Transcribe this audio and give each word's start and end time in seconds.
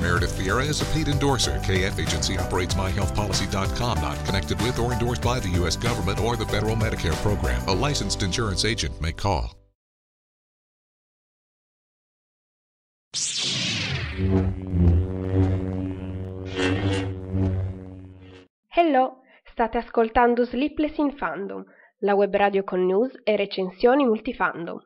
Meredith 0.00 0.32
Vieira 0.38 0.66
is 0.66 0.80
a 0.80 0.84
paid 0.86 1.08
endorser. 1.08 1.58
KF 1.58 1.98
Agency 1.98 2.38
operates 2.38 2.74
MyHealthPolicy.com, 2.74 4.00
not 4.00 4.24
connected 4.26 4.60
with 4.62 4.78
or 4.78 4.92
endorsed 4.92 5.22
by 5.22 5.38
the 5.38 5.50
U.S. 5.60 5.76
government 5.76 6.18
or 6.20 6.36
the 6.36 6.46
federal 6.46 6.76
Medicare 6.76 7.16
program. 7.22 7.62
A 7.68 7.72
licensed 7.72 8.22
insurance 8.22 8.64
agent 8.64 8.98
may 9.00 9.12
call. 9.12 9.54
Hello, 18.68 19.22
state 19.52 19.78
ascoltando 19.78 20.44
Sleepless 20.44 20.96
in 20.98 21.16
Fandom, 21.16 21.64
la 21.98 22.14
web 22.14 22.34
radio 22.34 22.62
con 22.62 22.86
news 22.86 23.10
e 23.24 23.36
recensioni 23.36 24.04
multifandom. 24.04 24.78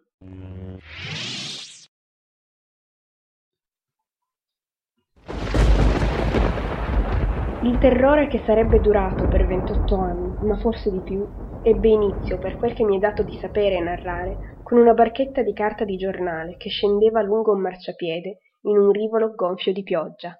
Il 7.65 7.79
terrore 7.79 8.29
che 8.29 8.43
sarebbe 8.45 8.79
durato 8.79 9.27
per 9.27 9.47
28 9.47 9.97
anni, 9.97 10.37
ma 10.41 10.55
forse 10.59 10.91
di 10.91 11.03
più, 11.03 11.27
ebbe 11.63 11.89
inizio, 11.89 12.37
per 12.37 12.57
quel 12.57 12.75
che 12.75 12.85
mi 12.85 12.97
è 12.97 12.99
dato 12.99 13.23
di 13.23 13.33
sapere 13.33 13.77
e 13.77 13.81
narrare, 13.81 14.37
con 14.61 14.77
una 14.77 14.93
barchetta 14.93 15.43
di 15.43 15.55
carta 15.55 15.87
di 15.87 15.97
giornale 15.97 16.57
che 16.59 16.69
scendeva 16.69 17.23
lungo 17.23 17.53
un 17.53 17.63
marciapiede 17.63 18.39
in 18.65 18.77
un 18.77 18.91
rivolo 18.91 19.33
gonfio 19.35 19.73
di 19.73 19.83
pioggia. 19.83 20.39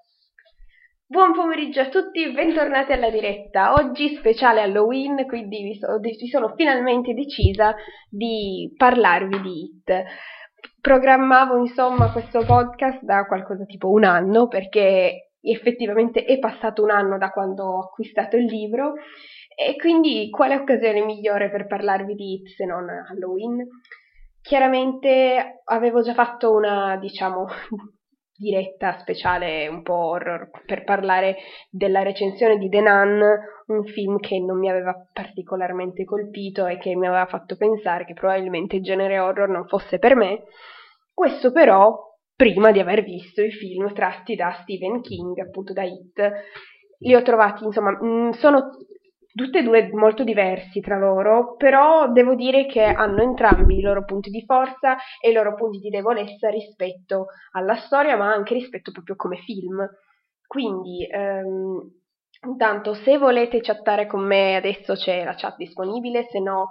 Buon 1.07 1.33
pomeriggio 1.33 1.81
a 1.81 1.89
tutti, 1.89 2.31
bentornati 2.31 2.93
alla 2.93 3.09
diretta. 3.09 3.73
Oggi 3.73 4.17
speciale 4.17 4.61
Halloween, 4.61 5.25
quindi 5.27 5.63
mi, 5.63 5.77
so, 5.77 5.99
mi 5.99 6.29
sono 6.29 6.53
finalmente 6.55 7.15
decisa 7.15 7.75
di 8.11 8.71
parlarvi 8.77 9.41
di 9.41 9.63
It. 9.63 10.05
Programmavo 10.79 11.57
insomma 11.57 12.13
questo 12.13 12.45
podcast 12.45 13.01
da 13.03 13.25
qualcosa 13.25 13.65
tipo 13.65 13.89
un 13.89 14.05
anno 14.05 14.47
perché 14.47 15.24
effettivamente 15.51 16.25
è 16.25 16.39
passato 16.39 16.83
un 16.83 16.91
anno 16.91 17.19
da 17.19 17.31
quando 17.31 17.65
ho 17.65 17.81
acquistato 17.81 18.37
il 18.37 18.45
libro 18.45 18.95
e 19.57 19.77
quindi 19.77 20.29
quale 20.31 20.57
occasione 20.57 21.05
migliore 21.05 21.51
per 21.51 21.67
parlarvi 21.67 22.15
di 22.15 22.35
It 22.35 22.49
se 22.49 22.65
non 22.65 22.89
Halloween? 22.89 23.67
Chiaramente 24.41 25.63
avevo 25.65 26.03
già 26.03 26.13
fatto 26.13 26.53
una, 26.53 26.97
diciamo, 26.97 27.47
diretta 28.37 28.99
speciale 28.99 29.69
un 29.69 29.83
po' 29.83 29.95
horror 29.95 30.51
per 30.67 30.83
parlare 30.83 31.37
della 31.71 32.03
recensione 32.03 32.59
di 32.59 32.69
The 32.69 32.81
Nun, 32.81 33.23
un 33.67 33.85
film 33.85 34.19
che 34.19 34.41
non 34.41 34.59
mi 34.59 34.69
aveva 34.69 34.95
particolarmente 35.13 36.05
colpito 36.05 36.67
e 36.67 36.79
che 36.79 36.97
mi 36.97 37.07
aveva 37.07 37.27
fatto 37.27 37.57
pensare 37.57 38.05
che 38.05 38.15
probabilmente 38.15 38.77
il 38.77 38.83
genere 38.83 39.19
horror 39.19 39.49
non 39.49 39.67
fosse 39.67 39.99
per 39.99 40.17
me. 40.17 40.43
Questo 41.13 41.53
però 41.53 42.14
prima 42.37 42.73
di 42.73 42.81
aver 42.81 43.03
visto 43.03 43.43
i 43.43 43.51
film 43.51 43.93
tratti 43.93 44.35
da 44.35 44.53
Stephen 44.63 45.01
King, 45.01 45.39
appunto 45.39 45.73
da 45.73 45.83
It. 45.83 46.33
Li 47.01 47.15
ho 47.15 47.23
trovati, 47.23 47.65
insomma, 47.65 47.99
mm, 48.03 48.31
sono 48.31 48.71
tutti 49.35 49.59
e 49.59 49.63
due 49.63 49.91
molto 49.93 50.23
diversi 50.23 50.81
tra 50.81 50.97
loro, 50.97 51.57
però 51.57 52.11
devo 52.13 52.35
dire 52.35 52.67
che 52.67 52.83
hanno 52.83 53.23
entrambi 53.23 53.79
i 53.79 53.83
loro 53.83 54.05
punti 54.05 54.31
di 54.31 54.45
forza 54.45 54.97
e 55.21 55.31
i 55.31 55.33
loro 55.33 55.55
punti 55.55 55.79
di 55.79 55.91
debolezza 55.91 56.49
rispetto 56.49 57.27
alla 57.53 57.77
storia, 57.77 58.17
ma 58.17 58.33
anche 58.33 58.55
rispetto 58.55 58.93
proprio 58.93 59.17
come 59.17 59.39
film. 59.39 59.85
Quindi, 60.47 61.05
ehm, 61.11 61.91
intanto, 62.47 62.95
se 62.95 63.19
volete 63.19 63.61
chattare 63.61 64.07
con 64.07 64.25
me 64.25 64.55
adesso 64.55 64.95
c'è 64.95 65.25
la 65.25 65.35
chat 65.35 65.57
disponibile, 65.57 66.29
se 66.31 66.39
no 66.39 66.71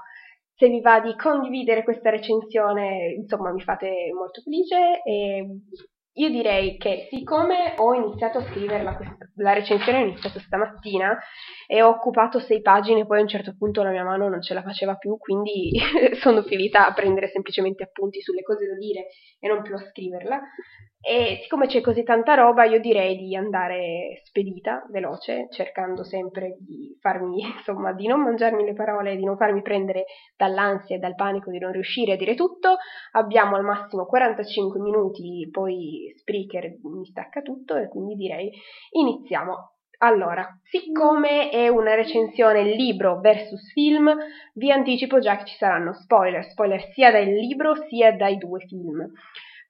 se 0.56 0.68
vi 0.68 0.82
va 0.82 1.00
di 1.00 1.16
condividere 1.16 1.84
questa 1.84 2.10
recensione, 2.10 3.14
insomma, 3.18 3.52
mi 3.52 3.62
fate 3.62 4.12
molto 4.14 4.42
felice 4.42 5.02
e 5.04 5.46
io 6.16 6.30
direi 6.30 6.78
che 6.78 7.08
siccome 7.10 7.74
ho 7.78 7.94
iniziato 7.96 8.38
a 8.38 8.44
scriverla, 8.44 9.00
la 9.38 9.54
recensione 9.54 10.00
ho 10.00 10.06
iniziato 10.06 10.40
stamattina 10.40 11.18
e 11.66 11.82
ho 11.82 11.90
occupato 11.90 12.40
sei 12.40 12.62
pagine, 12.62 13.08
poi 13.08 13.18
a 13.18 13.22
un 13.22 13.28
certo 13.28 13.56
punto 13.58 13.82
la 13.82 13.90
mia 13.90 14.04
mano 14.04 14.30
non 14.30 14.42
ce 14.42 14.54
la 14.54 14.62
faceva 14.62 14.96
più, 14.96 15.18
quindi 15.18 15.72
sono 16.22 16.44
finita 16.44 16.88
a 16.88 16.94
prendere 16.94 17.30
semplicemente 17.30 17.84
appunti 17.84 18.22
sulle 18.22 18.44
cose 18.44 18.68
da 18.68 18.76
dire 18.76 19.08
e 19.40 19.48
non 19.48 19.64
più 19.64 19.74
a 19.74 19.80
scriverla. 19.80 20.40
E 21.06 21.40
siccome 21.42 21.68
c'è 21.68 21.82
così 21.82 22.04
tanta 22.04 22.34
roba, 22.34 22.64
io 22.64 22.80
direi 22.80 23.18
di 23.18 23.36
andare 23.36 24.22
spedita, 24.24 24.86
veloce, 24.90 25.50
cercando 25.52 26.06
sempre 26.06 26.56
di 26.62 26.98
farmi, 27.02 27.42
insomma, 27.58 27.92
di 27.92 28.08
non 28.08 28.22
mangiarmi 28.22 28.64
le 28.64 28.72
parole, 28.72 29.18
di 29.18 29.26
non 29.26 29.36
farmi 29.36 29.62
prendere 29.62 30.06
dall'ansia 30.38 30.96
e 30.96 31.00
dal 31.00 31.16
panico 31.16 31.52
di 31.52 31.60
non 31.60 31.74
riuscire 31.74 32.14
a 32.14 32.16
dire 32.16 32.36
tutto. 32.36 32.78
Abbiamo 33.12 33.58
al 33.58 33.66
massimo 33.66 34.06
45 34.06 34.80
minuti, 34.80 35.50
poi 35.52 36.14
Spreaker 36.16 36.78
mi 36.84 37.06
stacca 37.06 37.42
tutto 37.42 37.76
e 37.76 37.90
quindi 37.90 38.16
direi 38.16 38.50
iniziamo. 38.92 39.72
Allora, 39.98 40.48
siccome 40.64 41.50
è 41.50 41.68
una 41.68 41.96
recensione 41.96 42.64
libro 42.64 43.20
versus 43.20 43.74
film, 43.74 44.10
vi 44.54 44.72
anticipo 44.72 45.20
già 45.20 45.36
che 45.36 45.46
ci 45.46 45.58
saranno 45.58 45.94
spoiler, 45.94 46.46
spoiler 46.46 46.82
sia 46.94 47.12
dal 47.12 47.26
libro 47.26 47.76
sia 47.90 48.14
dai 48.14 48.38
due 48.38 48.62
film. 48.62 49.12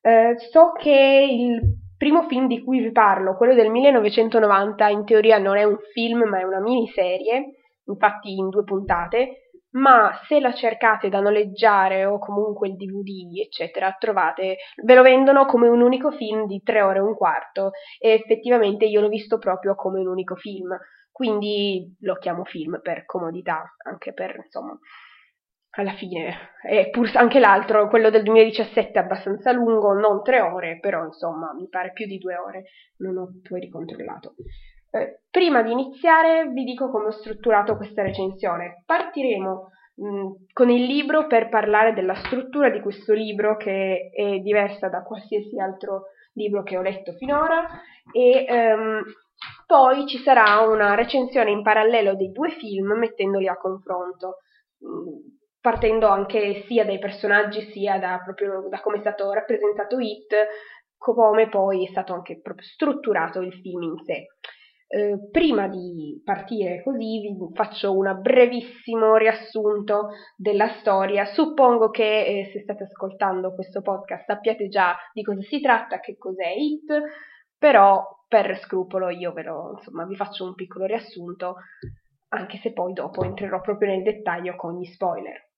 Eh, 0.06 0.36
so 0.52 0.74
che 0.74 1.28
il 1.30 1.62
primo 1.96 2.24
film 2.28 2.47
di 2.47 2.62
cui 2.62 2.81
vi 2.81 2.91
parlo, 2.91 3.38
quello 3.38 3.53
del 3.53 3.69
1990, 3.69 4.90
in 4.90 5.06
teoria 5.06 5.38
non 5.38 5.56
è 5.56 5.64
un 5.64 5.78
film 5.94 6.28
ma 6.28 6.40
è 6.41 6.44
una 6.44 6.59
miniserie, 6.59 7.53
infatti 7.86 8.34
in 8.34 8.50
due 8.50 8.66
puntate, 8.66 9.52
ma 9.72 10.12
se 10.28 10.42
la 10.42 10.52
cercate 10.52 11.08
da 11.08 11.22
noleggiare 11.22 12.03
o 12.03 12.19
comunque 12.19 12.68
il 12.68 12.75
DVD, 12.75 13.40
eccetera, 13.40 13.96
trovate, 13.97 14.58
ve 14.84 14.94
lo 14.94 15.03
vendono 15.03 15.46
come 15.46 15.69
un 15.69 15.81
unico 15.81 16.12
film 16.12 16.47
di 16.47 16.62
tre 16.62 16.81
ore 16.81 16.97
e 17.00 17.02
un 17.02 17.16
quarto 17.16 17.72
e 17.97 18.12
effettivamente 18.12 18.84
io 18.84 19.00
l'ho 19.00 19.08
visto 19.08 19.38
proprio 19.38 19.74
come 19.75 20.02
un 20.02 20.08
unico 20.08 20.36
film, 20.36 20.78
quindi 21.13 21.96
lo 22.02 22.16
chiamo 22.16 22.44
film 22.44 22.81
per 22.81 23.06
comodità, 23.06 23.74
anche 23.86 24.12
per, 24.12 24.36
insomma, 24.44 24.78
alla 25.76 25.94
fine, 25.94 26.52
e 26.68 26.90
pur 26.90 27.10
anche 27.16 27.40
l'altro, 27.40 27.88
quello 27.88 28.10
del 28.10 28.24
2017 28.24 28.92
è 28.92 29.02
abbastanza 29.02 29.52
lungo, 29.52 29.94
non 29.94 30.22
tre 30.22 30.40
ore, 30.40 30.78
però 30.80 31.04
insomma 31.04 31.54
mi 31.54 31.68
pare 31.68 31.92
più 31.94 32.06
di 32.06 32.18
due 32.18 32.36
ore, 32.36 32.64
non 32.98 33.18
ho 33.18 33.28
poi 33.48 33.60
ricontrollato. 33.60 34.36
Eh, 34.92 35.22
prima 35.32 35.64
di 35.64 35.72
iniziare 35.72 36.48
vi 36.50 36.64
dico 36.64 36.92
come 36.92 37.08
ho 37.08 37.12
strutturato 37.12 37.76
questa 37.76 38.04
recensione. 38.04 38.84
Partiremo 38.86 39.70
mh, 39.96 40.32
con 40.54 40.70
il 40.70 40.84
libro 40.84 41.26
per 41.26 41.50
parlare 41.50 41.94
della 41.94 42.16
struttura 42.16 42.70
di 42.70 42.80
questo 42.80 43.14
libro 43.14 43.58
che 43.58 44.12
è 44.14 44.38
diversa 44.40 44.90
da 44.90 45.02
qualsiasi 45.02 45.60
altro 45.60 46.04
libro 46.34 46.62
che 46.62 46.78
ho 46.78 46.81
letto 46.81 47.14
finora 47.14 47.68
e 48.12 48.46
ehm, 48.48 49.02
poi 49.66 50.06
ci 50.06 50.19
sarà 50.19 50.60
una 50.62 50.94
recensione 50.94 51.50
in 51.50 51.64
parallelo 51.64 52.16
dei 52.16 52.31
due 52.31 52.52
film 52.52 52.94
mettendoli 52.94 53.48
a 53.48 53.58
confronto. 53.58 54.38
Partendo 55.63 56.10
anche 56.10 56.65
sia 56.68 56.83
dai 56.83 57.00
personaggi 57.00 57.71
sia 57.71 57.98
da, 57.98 58.19
proprio, 58.21 58.68
da 58.68 58.81
come 58.81 58.98
è 58.98 59.00
stato 59.00 59.31
rappresentato 59.31 59.98
It, 59.98 60.36
come 60.98 61.48
poi 61.48 61.86
è 61.86 61.89
stato 61.89 62.13
anche 62.13 62.42
proprio 62.42 62.68
strutturato 62.68 63.39
il 63.39 63.54
film 63.54 63.83
in 63.83 63.95
sé. 64.04 64.25
Eh, 64.88 65.30
prima 65.31 65.69
di 65.69 66.21
partire 66.21 66.83
così 66.83 67.21
vi 67.21 67.33
faccio 67.54 67.95
un 67.95 68.19
brevissimo 68.21 69.15
riassunto 69.15 70.10
della 70.36 70.68
storia. 70.81 71.24
Suppongo 71.27 71.92
che 71.92 72.25
eh, 72.25 72.50
se 72.51 72.59
state 72.59 72.83
ascoltando 72.83 73.56
questo 73.56 73.81
podcast 73.81 74.25
sappiate 74.25 74.68
già 74.68 74.98
di 75.13 75.24
cosa 75.24 75.39
si 75.44 75.62
tratta, 75.62 76.01
che 76.01 76.18
cos'è 76.18 76.50
It, 76.57 76.92
però 77.57 78.06
per 78.27 78.59
scrupolo 78.59 79.07
io 79.07 79.31
ve 79.31 79.44
lo, 79.44 79.75
insomma, 79.77 80.06
vi 80.06 80.18
faccio 80.18 80.44
un 80.44 80.56
piccolo 80.56 80.83
riassunto, 80.83 81.56
anche 82.33 82.57
se 82.57 82.74
poi 82.74 82.92
dopo 82.92 83.24
entrerò 83.24 83.62
proprio 83.62 83.92
nel 83.92 84.04
dettaglio 84.04 84.57
con 84.57 84.77
gli 84.77 84.86
spoiler. 84.88 85.51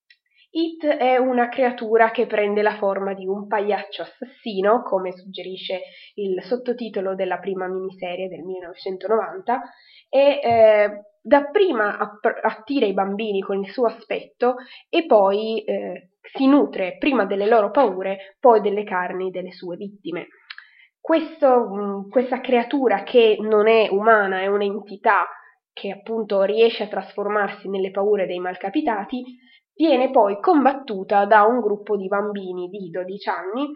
It 0.57 0.85
è 0.85 1.17
una 1.17 1.49
creatura 1.49 2.11
che 2.11 2.27
prende 2.27 2.61
la 2.61 2.77
forma 2.77 3.13
di 3.13 3.27
un 3.27 3.45
pagliaccio 3.45 4.03
assassino, 4.03 4.83
come 4.83 5.11
suggerisce 5.11 5.81
il 6.13 6.41
sottotitolo 6.43 7.13
della 7.13 7.39
prima 7.39 7.67
miniserie 7.67 8.29
del 8.29 8.39
1990, 8.39 9.61
e 10.07 10.39
eh, 10.41 10.89
dapprima 11.21 11.97
attira 12.41 12.85
i 12.85 12.93
bambini 12.93 13.41
con 13.41 13.61
il 13.61 13.69
suo 13.69 13.87
aspetto 13.87 14.55
e 14.87 15.05
poi 15.05 15.61
eh, 15.65 16.11
si 16.21 16.47
nutre 16.47 16.95
prima 16.99 17.25
delle 17.25 17.47
loro 17.47 17.69
paure, 17.69 18.37
poi 18.39 18.61
delle 18.61 18.85
carni 18.85 19.31
delle 19.31 19.51
sue 19.51 19.75
vittime. 19.75 20.27
Questo, 21.01 21.67
mm, 21.67 22.09
questa 22.09 22.39
creatura 22.39 23.03
che 23.03 23.35
non 23.41 23.67
è 23.67 23.89
umana, 23.91 24.39
è 24.39 24.47
un'entità 24.47 25.27
che 25.73 25.91
appunto 25.91 26.43
riesce 26.43 26.83
a 26.83 26.87
trasformarsi 26.87 27.67
nelle 27.67 27.91
paure 27.91 28.25
dei 28.25 28.39
malcapitati, 28.39 29.43
viene 29.75 30.09
poi 30.09 30.39
combattuta 30.39 31.25
da 31.25 31.43
un 31.43 31.59
gruppo 31.59 31.97
di 31.97 32.07
bambini 32.07 32.69
di 32.69 32.89
12 32.89 33.29
anni, 33.29 33.67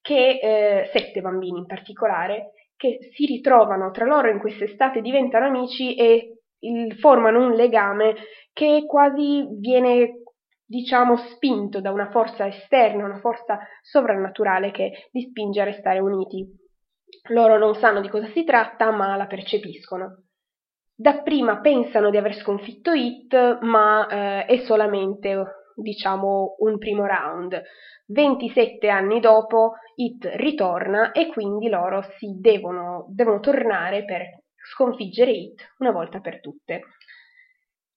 che, 0.00 0.38
eh, 0.40 0.90
sette 0.92 1.20
bambini 1.20 1.58
in 1.58 1.66
particolare, 1.66 2.52
che 2.76 2.98
si 3.14 3.26
ritrovano 3.26 3.90
tra 3.90 4.04
loro 4.04 4.30
in 4.30 4.38
quest'estate, 4.38 5.00
diventano 5.00 5.46
amici 5.46 5.96
e 5.96 6.38
il, 6.60 6.94
formano 6.98 7.44
un 7.44 7.52
legame 7.52 8.14
che 8.52 8.84
quasi 8.86 9.46
viene 9.58 10.22
diciamo 10.64 11.16
spinto 11.16 11.80
da 11.80 11.90
una 11.90 12.10
forza 12.10 12.46
esterna, 12.46 13.04
una 13.04 13.20
forza 13.20 13.58
sovrannaturale 13.82 14.70
che 14.72 15.08
li 15.12 15.22
spinge 15.22 15.60
a 15.60 15.64
restare 15.64 16.00
uniti. 16.00 16.44
Loro 17.30 17.56
non 17.58 17.74
sanno 17.74 18.00
di 18.00 18.08
cosa 18.08 18.26
si 18.28 18.44
tratta, 18.44 18.90
ma 18.90 19.16
la 19.16 19.26
percepiscono. 19.26 20.25
Dapprima 20.98 21.60
pensano 21.60 22.08
di 22.08 22.16
aver 22.16 22.34
sconfitto 22.34 22.92
Hit, 22.92 23.58
ma 23.60 24.06
eh, 24.08 24.46
è 24.46 24.56
solamente, 24.64 25.72
diciamo, 25.74 26.56
un 26.60 26.78
primo 26.78 27.04
round. 27.04 27.62
27 28.06 28.88
anni 28.88 29.20
dopo 29.20 29.74
Hit 29.96 30.26
ritorna 30.36 31.12
e 31.12 31.26
quindi 31.26 31.68
loro 31.68 32.02
si 32.16 32.38
devono, 32.40 33.04
devono 33.10 33.40
tornare 33.40 34.06
per 34.06 34.22
sconfiggere 34.72 35.32
Hit 35.32 35.74
una 35.80 35.90
volta 35.90 36.20
per 36.20 36.40
tutte. 36.40 36.80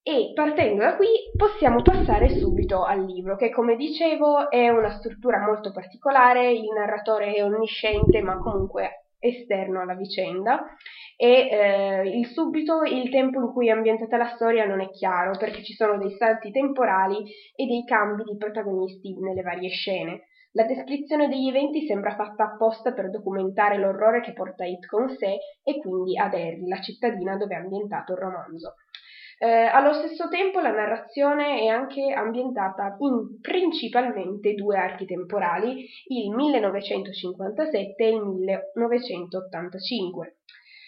E 0.03 0.33
partendo 0.33 0.81
da 0.81 0.97
qui 0.97 1.07
possiamo 1.37 1.81
passare 1.81 2.27
subito 2.37 2.83
al 2.83 3.05
libro, 3.05 3.37
che 3.37 3.49
come 3.49 3.77
dicevo 3.77 4.49
è 4.49 4.67
una 4.67 4.97
struttura 4.97 5.39
molto 5.39 5.71
particolare, 5.71 6.51
il 6.51 6.67
narratore 6.75 7.33
è 7.33 7.43
onnisciente 7.43 8.21
ma 8.21 8.37
comunque 8.39 8.98
esterno 9.19 9.81
alla 9.81 9.95
vicenda 9.95 10.75
e 11.17 11.49
eh, 11.51 12.17
il 12.17 12.25
subito 12.27 12.81
il 12.83 13.09
tempo 13.09 13.39
in 13.39 13.51
cui 13.51 13.67
è 13.67 13.71
ambientata 13.71 14.17
la 14.17 14.33
storia 14.35 14.65
non 14.65 14.79
è 14.79 14.89
chiaro 14.89 15.37
perché 15.37 15.63
ci 15.63 15.73
sono 15.73 15.97
dei 15.97 16.15
salti 16.15 16.51
temporali 16.51 17.17
e 17.55 17.65
dei 17.65 17.83
cambi 17.83 18.23
di 18.23 18.37
protagonisti 18.37 19.17
nelle 19.19 19.41
varie 19.41 19.69
scene. 19.69 20.21
La 20.53 20.63
descrizione 20.63 21.27
degli 21.27 21.47
eventi 21.47 21.85
sembra 21.85 22.15
fatta 22.15 22.45
apposta 22.45 22.91
per 22.93 23.11
documentare 23.11 23.77
l'orrore 23.77 24.21
che 24.21 24.33
porta 24.33 24.65
It 24.65 24.87
con 24.87 25.07
sé 25.09 25.37
e 25.63 25.79
quindi 25.79 26.17
ad 26.17 26.33
Harry, 26.33 26.67
la 26.67 26.81
cittadina 26.81 27.37
dove 27.37 27.53
è 27.53 27.59
ambientato 27.59 28.13
il 28.13 28.19
romanzo. 28.19 28.73
Eh, 29.41 29.47
allo 29.47 29.93
stesso 29.93 30.27
tempo 30.27 30.59
la 30.59 30.73
narrazione 30.73 31.61
è 31.61 31.67
anche 31.67 32.11
ambientata 32.11 32.97
in 32.99 33.39
principalmente 33.39 34.53
due 34.53 34.75
archi 34.75 35.05
temporali, 35.05 35.85
il 36.07 36.29
1957 36.29 38.03
e 38.03 38.09
il 38.09 38.21
1985. 38.21 40.39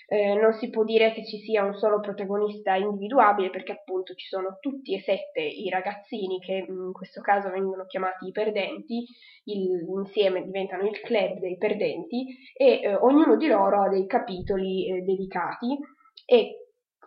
Eh, 0.06 0.34
non 0.34 0.52
si 0.52 0.70
può 0.70 0.84
dire 0.84 1.14
che 1.14 1.26
ci 1.26 1.40
sia 1.40 1.64
un 1.64 1.76
solo 1.76 2.02
protagonista 2.02 2.76
individuabile 2.76 3.50
perché 3.50 3.72
appunto 3.72 4.14
ci 4.16 4.28
sono 4.28 4.58
tutti 4.60 4.94
e 4.94 5.00
sette 5.00 5.40
i 5.40 5.70
ragazzini 5.70 6.38
che 6.42 6.66
in 6.68 6.92
questo 6.92 7.22
caso 7.22 7.50
vengono 7.50 7.86
chiamati 7.86 8.28
i 8.28 8.34
perdenti, 8.34 9.06
il, 9.46 9.86
insieme 9.98 10.44
diventano 10.44 10.86
il 10.86 11.00
club 11.00 11.40
dei 11.40 11.58
perdenti 11.58 12.26
e 12.54 12.82
eh, 12.82 12.96
ognuno 12.96 13.38
di 13.38 13.48
loro 13.48 13.84
ha 13.84 13.88
dei 13.88 14.06
capitoli 14.06 14.90
eh, 14.90 15.04
dedicati 15.04 15.80
e 16.26 16.61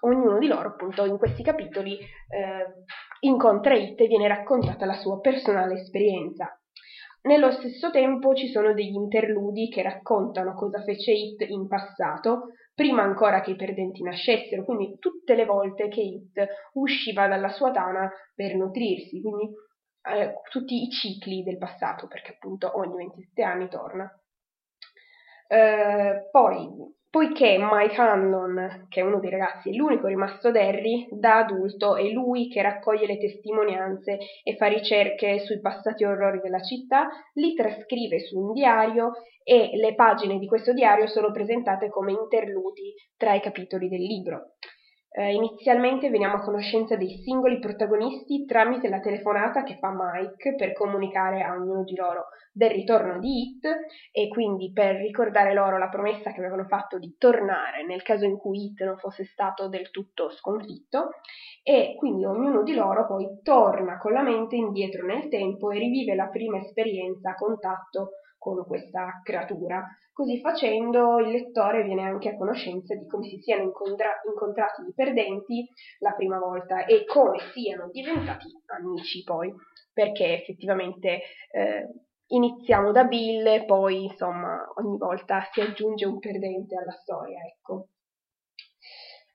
ognuno 0.05 0.39
di 0.39 0.47
loro 0.47 0.69
appunto 0.69 1.05
in 1.05 1.19
questi 1.19 1.43
capitoli 1.43 1.99
eh, 1.99 2.85
incontra 3.21 3.75
It 3.75 4.01
e 4.01 4.07
viene 4.07 4.29
raccontata 4.29 4.87
la 4.87 4.99
sua 4.99 5.21
personale 5.21 5.81
esperienza. 5.81 6.59
Nello 7.23 7.51
stesso 7.53 7.91
tempo 7.91 8.35
ci 8.35 8.49
sono 8.49 8.75
degli 8.75 8.95
interludi 8.95 9.71
che 9.71 9.83
raccontano 9.83 10.55
cosa 10.55 10.83
fece 10.83 11.13
It 11.13 11.49
in 11.49 11.67
passato, 11.67 12.49
prima 12.75 13.03
ancora 13.03 13.41
che 13.41 13.53
i 13.53 13.57
perdenti 13.57 14.03
nascessero, 14.03 14.65
quindi 14.65 14.99
tutte 14.99 15.35
le 15.35 15.47
volte 15.47 15.89
che 15.89 16.01
It 16.03 16.47
usciva 16.75 17.27
dalla 17.27 17.49
sua 17.49 17.71
tana 17.71 18.11
per 18.35 18.55
nutrirsi, 18.57 19.23
quindi 19.23 19.51
eh, 20.03 20.35
tutti 20.51 20.83
i 20.83 20.91
cicli 20.91 21.43
del 21.43 21.57
passato, 21.57 22.07
perché 22.09 22.33
appunto 22.33 22.77
ogni 22.79 22.97
27 22.97 23.43
anni 23.43 23.69
torna. 23.69 24.21
Eh, 25.47 26.29
poi 26.31 26.69
poiché 27.15 27.59
Mike 27.61 28.01
Hanlon, 28.01 28.87
che 28.89 28.99
è 28.99 29.05
uno 29.05 29.21
dei 29.21 29.31
ragazzi, 29.31 29.71
è 29.71 29.73
l'unico 29.73 30.09
rimasto 30.09 30.49
ad 30.49 30.57
Harry, 30.57 31.07
da 31.13 31.45
adulto 31.45 31.95
è 31.95 32.03
lui 32.09 32.49
che 32.49 32.61
raccoglie 32.61 33.07
le 33.07 33.19
testimonianze 33.19 34.19
e 34.43 34.57
fa 34.57 34.67
ricerche 34.67 35.39
sui 35.39 35.61
passati 35.61 36.03
orrori 36.03 36.41
della 36.41 36.61
città, 36.61 37.07
li 37.35 37.55
trascrive 37.55 38.19
su 38.19 38.37
un 38.37 38.53
diario 38.53 39.13
e 39.45 39.71
le 39.75 39.95
pagine 39.95 40.41
di 40.41 40.49
questo 40.49 40.73
diario 40.73 41.07
sono 41.07 41.31
presentate 41.31 41.89
come 41.89 42.11
interludi 42.11 42.93
tra 43.17 43.33
i 43.35 43.41
capitoli 43.41 43.89
del 43.89 44.03
libro. 44.03 44.55
Eh, 45.17 45.33
inizialmente 45.33 46.11
veniamo 46.11 46.39
a 46.39 46.41
conoscenza 46.41 46.97
dei 46.97 47.21
singoli 47.23 47.61
protagonisti 47.61 48.45
tramite 48.47 48.89
la 48.89 48.99
telefonata 48.99 49.63
che 49.63 49.79
fa 49.79 49.95
Mike 49.95 50.57
per 50.57 50.73
comunicare 50.73 51.41
a 51.41 51.55
ognuno 51.55 51.85
di 51.85 51.95
loro 51.95 52.31
del 52.53 52.71
ritorno 52.71 53.21
di 53.21 53.43
Hit 53.43 53.65
e 54.11 54.27
quindi 54.27 54.73
per 54.73 54.97
ricordare 54.97 55.55
loro 55.55 55.79
la 55.79 55.89
promessa 55.89 56.33
che 56.33 56.41
avevano 56.41 56.65
fatto 56.65 56.99
di 56.99 57.15
tornare 57.17 57.87
nel 57.87 58.03
caso 58.03 58.25
in 58.25 58.37
cui 58.37 58.65
Hit 58.65 58.83
non 58.83 58.97
fosse 58.97 59.25
stato 59.25 59.69
del 59.69 59.93
tutto 59.93 60.31
sconfitto 60.31 61.11
e 61.63 61.95
quindi 61.97 62.25
ognuno 62.25 62.65
di 62.65 62.75
loro 62.75 63.07
poi 63.07 63.39
torna 63.45 63.99
con 63.99 64.11
la 64.11 64.23
mente 64.23 64.57
indietro 64.57 65.07
nel 65.07 65.29
tempo 65.29 65.71
e 65.71 65.79
rivive 65.79 66.17
la 66.17 66.27
prima 66.27 66.59
esperienza 66.59 67.31
a 67.31 67.35
contatto 67.35 68.15
con 68.45 68.63
questa 68.67 69.23
creatura. 69.23 69.83
Così 70.13 70.39
facendo 70.41 71.19
il 71.19 71.31
lettore 71.31 71.83
viene 71.83 72.03
anche 72.03 72.29
a 72.29 72.37
conoscenza 72.37 72.95
di 72.95 73.07
come 73.07 73.27
si 73.27 73.39
siano 73.39 73.63
incontra- 73.63 74.21
incontrati 74.29 74.83
i 74.83 74.93
perdenti 74.95 75.67
la 76.01 76.13
prima 76.13 76.39
volta 76.39 76.85
e 76.85 77.07
come 77.07 77.39
siano 77.55 77.89
diventati 77.91 78.47
amici 78.67 79.23
poi, 79.25 79.51
perché 79.95 80.41
effettivamente 80.41 81.23
eh, 81.51 81.89
iniziamo 82.27 82.93
da 82.93 83.05
Bill 83.05 83.65
poi 83.65 84.05
insomma 84.05 84.63
ogni 84.75 84.99
volta 84.99 85.49
si 85.51 85.63
aggiunge 85.63 86.05
un 86.05 86.19
perdente 86.19 86.77
alla 86.77 86.93
storia, 86.93 87.41
ecco. 87.41 87.89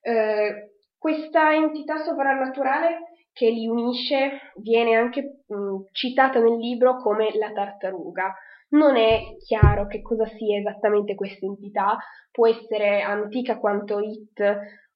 Eh, 0.01 0.75
questa 0.97 1.53
entità 1.53 1.97
sovrannaturale 1.97 3.09
che 3.33 3.49
li 3.49 3.67
unisce 3.67 4.51
viene 4.55 4.95
anche 4.95 5.43
mh, 5.47 5.91
citata 5.91 6.39
nel 6.39 6.57
libro 6.57 6.97
come 6.97 7.29
la 7.37 7.51
tartaruga, 7.51 8.33
non 8.69 8.95
è 8.95 9.35
chiaro 9.45 9.87
che 9.87 10.01
cosa 10.01 10.25
sia 10.25 10.59
esattamente 10.59 11.15
questa 11.15 11.45
entità, 11.45 11.97
può 12.31 12.47
essere 12.47 13.01
antica 13.01 13.57
quanto 13.57 13.99
It 13.99 14.41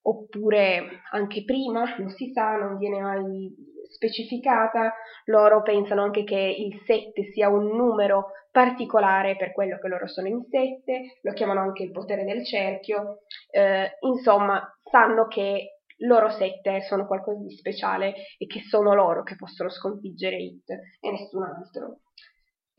oppure 0.05 1.01
anche 1.11 1.43
prima, 1.43 1.95
non 1.97 2.09
si 2.09 2.31
sa, 2.33 2.55
non 2.55 2.77
viene 2.77 2.99
mai 2.99 3.53
specificata. 3.89 4.93
Loro 5.25 5.61
pensano 5.61 6.03
anche 6.03 6.23
che 6.23 6.35
il 6.35 6.81
7 6.85 7.31
sia 7.31 7.49
un 7.49 7.75
numero 7.75 8.31
particolare 8.51 9.35
per 9.35 9.51
quello 9.51 9.79
che 9.79 9.87
loro 9.87 10.07
sono 10.07 10.27
in 10.27 10.43
7, 10.47 11.19
lo 11.21 11.33
chiamano 11.33 11.61
anche 11.61 11.83
il 11.83 11.91
potere 11.91 12.23
del 12.23 12.45
cerchio. 12.45 13.19
Eh, 13.49 13.97
insomma, 14.01 14.61
sanno 14.83 15.27
che 15.27 15.79
loro 15.97 16.29
7 16.29 16.81
sono 16.81 17.07
qualcosa 17.07 17.41
di 17.41 17.55
speciale 17.55 18.13
e 18.37 18.45
che 18.45 18.61
sono 18.61 18.93
loro 18.93 19.23
che 19.23 19.35
possono 19.35 19.69
sconfiggere 19.69 20.37
It 20.37 20.69
e 20.99 21.11
nessun 21.11 21.43
altro. 21.43 21.99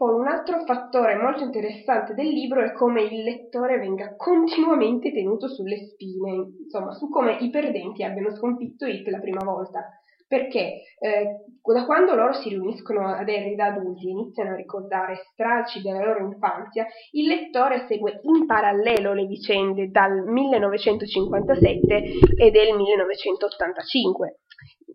Poi 0.05 0.21
un 0.21 0.27
altro 0.29 0.65
fattore 0.67 1.17
molto 1.17 1.45
interessante 1.45 2.13
del 2.13 2.29
libro 2.29 2.63
è 2.63 2.73
come 2.73 3.01
il 3.05 3.23
lettore 3.23 3.79
venga 3.79 4.15
continuamente 4.17 5.11
tenuto 5.11 5.49
sulle 5.49 5.79
spine, 5.79 6.51
insomma, 6.63 6.93
su 6.93 7.09
come 7.09 7.39
i 7.41 7.49
perdenti 7.49 8.05
abbiano 8.05 8.37
sconfitto 8.37 8.85
It 8.85 9.09
la 9.09 9.19
prima 9.19 9.43
volta. 9.43 9.83
Perché 10.29 10.83
eh, 10.99 11.47
da 11.63 11.87
quando 11.87 12.15
loro 12.15 12.35
si 12.35 12.51
riuniscono 12.51 13.15
ad 13.15 13.27
Harry 13.31 13.55
da 13.55 13.69
adulti 13.69 14.07
e 14.07 14.11
iniziano 14.11 14.51
a 14.51 14.57
ricordare 14.57 15.23
stralci 15.33 15.81
della 15.81 16.05
loro 16.05 16.19
infanzia, 16.19 16.85
il 17.13 17.27
lettore 17.27 17.87
segue 17.89 18.21
in 18.25 18.45
parallelo 18.45 19.15
le 19.15 19.25
vicende 19.25 19.89
dal 19.91 20.23
1957 20.23 22.03
e 22.37 22.51
del 22.51 22.77
1985. 22.77 24.41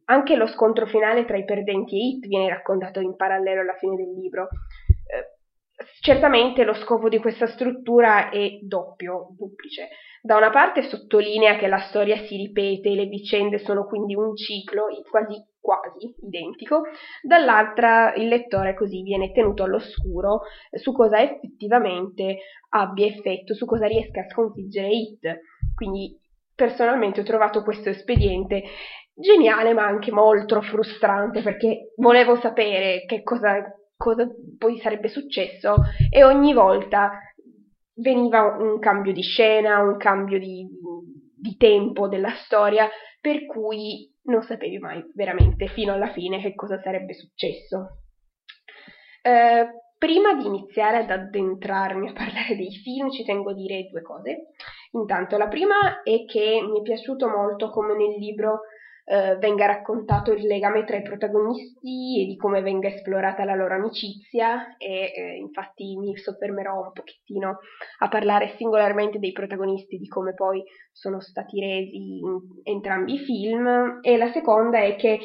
Anche 0.06 0.36
lo 0.36 0.46
scontro 0.46 0.86
finale 0.86 1.26
tra 1.26 1.38
i 1.38 1.46
perdenti 1.46 1.96
e 1.96 2.08
It 2.10 2.28
viene 2.28 2.50
raccontato 2.50 3.00
in 3.00 3.16
parallelo 3.16 3.62
alla 3.62 3.76
fine 3.80 3.96
del 3.96 4.14
libro. 4.14 4.50
Certamente 6.10 6.64
lo 6.64 6.74
scopo 6.74 7.08
di 7.08 7.20
questa 7.20 7.46
struttura 7.46 8.32
è 8.32 8.58
doppio, 8.64 9.28
duplice. 9.38 9.90
Da 10.24 10.38
una 10.38 10.50
parte 10.50 10.82
sottolinea 10.82 11.56
che 11.58 11.68
la 11.68 11.82
storia 11.82 12.18
si 12.26 12.36
ripete 12.36 12.96
le 12.96 13.06
vicende 13.06 13.60
sono 13.60 13.86
quindi 13.86 14.16
un 14.16 14.36
ciclo, 14.36 14.86
quasi 15.08 15.36
quasi 15.60 16.16
identico, 16.26 16.82
dall'altra 17.22 18.16
il 18.16 18.28
lettore 18.28 18.74
così 18.74 19.04
viene 19.04 19.32
tenuto 19.32 19.62
all'oscuro 19.62 20.42
su 20.72 20.94
cosa 20.94 21.22
effettivamente 21.22 22.40
abbia 22.70 23.06
effetto, 23.06 23.54
su 23.54 23.68
cosa 23.68 23.86
riesca 23.86 24.22
a 24.22 24.30
sconfiggere 24.30 24.88
Hit. 24.88 25.40
Quindi 25.76 26.20
personalmente 26.56 27.20
ho 27.20 27.24
trovato 27.24 27.62
questo 27.62 27.90
espediente 27.90 28.64
geniale 29.14 29.74
ma 29.74 29.86
anche 29.86 30.12
molto 30.12 30.60
frustrante 30.62 31.44
perché 31.44 31.94
volevo 31.98 32.36
sapere 32.38 33.06
che 33.06 33.22
cosa, 33.22 33.62
cosa 34.00 34.26
poi 34.58 34.80
sarebbe 34.80 35.10
successo 35.10 35.76
e 36.10 36.24
ogni 36.24 36.54
volta 36.54 37.20
veniva 37.96 38.56
un 38.58 38.80
cambio 38.80 39.12
di 39.12 39.22
scena, 39.22 39.82
un 39.82 39.98
cambio 39.98 40.40
di, 40.40 40.66
di 41.36 41.58
tempo 41.58 42.08
della 42.08 42.34
storia, 42.46 42.90
per 43.20 43.46
cui 43.46 44.10
non 44.24 44.42
sapevi 44.44 44.78
mai 44.78 45.04
veramente 45.14 45.68
fino 45.68 45.92
alla 45.92 46.14
fine 46.14 46.40
che 46.40 46.56
cosa 46.56 46.80
sarebbe 46.80 47.14
successo. 47.14 48.04
Eh, 49.22 49.68
prima 49.98 50.34
di 50.34 50.46
iniziare 50.46 51.00
ad 51.00 51.10
addentrarmi 51.10 52.08
a 52.08 52.14
parlare 52.16 52.56
dei 52.56 52.72
film, 52.72 53.12
ci 53.12 53.26
tengo 53.26 53.50
a 53.50 53.54
dire 53.54 53.90
due 53.92 54.02
cose. 54.02 54.54
Intanto, 54.92 55.38
la 55.38 55.50
prima 55.50 56.04
è 56.04 56.24
che 56.24 56.62
mi 56.66 56.80
è 56.80 56.82
piaciuto 56.84 57.28
molto 57.28 57.70
come 57.70 57.98
nel 57.98 58.18
libro 58.18 58.62
eh, 59.10 59.38
venga 59.38 59.66
raccontato 59.66 60.32
il 60.32 60.46
legame 60.46 60.84
tra 60.84 60.96
i 60.96 61.02
protagonisti 61.02 62.22
e 62.22 62.26
di 62.28 62.36
come 62.38 62.62
venga 62.62 62.90
esplorata 62.90 63.44
la 63.44 63.56
loro 63.56 63.74
amicizia 63.74 64.78
e 64.78 65.12
eh, 65.16 65.36
infatti 65.38 65.98
mi 65.98 66.16
soffermerò 66.16 66.76
un 66.76 66.92
pochettino 66.92 67.58
a 68.00 68.08
parlare 68.08 68.54
singolarmente 68.58 69.18
dei 69.18 69.32
protagonisti, 69.32 69.98
di 69.98 70.08
come 70.08 70.36
poi 70.36 70.64
sono 70.92 71.20
stati 71.22 71.60
resi 71.60 72.20
in 72.20 72.40
entrambi 72.62 73.16
i 73.16 73.20
film. 73.20 73.98
E 74.02 74.16
la 74.16 74.32
seconda 74.32 74.80
è 74.80 74.96
che 74.96 75.18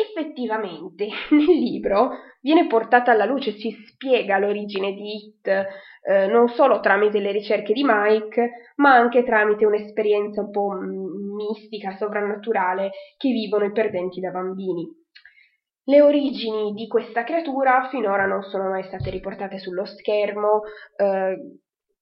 effettivamente 0.00 1.08
nel 1.30 1.44
libro 1.44 2.10
viene 2.40 2.66
portata 2.66 3.12
alla 3.12 3.24
luce, 3.24 3.52
si 3.52 3.70
spiega 3.86 4.38
l'origine 4.38 4.92
di 4.92 5.14
Hit 5.14 5.66
eh, 6.08 6.26
non 6.26 6.48
solo 6.48 6.80
tramite 6.80 7.18
le 7.18 7.32
ricerche 7.32 7.72
di 7.72 7.84
Mike, 7.84 8.72
ma 8.76 8.94
anche 8.94 9.24
tramite 9.24 9.66
un'esperienza 9.66 10.40
un 10.40 10.50
po' 10.50 10.70
mistica, 10.72 11.96
sovrannaturale 11.96 12.90
che 13.16 13.30
vivono 13.30 13.66
i 13.66 13.72
perdenti 13.72 14.20
da 14.20 14.30
bambini. 14.30 14.88
Le 15.84 16.02
origini 16.02 16.72
di 16.72 16.86
questa 16.86 17.24
creatura 17.24 17.88
finora 17.90 18.26
non 18.26 18.42
sono 18.42 18.68
mai 18.68 18.84
state 18.84 19.10
riportate 19.10 19.58
sullo 19.58 19.84
schermo, 19.84 20.62
eh, 20.96 21.36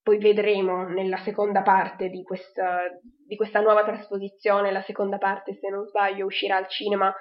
poi 0.03 0.19
vedremo 0.19 0.87
nella 0.87 1.19
seconda 1.19 1.63
parte 1.63 2.09
di 2.09 2.23
questa, 2.23 2.83
di 3.27 3.35
questa 3.35 3.61
nuova 3.61 3.85
trasposizione, 3.85 4.71
la 4.71 4.83
seconda 4.83 5.19
parte 5.19 5.59
se 5.61 5.69
non 5.69 5.85
sbaglio 5.85 6.27
uscirà 6.27 6.57
al 6.57 6.69
cinema 6.69 7.13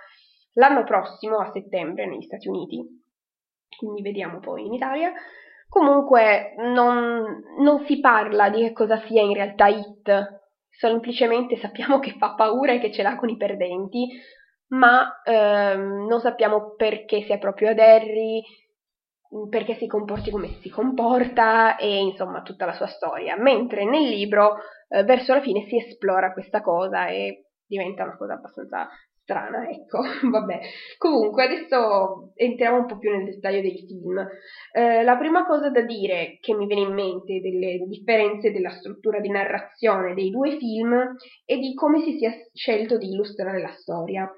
l'anno 0.55 0.83
prossimo 0.83 1.38
a 1.38 1.51
settembre 1.51 2.05
negli 2.05 2.24
Stati 2.24 2.47
Uniti, 2.47 2.83
quindi 3.77 4.01
vediamo 4.01 4.39
poi 4.39 4.65
in 4.65 4.74
Italia. 4.74 5.12
Comunque 5.67 6.53
non, 6.57 7.43
non 7.59 7.85
si 7.85 8.00
parla 8.00 8.50
di 8.50 8.62
che 8.62 8.74
cosa 8.74 9.00
sia 9.07 9.21
in 9.21 9.33
realtà 9.33 9.67
It, 9.67 10.41
semplicemente 10.69 11.57
sappiamo 11.57 12.00
che 12.00 12.15
fa 12.17 12.33
paura 12.35 12.74
e 12.74 12.79
che 12.79 12.91
ce 12.91 13.01
l'ha 13.01 13.15
con 13.15 13.29
i 13.29 13.38
perdenti, 13.38 14.07
ma 14.67 15.21
ehm, 15.24 16.07
non 16.07 16.19
sappiamo 16.19 16.75
perché 16.75 17.24
sia 17.24 17.38
proprio 17.38 17.69
ad 17.69 17.79
Harry, 17.79 18.41
perché 19.50 19.75
si 19.75 19.88
comporti 19.88 20.31
come 20.31 20.47
si 20.62 20.69
comporta 20.69 21.75
e 21.77 21.97
insomma 21.97 22.41
tutta 22.41 22.65
la 22.65 22.74
sua 22.74 22.88
storia. 22.88 23.35
Mentre 23.35 23.83
nel 23.83 24.03
libro 24.03 24.57
eh, 24.88 25.03
verso 25.03 25.33
la 25.33 25.41
fine 25.41 25.65
si 25.67 25.77
esplora 25.77 26.31
questa 26.31 26.62
cosa 26.62 27.07
e 27.07 27.47
diventa 27.65 28.03
una 28.03 28.15
cosa 28.15 28.33
abbastanza 28.33 28.88
strana, 29.25 29.67
ecco, 29.67 30.00
vabbè. 30.29 30.60
Comunque, 30.98 31.44
adesso 31.44 32.32
entriamo 32.36 32.77
un 32.77 32.86
po' 32.86 32.98
più 32.98 33.12
nel 33.12 33.25
dettaglio 33.25 33.62
dei 33.62 33.84
film. 33.86 34.25
Eh, 34.72 35.03
la 35.03 35.17
prima 35.17 35.46
cosa 35.46 35.70
da 35.70 35.82
dire 35.82 36.38
che 36.39 36.53
mi 36.53 36.67
viene 36.67 36.84
in 36.84 36.94
mente 36.94 37.41
delle 37.41 37.84
differenze 37.88 38.51
della 38.51 38.70
struttura 38.70 39.20
di 39.20 39.29
narrazione 39.29 40.13
dei 40.13 40.29
due 40.29 40.58
film 40.58 40.94
è 41.44 41.58
di 41.58 41.74
come 41.74 42.01
si 42.01 42.17
sia 42.17 42.32
scelto 42.53 42.98
di 42.98 43.10
illustrare 43.10 43.60
la 43.60 43.74
storia. 43.74 44.32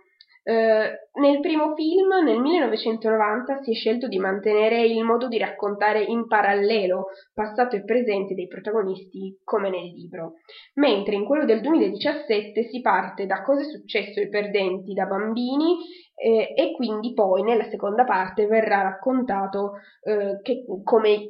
Eh, 0.47 1.09
nel 1.19 1.41
primo 1.41 1.75
film, 1.75 2.23
nel 2.23 2.39
1990, 2.39 3.63
si 3.63 3.71
è 3.71 3.73
scelto 3.73 4.07
di 4.07 4.17
mantenere 4.17 4.81
il 4.85 5.03
modo 5.03 5.27
di 5.27 5.37
raccontare 5.37 6.01
in 6.01 6.25
parallelo 6.25 7.07
passato 7.33 7.75
e 7.75 7.83
presente 7.83 8.33
dei 8.33 8.47
protagonisti 8.47 9.37
come 9.43 9.69
nel 9.69 9.91
libro, 9.91 10.35
mentre 10.75 11.15
in 11.15 11.25
quello 11.25 11.43
del 11.43 11.59
2017 11.59 12.63
si 12.63 12.79
parte 12.79 13.25
da 13.25 13.41
cosa 13.41 13.59
è 13.59 13.65
successo 13.65 14.21
ai 14.21 14.29
perdenti 14.29 14.93
da 14.93 15.05
bambini 15.05 15.79
eh, 16.15 16.53
e 16.55 16.71
quindi 16.71 17.11
poi 17.13 17.43
nella 17.43 17.67
seconda 17.69 18.05
parte 18.05 18.47
verrà 18.47 18.83
raccontato 18.83 19.73
eh, 20.01 20.39
che, 20.41 20.63
come 20.81 21.09
i, 21.09 21.29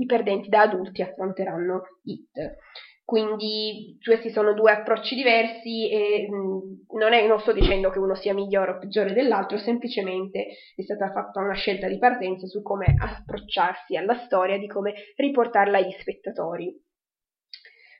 i, 0.00 0.06
perdenti 0.06 0.48
da 0.48 0.62
adulti 0.62 1.02
affronteranno 1.02 1.82
It. 2.04 2.56
Quindi 3.08 3.96
questi 4.04 4.28
sono 4.28 4.52
due 4.52 4.70
approcci 4.70 5.14
diversi 5.14 5.90
e 5.90 6.28
non, 6.28 7.12
è, 7.14 7.26
non 7.26 7.40
sto 7.40 7.54
dicendo 7.54 7.88
che 7.88 7.98
uno 7.98 8.14
sia 8.14 8.34
migliore 8.34 8.72
o 8.72 8.78
peggiore 8.78 9.14
dell'altro, 9.14 9.56
semplicemente 9.56 10.48
è 10.76 10.82
stata 10.82 11.10
fatta 11.10 11.40
una 11.40 11.54
scelta 11.54 11.88
di 11.88 11.96
partenza 11.96 12.46
su 12.46 12.60
come 12.60 12.84
approcciarsi 12.98 13.96
alla 13.96 14.12
storia, 14.26 14.58
di 14.58 14.66
come 14.66 14.92
riportarla 15.16 15.78
agli 15.78 15.96
spettatori. 15.98 16.78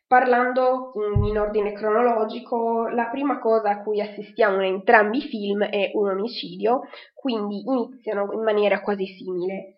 Parlando 0.06 0.92
in 1.24 1.38
ordine 1.38 1.72
cronologico, 1.72 2.88
la 2.88 3.06
prima 3.06 3.38
cosa 3.38 3.70
a 3.70 3.82
cui 3.82 4.02
assistiamo 4.02 4.56
in 4.56 4.74
entrambi 4.74 5.24
i 5.24 5.26
film 5.26 5.64
è 5.64 5.90
un 5.94 6.10
omicidio, 6.10 6.82
quindi 7.14 7.62
iniziano 7.64 8.30
in 8.34 8.42
maniera 8.42 8.82
quasi 8.82 9.06
simile. 9.06 9.77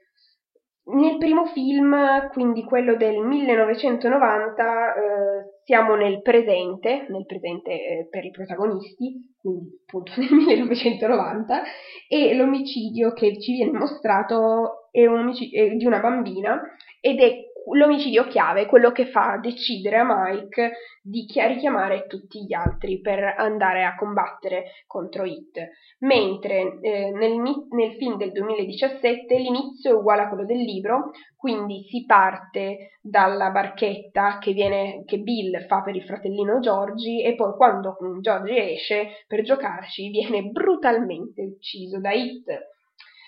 Nel 0.83 1.19
primo 1.19 1.47
film, 1.47 1.95
quindi 2.33 2.65
quello 2.65 2.97
del 2.97 3.19
1990, 3.19 4.95
eh, 4.95 5.61
siamo 5.63 5.95
nel 5.95 6.21
presente, 6.23 7.07
nel 7.09 7.27
presente 7.27 7.71
eh, 7.71 8.09
per 8.11 8.25
i 8.25 8.31
protagonisti, 8.31 9.35
quindi 9.39 9.79
appunto 9.87 10.13
nel 10.19 10.33
1990, 10.33 11.63
e 12.09 12.35
l'omicidio 12.35 13.13
che 13.13 13.41
ci 13.41 13.53
viene 13.53 13.79
mostrato 13.79 14.89
è, 14.91 15.07
un 15.07 15.19
omicidio, 15.19 15.65
è 15.65 15.77
di 15.77 15.85
una 15.85 16.01
bambina 16.01 16.61
ed 17.01 17.21
è 17.21 17.50
l'omicidio 17.73 18.27
chiave, 18.27 18.67
quello 18.67 18.93
che 18.93 19.07
fa 19.07 19.39
decidere 19.41 19.99
a 19.99 20.05
Mike 20.07 20.73
di 21.03 21.27
richiamare 21.33 22.07
tutti 22.07 22.45
gli 22.45 22.53
altri 22.53 23.01
per 23.01 23.35
andare 23.37 23.85
a 23.85 23.95
combattere 23.95 24.85
contro 24.87 25.25
Hit. 25.25 25.59
Mentre 26.01 26.79
eh, 26.81 27.11
nel, 27.11 27.37
nel, 27.71 27.95
film 27.97 28.17
del 28.17 28.33
2017 28.33 29.37
l'inizio 29.39 29.91
è 29.91 29.95
uguale 29.95 30.23
a 30.23 30.29
quello 30.29 30.45
del 30.45 30.61
libro, 30.61 31.11
quindi 31.37 31.85
si 31.89 32.05
parte 32.05 32.99
dalla 33.01 33.51
barchetta 33.51 34.39
che, 34.39 34.53
viene, 34.53 35.05
che 35.05 35.19
Bill 35.19 35.67
fa 35.67 35.83
per 35.83 35.97
il 35.97 36.05
fratellino 36.05 36.61
Giorgi 36.61 37.23
e 37.23 37.35
poi 37.35 37.55
quando 37.55 37.97
Giorgi 38.21 38.57
esce 38.57 39.25
per 39.27 39.43
giocarci 39.43 40.09
viene 40.11 40.43
brutalmente 40.45 41.43
ucciso 41.43 42.01
da 42.01 42.13
Hit. 42.13 42.47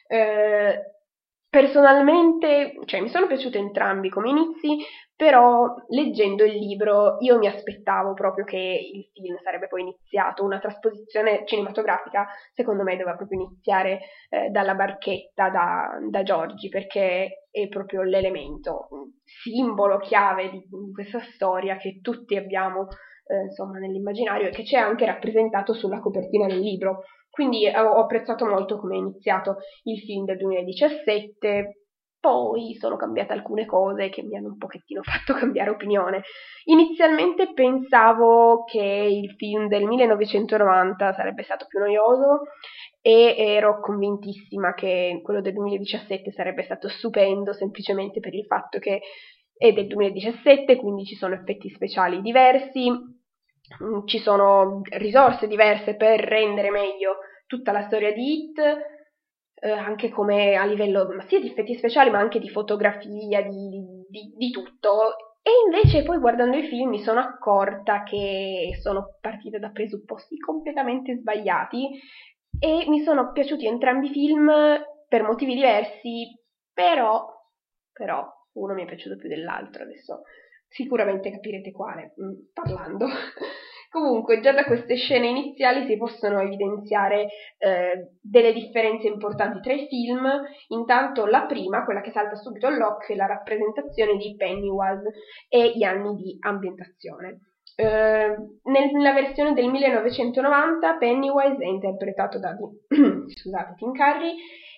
Eh, 0.09 0.79
Personalmente, 1.53 2.79
cioè 2.87 3.03
mi 3.03 3.11
sono 3.11 3.27
piaciuti 3.27 3.59
entrambi 3.59 4.09
come 4.09 4.31
inizi, 4.31 4.79
però 5.15 5.75
leggendo 5.89 6.45
il 6.45 6.55
libro 6.55 7.19
io 7.21 7.37
mi 7.37 7.47
aspettavo 7.47 8.15
proprio 8.15 8.47
che 8.47 8.57
il 8.57 9.11
film 9.13 9.37
sarebbe 9.43 9.69
poi 9.69 9.83
iniziato, 9.83 10.45
una 10.45 10.59
trasposizione 10.61 11.45
cinematografica 11.45 12.27
secondo 12.55 12.85
me 12.85 12.97
doveva 12.97 13.17
proprio 13.17 13.43
iniziare 13.43 14.01
eh, 14.31 14.49
dalla 14.49 14.75
barchetta 14.75 15.51
da, 15.51 15.99
da 16.09 16.23
Giorgi 16.23 16.71
perché 16.71 17.45
è 17.51 17.69
proprio 17.69 18.01
l'elemento, 18.01 18.89
simbolo 19.23 19.99
chiave 19.99 20.49
di, 20.49 20.65
di 20.67 20.93
questa 20.95 21.21
storia 21.21 21.77
che 21.77 22.01
tutti 22.01 22.35
abbiamo 22.35 22.87
eh, 23.27 23.43
insomma 23.49 23.77
nell'immaginario 23.77 24.49
e 24.49 24.53
che 24.53 24.63
c'è 24.63 24.79
anche 24.79 25.05
rappresentato 25.05 25.75
sulla 25.75 26.01
copertina 26.01 26.47
del 26.47 26.61
libro. 26.61 27.03
Quindi 27.33 27.65
eh, 27.65 27.81
ho 27.81 27.95
apprezzato 27.95 28.45
molto 28.45 28.79
come 28.79 28.97
è 28.97 28.99
iniziato 28.99 29.57
il 29.85 29.99
film 30.01 30.27
del 30.27 30.37
2017, 30.37 31.87
poi 32.21 32.77
sono 32.79 32.97
cambiate 32.97 33.33
alcune 33.33 33.65
cose 33.65 34.11
che 34.11 34.23
mi 34.23 34.37
hanno 34.37 34.49
un 34.49 34.59
pochettino 34.59 35.01
fatto 35.03 35.33
cambiare 35.33 35.71
opinione. 35.71 36.25
Inizialmente 36.65 37.55
pensavo 37.55 38.65
che 38.65 38.83
il 38.83 39.35
film 39.37 39.67
del 39.69 39.85
1990 39.85 41.15
sarebbe 41.15 41.43
stato 41.43 41.65
più 41.67 41.79
noioso 41.79 42.43
e 43.01 43.35
ero 43.39 43.81
convintissima 43.81 44.75
che 44.75 45.19
quello 45.25 45.41
del 45.41 45.55
2017 45.55 46.33
sarebbe 46.33 46.65
stato 46.65 46.91
stupendo 46.91 47.55
semplicemente 47.55 48.21
per 48.21 48.35
il 48.35 48.45
fatto 48.45 48.79
che 48.79 49.01
è 49.57 49.73
del 49.73 49.87
2017, 49.87 50.77
quindi 50.77 51.07
ci 51.07 51.15
sono 51.15 51.33
effetti 51.33 51.71
speciali 51.71 52.21
diversi, 52.21 52.91
ci 54.05 54.19
sono 54.19 54.81
risorse 54.91 55.47
diverse 55.47 55.97
per 55.97 56.21
rendere 56.21 56.71
meglio 56.71 57.19
tutta 57.47 57.73
la 57.73 57.87
storia 57.87 58.13
di 58.13 58.33
Hit, 58.33 58.59
eh, 58.59 59.71
anche 59.71 60.11
come 60.11 60.57
a 60.57 60.65
livello 60.65 61.09
sia 61.29 61.41
di 61.41 61.49
effetti 61.49 61.75
speciali 61.77 62.11
ma 62.11 62.19
anche 62.19 62.39
di 62.39 62.49
fotografia, 62.49 63.43
di, 63.43 63.69
di, 64.09 64.35
di 64.37 64.51
tutto. 64.51 65.17
E 65.43 65.51
invece 65.67 66.05
poi 66.05 66.19
guardando 66.19 66.57
i 66.57 66.69
film 66.69 66.91
mi 66.91 67.03
sono 67.03 67.21
accorta 67.21 68.05
che 68.05 68.79
sono 68.81 69.17
partita 69.21 69.59
da 69.59 69.71
presupposti 69.71 70.39
completamente 70.39 71.17
sbagliati 71.17 71.89
e 72.59 72.85
mi 72.89 73.03
sono 73.03 73.33
piaciuti 73.33 73.67
entrambi 73.67 74.07
i 74.07 74.13
film 74.13 74.51
per 75.09 75.23
motivi 75.23 75.55
diversi, 75.55 76.27
però, 76.73 77.27
però 77.93 78.25
uno 78.53 78.75
mi 78.75 78.85
è 78.85 78.87
piaciuto 78.87 79.17
più 79.17 79.29
dell'altro, 79.29 79.83
adesso 79.83 80.23
sicuramente 80.73 81.31
capirete 81.31 81.71
quale 81.71 82.15
mm, 82.21 82.53
parlando. 82.53 83.07
Comunque, 83.93 84.41
già 84.41 84.53
da 84.53 84.65
queste 84.65 84.97
scene 84.97 85.27
iniziali 85.27 85.85
si 85.85 85.99
possono 85.99 86.41
evidenziare 86.41 87.29
eh, 87.59 88.13
delle 88.23 88.55
differenze 88.55 89.07
importanti 89.07 89.61
tra 89.61 89.75
i 89.75 89.87
film. 89.87 90.27
Intanto, 90.69 91.27
la 91.27 91.45
prima, 91.45 91.85
quella 91.85 92.01
che 92.01 92.11
salta 92.11 92.35
subito 92.37 92.67
all'occhio, 92.67 93.13
è 93.13 93.19
la 93.19 93.27
rappresentazione 93.27 94.17
di 94.17 94.35
Pennywise 94.35 95.13
e 95.47 95.73
gli 95.77 95.83
anni 95.83 96.15
di 96.17 96.37
ambientazione. 96.41 97.52
Eh, 97.75 98.37
nella 98.65 99.13
versione 99.13 99.55
del 99.55 99.69
1990 99.69 100.97
Pennywise 100.99 101.57
è 101.63 101.67
interpretato 101.67 102.39
da 102.39 102.55
scusate, 102.57 103.75
Tim 103.77 103.93
Curry 103.93 104.35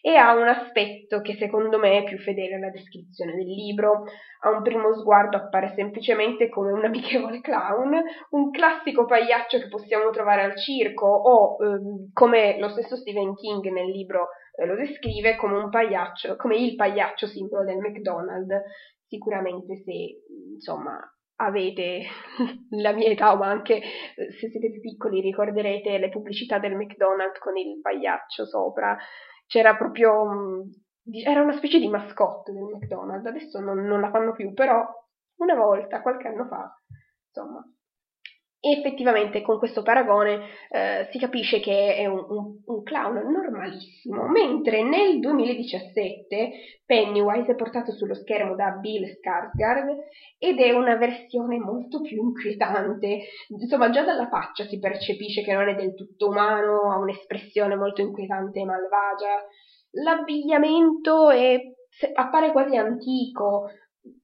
e 0.06 0.16
ha 0.16 0.34
un 0.34 0.46
aspetto 0.46 1.22
che 1.22 1.34
secondo 1.36 1.78
me 1.78 1.96
è 1.96 2.04
più 2.04 2.18
fedele 2.18 2.56
alla 2.56 2.68
descrizione 2.68 3.34
del 3.34 3.46
libro. 3.46 4.02
A 4.42 4.50
un 4.50 4.60
primo 4.60 4.94
sguardo 4.98 5.38
appare 5.38 5.72
semplicemente 5.74 6.50
come 6.50 6.72
un 6.72 6.84
amichevole 6.84 7.40
clown, 7.40 8.02
un 8.30 8.50
classico 8.50 9.06
pagliaccio 9.06 9.58
che 9.58 9.68
possiamo 9.68 10.10
trovare 10.10 10.42
al 10.42 10.58
circo 10.58 11.06
o 11.06 11.56
ehm, 11.64 12.10
come 12.12 12.58
lo 12.58 12.68
stesso 12.68 12.96
Stephen 12.96 13.34
King 13.34 13.64
nel 13.70 13.88
libro 13.88 14.28
eh, 14.56 14.66
lo 14.66 14.76
descrive 14.76 15.36
come 15.36 15.56
un 15.56 15.70
pagliaccio, 15.70 16.36
come 16.36 16.56
il 16.56 16.74
pagliaccio 16.74 17.26
simbolo 17.26 17.64
del 17.64 17.78
McDonald's. 17.78 18.60
Sicuramente 19.06 19.76
se 19.76 20.20
insomma 20.52 21.00
avete 21.46 22.02
la 22.80 22.92
mia 22.92 23.08
età, 23.08 23.34
ma 23.36 23.48
anche 23.48 23.76
eh, 23.76 24.32
se 24.32 24.48
siete 24.48 24.70
più 24.70 24.80
piccoli 24.80 25.20
ricorderete 25.20 25.98
le 25.98 26.08
pubblicità 26.08 26.58
del 26.58 26.76
McDonald's 26.76 27.38
con 27.38 27.56
il 27.56 27.80
pagliaccio 27.80 28.46
sopra. 28.46 28.96
C'era 29.46 29.76
proprio 29.76 30.24
mm, 30.24 30.60
era 31.24 31.42
una 31.42 31.52
specie 31.52 31.78
di 31.78 31.88
mascotte 31.88 32.52
del 32.52 32.62
McDonald's, 32.62 33.26
adesso 33.26 33.60
non, 33.60 33.84
non 33.84 34.00
la 34.00 34.10
fanno 34.10 34.32
più, 34.32 34.54
però 34.54 34.84
una 35.36 35.54
volta, 35.54 36.00
qualche 36.00 36.28
anno 36.28 36.46
fa, 36.46 36.74
insomma, 37.26 37.62
effettivamente 38.72 39.42
con 39.42 39.58
questo 39.58 39.82
paragone 39.82 40.40
eh, 40.70 41.08
si 41.10 41.18
capisce 41.18 41.60
che 41.60 41.96
è 41.96 42.06
un, 42.06 42.24
un, 42.28 42.62
un, 42.64 42.82
clown 42.82 43.30
normalissimo, 43.30 44.26
mentre 44.26 44.82
nel 44.82 45.20
2017 45.20 46.50
Pennywise 46.86 47.52
è 47.52 47.56
portato 47.56 47.92
sullo 47.92 48.14
schermo 48.14 48.54
da 48.54 48.70
Bill 48.70 49.04
Skarsgård 49.04 49.96
ed 50.38 50.58
è 50.60 50.72
una 50.72 50.96
versione 50.96 51.58
molto 51.58 52.00
più 52.00 52.22
inquietante. 52.22 53.24
Insomma, 53.48 53.90
già 53.90 54.02
dalla 54.02 54.28
faccia 54.28 54.64
si 54.64 54.78
percepisce 54.78 55.42
che 55.42 55.52
non 55.52 55.68
è 55.68 55.74
del 55.74 55.94
tutto 55.94 56.28
umano, 56.28 56.90
ha 56.90 56.96
un'espressione 56.96 57.76
molto 57.76 58.00
inquietante 58.00 58.60
e 58.60 58.64
malvagia. 58.64 59.44
L'abbigliamento 60.02 61.30
è, 61.30 61.60
appare 62.14 62.50
quasi 62.50 62.76
antico, 62.76 63.68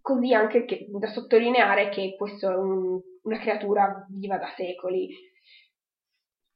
così 0.00 0.32
anche 0.32 0.64
che, 0.64 0.86
da 0.88 1.08
sottolineare 1.08 1.90
che 1.90 2.14
questo 2.16 2.50
è 2.50 2.56
un 2.56 3.00
una 3.22 3.38
creatura 3.38 4.06
viva 4.08 4.38
da 4.38 4.52
secoli. 4.56 5.08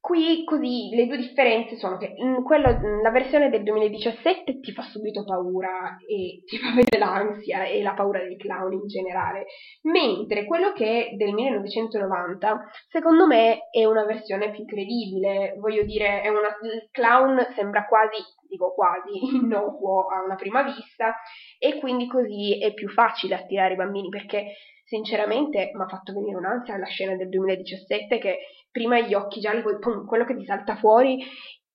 Qui 0.05 0.45
così 0.45 0.91
le 0.93 1.07
due 1.07 1.17
differenze 1.17 1.77
sono 1.77 1.97
che 1.97 2.13
in 2.17 2.43
quello, 2.43 2.79
la 3.01 3.11
versione 3.11 3.49
del 3.49 3.63
2017 3.63 4.61
ti 4.61 4.71
fa 4.73 4.83
subito 4.83 5.25
paura 5.25 5.97
e 6.07 6.43
ti 6.45 6.59
fa 6.59 6.75
vedere 6.75 6.99
l'ansia 6.99 7.65
e 7.65 7.83
la 7.83 7.95
paura 7.95 8.23
dei 8.23 8.37
clown 8.37 8.71
in 8.75 8.87
generale, 8.87 9.47
mentre 9.85 10.45
quello 10.45 10.73
che 10.75 11.07
è 11.07 11.15
del 11.15 11.33
1990 11.33 12.71
secondo 12.91 13.27
me 13.27 13.71
è 13.71 13.87
una 13.87 14.05
versione 14.05 14.51
più 14.51 14.67
credibile, 14.67 15.57
voglio 15.59 15.85
dire, 15.85 16.21
una, 16.29 16.55
il 16.71 16.91
clown 16.91 17.55
sembra 17.55 17.87
quasi, 17.87 18.19
dico 18.47 18.75
quasi, 18.75 19.25
innocuo 19.41 20.09
a 20.09 20.23
una 20.23 20.35
prima 20.35 20.65
vista 20.65 21.15
e 21.59 21.79
quindi 21.81 22.09
così 22.09 22.59
è 22.59 22.75
più 22.75 22.91
facile 22.91 23.37
attirare 23.37 23.73
i 23.73 23.77
bambini 23.79 24.11
perché 24.11 24.53
sinceramente 24.95 25.73
mi 25.75 25.83
ha 25.83 25.89
fatto 25.89 26.13
venire 26.13 26.37
un'ansia 26.37 26.79
la 26.79 26.87
scena 26.87 27.17
del 27.17 27.29
2017 27.29 28.19
che 28.19 28.39
prima 28.71 29.01
gli 29.01 29.15
occhi 29.15 29.41
gialli, 29.41 29.63
poi 29.63 29.79
pum, 29.81 30.07
quello 30.07 30.25
che 30.25 30.37
ti 30.37 30.45
salta 30.45 30.77
fuori. 30.77 31.19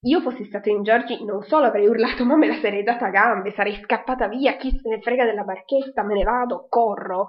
Io 0.03 0.21
fossi 0.21 0.45
stato 0.45 0.69
in 0.69 0.83
Giorgi 0.83 1.25
non 1.25 1.43
solo 1.43 1.65
avrei 1.65 1.85
urlato 1.85 2.23
ma 2.25 2.37
me 2.37 2.47
la 2.47 2.59
sarei 2.61 2.83
data 2.83 3.07
a 3.07 3.09
gambe, 3.09 3.51
sarei 3.51 3.75
scappata 3.83 4.29
via, 4.29 4.55
chi 4.55 4.71
se 4.71 4.87
ne 4.87 5.01
frega 5.01 5.25
della 5.25 5.43
barchetta, 5.43 6.03
me 6.03 6.13
ne 6.13 6.23
vado, 6.23 6.67
corro. 6.69 7.27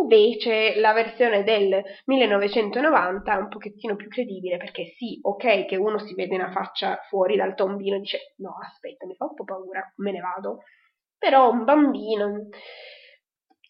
Invece 0.00 0.78
la 0.80 0.92
versione 0.92 1.42
del 1.44 1.82
1990 2.06 3.32
è 3.32 3.36
un 3.36 3.48
pochettino 3.48 3.94
più 3.94 4.08
credibile 4.08 4.56
perché 4.56 4.94
sì, 4.96 5.18
ok 5.20 5.66
che 5.66 5.76
uno 5.76 5.98
si 5.98 6.14
vede 6.14 6.34
una 6.34 6.50
faccia 6.50 6.98
fuori 7.08 7.36
dal 7.36 7.54
tombino 7.54 7.96
e 7.96 8.00
dice 8.00 8.18
no 8.38 8.56
aspetta 8.58 9.04
mi 9.06 9.14
fa 9.14 9.26
un 9.26 9.34
po' 9.34 9.44
paura, 9.44 9.82
me 9.96 10.12
ne 10.12 10.20
vado. 10.20 10.62
Però 11.18 11.50
un 11.50 11.64
bambino 11.64 12.48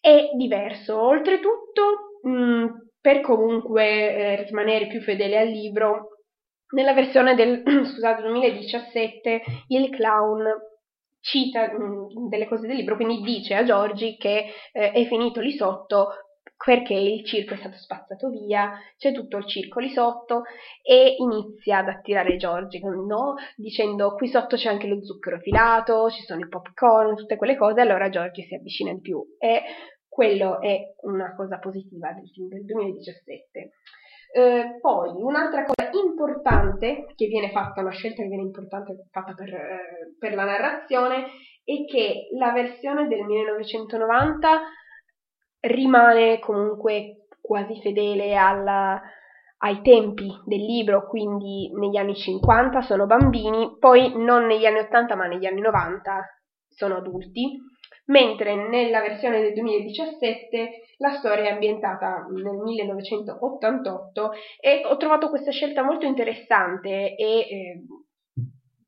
è 0.07 0.29
diverso. 0.35 0.97
Oltretutto, 0.97 2.19
mh, 2.21 2.29
mm, 2.29 2.65
per 3.01 3.21
comunque 3.21 3.83
eh, 3.83 4.43
rimanere 4.43 4.87
più 4.87 5.01
fedele 5.01 5.39
al 5.39 5.47
libro, 5.49 6.09
nella 6.69 6.93
versione 6.93 7.35
del 7.35 7.63
scusate, 7.85 8.21
2017 8.21 9.41
il 9.67 9.89
clown 9.89 10.45
cita 11.19 11.71
mh, 11.71 11.83
mm, 11.83 12.27
delle 12.29 12.47
cose 12.47 12.67
del 12.67 12.77
libro, 12.77 12.95
quindi 12.95 13.21
dice 13.21 13.55
a 13.55 13.63
Giorgi 13.63 14.15
che 14.17 14.45
eh, 14.71 14.91
è 14.91 15.05
finito 15.05 15.41
lì 15.41 15.51
sotto 15.51 16.09
perché 16.63 16.93
il 16.93 17.23
circo 17.25 17.53
è 17.53 17.57
stato 17.57 17.77
spazzato 17.77 18.29
via, 18.29 18.79
c'è 18.97 19.11
tutto 19.11 19.37
il 19.37 19.47
circo 19.47 19.79
lì 19.79 19.89
sotto 19.89 20.43
e 20.81 21.15
inizia 21.19 21.79
ad 21.79 21.89
attirare 21.89 22.35
Giorgi, 22.37 22.79
no? 22.79 23.35
dicendo 23.55 24.15
qui 24.15 24.27
sotto 24.27 24.55
c'è 24.55 24.69
anche 24.69 24.87
lo 24.87 25.03
zucchero 25.03 25.39
filato, 25.39 26.09
ci 26.09 26.23
sono 26.23 26.41
i 26.41 26.49
popcorn, 26.49 27.15
tutte 27.15 27.35
quelle 27.35 27.55
cose, 27.55 27.81
allora 27.81 28.09
Giorgi 28.09 28.43
si 28.43 28.55
avvicina 28.55 28.91
di 28.91 29.01
più 29.01 29.23
e 29.37 29.61
quello 30.17 30.59
è 30.59 30.95
una 31.01 31.35
cosa 31.35 31.59
positiva 31.59 32.11
del 32.11 32.27
film 32.29 32.47
del 32.47 32.65
2017. 32.65 33.71
Eh, 34.33 34.77
poi 34.81 35.11
un'altra 35.13 35.63
cosa 35.63 35.91
importante 35.93 37.05
che 37.15 37.27
viene 37.27 37.51
fatta, 37.51 37.81
una 37.81 37.91
scelta 37.91 38.23
che 38.23 38.27
viene 38.27 38.41
importante 38.41 38.95
fatta 39.11 39.35
per, 39.35 39.53
eh, 39.53 40.15
per 40.17 40.33
la 40.33 40.45
narrazione, 40.45 41.25
è 41.63 41.85
che 41.85 42.29
la 42.35 42.51
versione 42.51 43.07
del 43.07 43.25
1990 43.25 44.61
rimane 45.59 46.39
comunque 46.39 47.27
quasi 47.39 47.79
fedele 47.79 48.35
alla, 48.35 48.99
ai 49.59 49.81
tempi 49.83 50.33
del 50.45 50.65
libro, 50.65 51.07
quindi 51.07 51.71
negli 51.75 51.97
anni 51.97 52.15
50 52.15 52.81
sono 52.81 53.05
bambini, 53.05 53.77
poi 53.77 54.13
non 54.15 54.47
negli 54.47 54.65
anni 54.65 54.79
80 54.79 55.15
ma 55.15 55.27
negli 55.27 55.45
anni 55.45 55.61
90 55.61 56.25
sono 56.67 56.95
adulti 56.95 57.59
mentre 58.07 58.55
nella 58.55 59.01
versione 59.01 59.41
del 59.41 59.53
2017 59.53 60.81
la 60.97 61.11
storia 61.13 61.49
è 61.49 61.53
ambientata 61.53 62.25
nel 62.29 62.57
1988 62.57 64.31
e 64.59 64.81
ho 64.85 64.97
trovato 64.97 65.29
questa 65.29 65.51
scelta 65.51 65.83
molto 65.83 66.05
interessante 66.05 67.15
e 67.15 67.39
eh, 67.39 67.83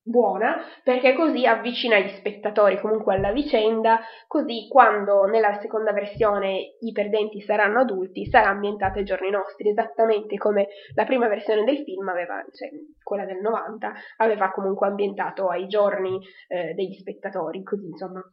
buona 0.09 0.57
perché 0.83 1.13
così 1.13 1.45
avvicina 1.45 1.99
gli 1.99 2.09
spettatori 2.17 2.79
comunque 2.79 3.13
alla 3.15 3.31
vicenda, 3.31 3.99
così 4.27 4.67
quando 4.67 5.25
nella 5.25 5.59
seconda 5.61 5.93
versione 5.93 6.75
i 6.79 6.91
perdenti 6.91 7.41
saranno 7.41 7.81
adulti 7.81 8.25
sarà 8.25 8.49
ambientata 8.49 8.97
ai 8.97 9.05
giorni 9.05 9.29
nostri, 9.29 9.69
esattamente 9.69 10.35
come 10.37 10.67
la 10.95 11.05
prima 11.05 11.27
versione 11.27 11.63
del 11.63 11.83
film 11.83 12.07
aveva, 12.07 12.43
cioè 12.51 12.69
quella 13.03 13.25
del 13.25 13.39
90, 13.39 13.93
aveva 14.17 14.49
comunque 14.49 14.87
ambientato 14.87 15.47
ai 15.49 15.67
giorni 15.67 16.19
eh, 16.47 16.73
degli 16.73 16.93
spettatori, 16.93 17.61
così 17.61 17.85
insomma 17.85 18.23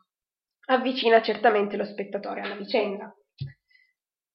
avvicina 0.66 1.22
certamente 1.22 1.76
lo 1.76 1.84
spettatore 1.84 2.40
alla 2.40 2.56
vicenda. 2.56 3.12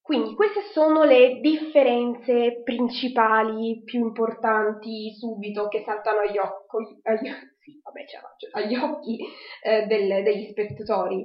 Quindi 0.01 0.33
queste 0.33 0.61
sono 0.73 1.03
le 1.03 1.39
differenze 1.39 2.63
principali 2.63 3.81
più 3.85 4.01
importanti 4.01 5.13
subito 5.17 5.67
che 5.67 5.83
saltano 5.85 6.19
agli 6.19 6.37
occhi, 6.37 6.99
agli, 7.03 7.29
sì, 7.59 7.79
vabbè, 7.81 8.03
agli 8.51 8.75
occhi 8.75 9.19
eh, 9.63 9.85
del, 9.85 10.23
degli 10.23 10.49
spettatori. 10.49 11.23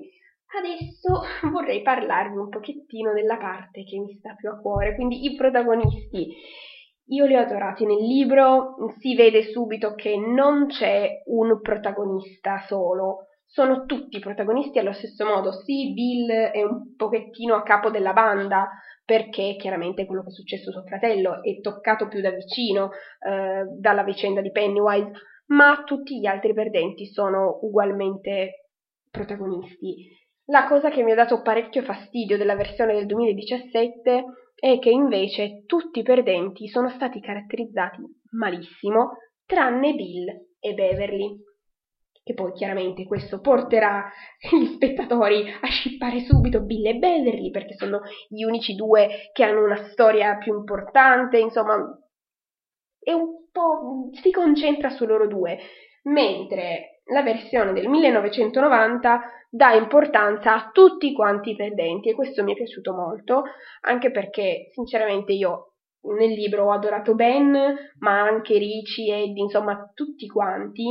Adesso 0.56 1.22
vorrei 1.50 1.82
parlarvi 1.82 2.36
un 2.36 2.48
pochettino 2.48 3.12
della 3.12 3.38
parte 3.38 3.82
che 3.82 3.98
mi 3.98 4.14
sta 4.18 4.34
più 4.34 4.50
a 4.50 4.58
cuore, 4.58 4.94
quindi 4.94 5.24
i 5.24 5.34
protagonisti. 5.34 6.34
Io 7.08 7.24
li 7.24 7.34
ho 7.34 7.40
adorati 7.40 7.86
nel 7.86 8.04
libro, 8.04 8.74
si 8.98 9.14
vede 9.14 9.50
subito 9.50 9.94
che 9.94 10.16
non 10.16 10.66
c'è 10.66 11.22
un 11.26 11.60
protagonista 11.60 12.64
solo, 12.66 13.26
sono 13.56 13.86
tutti 13.86 14.18
protagonisti 14.18 14.78
allo 14.78 14.92
stesso 14.92 15.24
modo. 15.24 15.50
Sì, 15.50 15.94
Bill 15.94 16.30
è 16.30 16.62
un 16.62 16.94
pochettino 16.94 17.54
a 17.54 17.62
capo 17.62 17.88
della 17.88 18.12
banda 18.12 18.68
perché 19.02 19.56
chiaramente 19.56 20.04
quello 20.04 20.22
che 20.22 20.28
è 20.28 20.32
successo 20.32 20.68
a 20.68 20.72
suo 20.72 20.82
fratello 20.82 21.42
è 21.42 21.58
toccato 21.62 22.06
più 22.06 22.20
da 22.20 22.32
vicino 22.32 22.90
eh, 22.90 23.64
dalla 23.78 24.02
vicenda 24.02 24.42
di 24.42 24.50
Pennywise, 24.50 25.10
ma 25.46 25.84
tutti 25.86 26.18
gli 26.18 26.26
altri 26.26 26.52
perdenti 26.52 27.06
sono 27.06 27.60
ugualmente 27.62 28.72
protagonisti. 29.10 30.06
La 30.50 30.66
cosa 30.68 30.90
che 30.90 31.02
mi 31.02 31.12
ha 31.12 31.14
dato 31.14 31.40
parecchio 31.40 31.80
fastidio 31.80 32.36
della 32.36 32.56
versione 32.56 32.92
del 32.92 33.06
2017 33.06 34.24
è 34.54 34.78
che 34.78 34.90
invece 34.90 35.62
tutti 35.64 36.00
i 36.00 36.02
perdenti 36.02 36.68
sono 36.68 36.90
stati 36.90 37.20
caratterizzati 37.20 38.02
malissimo, 38.32 39.12
tranne 39.46 39.94
Bill 39.94 40.26
e 40.60 40.74
Beverly. 40.74 41.45
Che 42.26 42.34
poi 42.34 42.50
chiaramente 42.54 43.04
questo 43.04 43.40
porterà 43.40 44.10
gli 44.50 44.66
spettatori 44.74 45.48
a 45.48 45.66
scippare 45.68 46.24
subito 46.24 46.60
Bill 46.60 46.86
e 46.86 46.94
Beverly 46.94 47.52
perché 47.52 47.76
sono 47.76 48.00
gli 48.28 48.42
unici 48.42 48.74
due 48.74 49.30
che 49.32 49.44
hanno 49.44 49.62
una 49.62 49.88
storia 49.90 50.36
più 50.36 50.52
importante, 50.56 51.38
insomma, 51.38 51.76
è 52.98 53.12
un 53.12 53.48
po' 53.52 54.10
si 54.20 54.32
concentra 54.32 54.90
su 54.90 55.06
loro 55.06 55.28
due, 55.28 55.56
mentre 56.06 57.02
la 57.12 57.22
versione 57.22 57.72
del 57.72 57.86
1990 57.86 59.20
dà 59.48 59.70
importanza 59.74 60.52
a 60.52 60.70
tutti 60.72 61.12
quanti 61.12 61.50
i 61.50 61.56
perdenti 61.56 62.08
e 62.08 62.14
questo 62.14 62.42
mi 62.42 62.54
è 62.54 62.56
piaciuto 62.56 62.92
molto, 62.92 63.44
anche 63.82 64.10
perché 64.10 64.70
sinceramente 64.72 65.32
io 65.32 65.75
nel 66.18 66.30
libro 66.30 66.66
ho 66.66 66.72
adorato 66.72 67.14
Ben, 67.14 67.52
ma 67.98 68.20
anche 68.22 68.58
Ricci, 68.58 69.10
Eddie, 69.10 69.42
insomma 69.42 69.90
tutti 69.94 70.26
quanti, 70.26 70.84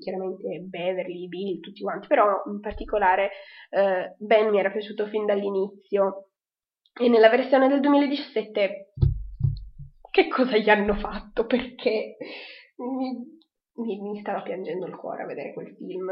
chiaramente 0.00 0.60
Beverly, 0.68 1.28
Bill, 1.28 1.60
tutti 1.60 1.82
quanti, 1.82 2.06
però 2.06 2.42
in 2.46 2.60
particolare 2.60 3.30
eh, 3.70 4.14
Ben 4.18 4.50
mi 4.50 4.58
era 4.58 4.70
piaciuto 4.70 5.06
fin 5.06 5.26
dall'inizio 5.26 6.30
e 6.98 7.08
nella 7.08 7.28
versione 7.28 7.68
del 7.68 7.80
2017 7.80 8.92
che 10.14 10.28
cosa 10.28 10.56
gli 10.56 10.70
hanno 10.70 10.94
fatto? 10.94 11.44
Perché 11.44 12.16
mi, 12.76 13.40
mi, 13.82 14.00
mi 14.00 14.20
stava 14.20 14.42
piangendo 14.42 14.86
il 14.86 14.94
cuore 14.94 15.24
a 15.24 15.26
vedere 15.26 15.52
quel 15.52 15.74
film. 15.74 16.08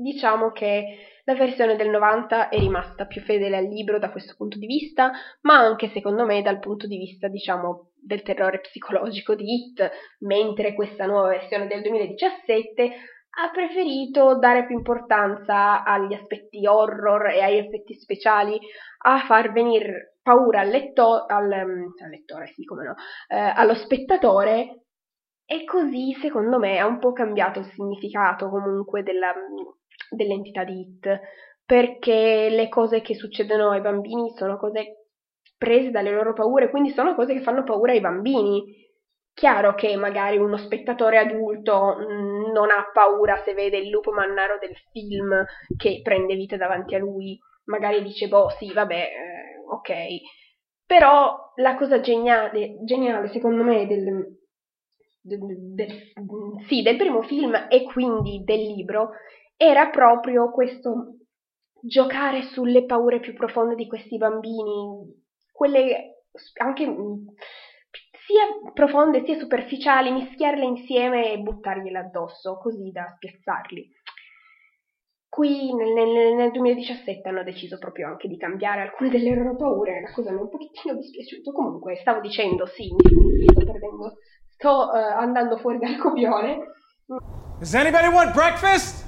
Diciamo 0.00 0.52
che 0.52 1.22
la 1.24 1.34
versione 1.34 1.74
del 1.74 1.88
90 1.88 2.50
è 2.50 2.56
rimasta 2.56 3.06
più 3.06 3.20
fedele 3.20 3.56
al 3.56 3.64
libro 3.64 3.98
da 3.98 4.12
questo 4.12 4.34
punto 4.36 4.56
di 4.56 4.66
vista, 4.66 5.10
ma 5.40 5.56
anche 5.58 5.88
secondo 5.88 6.24
me 6.24 6.40
dal 6.40 6.60
punto 6.60 6.86
di 6.86 6.96
vista, 6.96 7.26
diciamo, 7.26 7.90
del 8.00 8.22
terrore 8.22 8.60
psicologico 8.60 9.34
di 9.34 9.52
Hit, 9.52 9.90
mentre 10.20 10.74
questa 10.74 11.04
nuova 11.04 11.30
versione 11.30 11.66
del 11.66 11.82
2017 11.82 12.92
ha 13.40 13.50
preferito 13.50 14.38
dare 14.38 14.66
più 14.66 14.76
importanza 14.76 15.82
agli 15.82 16.14
aspetti 16.14 16.64
horror 16.64 17.30
e 17.30 17.42
agli 17.42 17.56
effetti 17.56 17.94
speciali, 17.94 18.56
a 18.98 19.24
far 19.26 19.50
venire 19.50 20.18
paura 20.22 20.60
al, 20.60 20.68
letto- 20.68 21.26
al, 21.26 21.44
um, 21.44 21.92
al 22.04 22.10
lettore, 22.10 22.46
sì, 22.54 22.62
come 22.62 22.84
no, 22.84 22.94
eh, 23.26 23.36
allo 23.36 23.74
spettatore 23.74 24.84
e 25.44 25.64
così 25.64 26.12
secondo 26.20 26.58
me 26.58 26.78
ha 26.78 26.86
un 26.86 26.98
po' 26.98 27.12
cambiato 27.12 27.58
il 27.58 27.70
significato 27.72 28.50
comunque 28.50 29.02
della, 29.02 29.32
dell'entità 30.10 30.64
di 30.64 30.80
It, 30.80 31.20
perché 31.64 32.48
le 32.50 32.68
cose 32.68 33.00
che 33.00 33.14
succedono 33.14 33.70
ai 33.70 33.80
bambini 33.80 34.30
sono 34.36 34.56
cose 34.56 35.06
prese 35.56 35.90
dalle 35.90 36.10
loro 36.10 36.32
paure, 36.32 36.70
quindi 36.70 36.90
sono 36.90 37.14
cose 37.14 37.34
che 37.34 37.42
fanno 37.42 37.64
paura 37.64 37.92
ai 37.92 38.00
bambini. 38.00 38.86
Chiaro 39.34 39.74
che 39.74 39.94
magari 39.96 40.36
uno 40.36 40.56
spettatore 40.56 41.18
adulto 41.18 41.94
mh, 41.96 42.50
non 42.52 42.70
ha 42.70 42.90
paura 42.92 43.40
se 43.44 43.54
vede 43.54 43.78
il 43.78 43.88
lupo 43.88 44.10
mannaro 44.10 44.58
del 44.58 44.74
film 44.90 45.44
che 45.76 46.00
prende 46.02 46.34
vita 46.34 46.56
davanti 46.56 46.96
a 46.96 46.98
lui, 46.98 47.38
magari 47.66 48.02
dice, 48.02 48.26
boh, 48.26 48.48
sì, 48.58 48.72
vabbè, 48.72 48.96
eh, 48.96 49.58
ok. 49.70 49.92
Però 50.86 51.52
la 51.56 51.76
cosa 51.76 52.00
geniale, 52.00 52.78
geniale 52.84 53.28
secondo 53.28 53.62
me 53.62 53.86
del, 53.86 54.38
del, 55.20 55.74
del, 55.74 56.12
sì, 56.66 56.82
del 56.82 56.96
primo 56.96 57.22
film 57.22 57.66
e 57.68 57.84
quindi 57.84 58.42
del 58.42 58.60
libro 58.60 59.10
era 59.58 59.88
proprio 59.88 60.50
questo 60.52 61.16
giocare 61.82 62.42
sulle 62.42 62.86
paure 62.86 63.18
più 63.18 63.34
profonde 63.34 63.74
di 63.74 63.88
questi 63.88 64.16
bambini, 64.16 65.04
quelle 65.52 66.22
anche 66.62 66.84
sia 68.24 68.72
profonde 68.72 69.24
sia 69.24 69.36
superficiali, 69.36 70.12
mischiarle 70.12 70.64
insieme 70.64 71.32
e 71.32 71.38
buttargliele 71.38 71.98
addosso, 71.98 72.58
così 72.58 72.90
da 72.92 73.12
spiazzarli. 73.16 73.96
Qui 75.28 75.74
nel, 75.74 75.92
nel, 75.92 76.34
nel, 76.34 76.50
2017 76.52 77.28
hanno 77.28 77.42
deciso 77.42 77.78
proprio 77.78 78.06
anche 78.08 78.28
di 78.28 78.36
cambiare 78.36 78.82
alcune 78.82 79.10
delle 79.10 79.34
loro 79.34 79.56
paure, 79.56 80.00
la 80.00 80.12
cosa 80.12 80.30
mi 80.30 80.38
è 80.38 80.42
un 80.42 80.48
pochettino 80.48 80.94
dispiaciuto. 80.94 81.52
Comunque, 81.52 81.96
stavo 81.96 82.20
dicendo, 82.20 82.64
sì, 82.66 82.92
mi 82.92 83.46
sto 83.48 83.64
perdendo, 83.64 84.18
sto 84.48 84.90
uh, 84.92 85.18
andando 85.18 85.56
fuori 85.58 85.78
dal 85.78 85.96
copione. 85.96 86.58
Does 87.58 87.74
anybody 87.74 88.08
want 88.08 88.32
breakfast? 88.34 89.07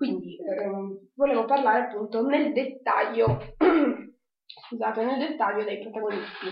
Quindi 0.00 0.38
ehm, 0.38 1.10
volevo 1.14 1.44
parlare 1.44 1.82
appunto 1.82 2.24
nel 2.24 2.54
dettaglio, 2.54 3.26
scusate, 4.64 5.04
nel 5.04 5.18
dettaglio 5.18 5.62
dei 5.62 5.78
protagonisti. 5.78 6.46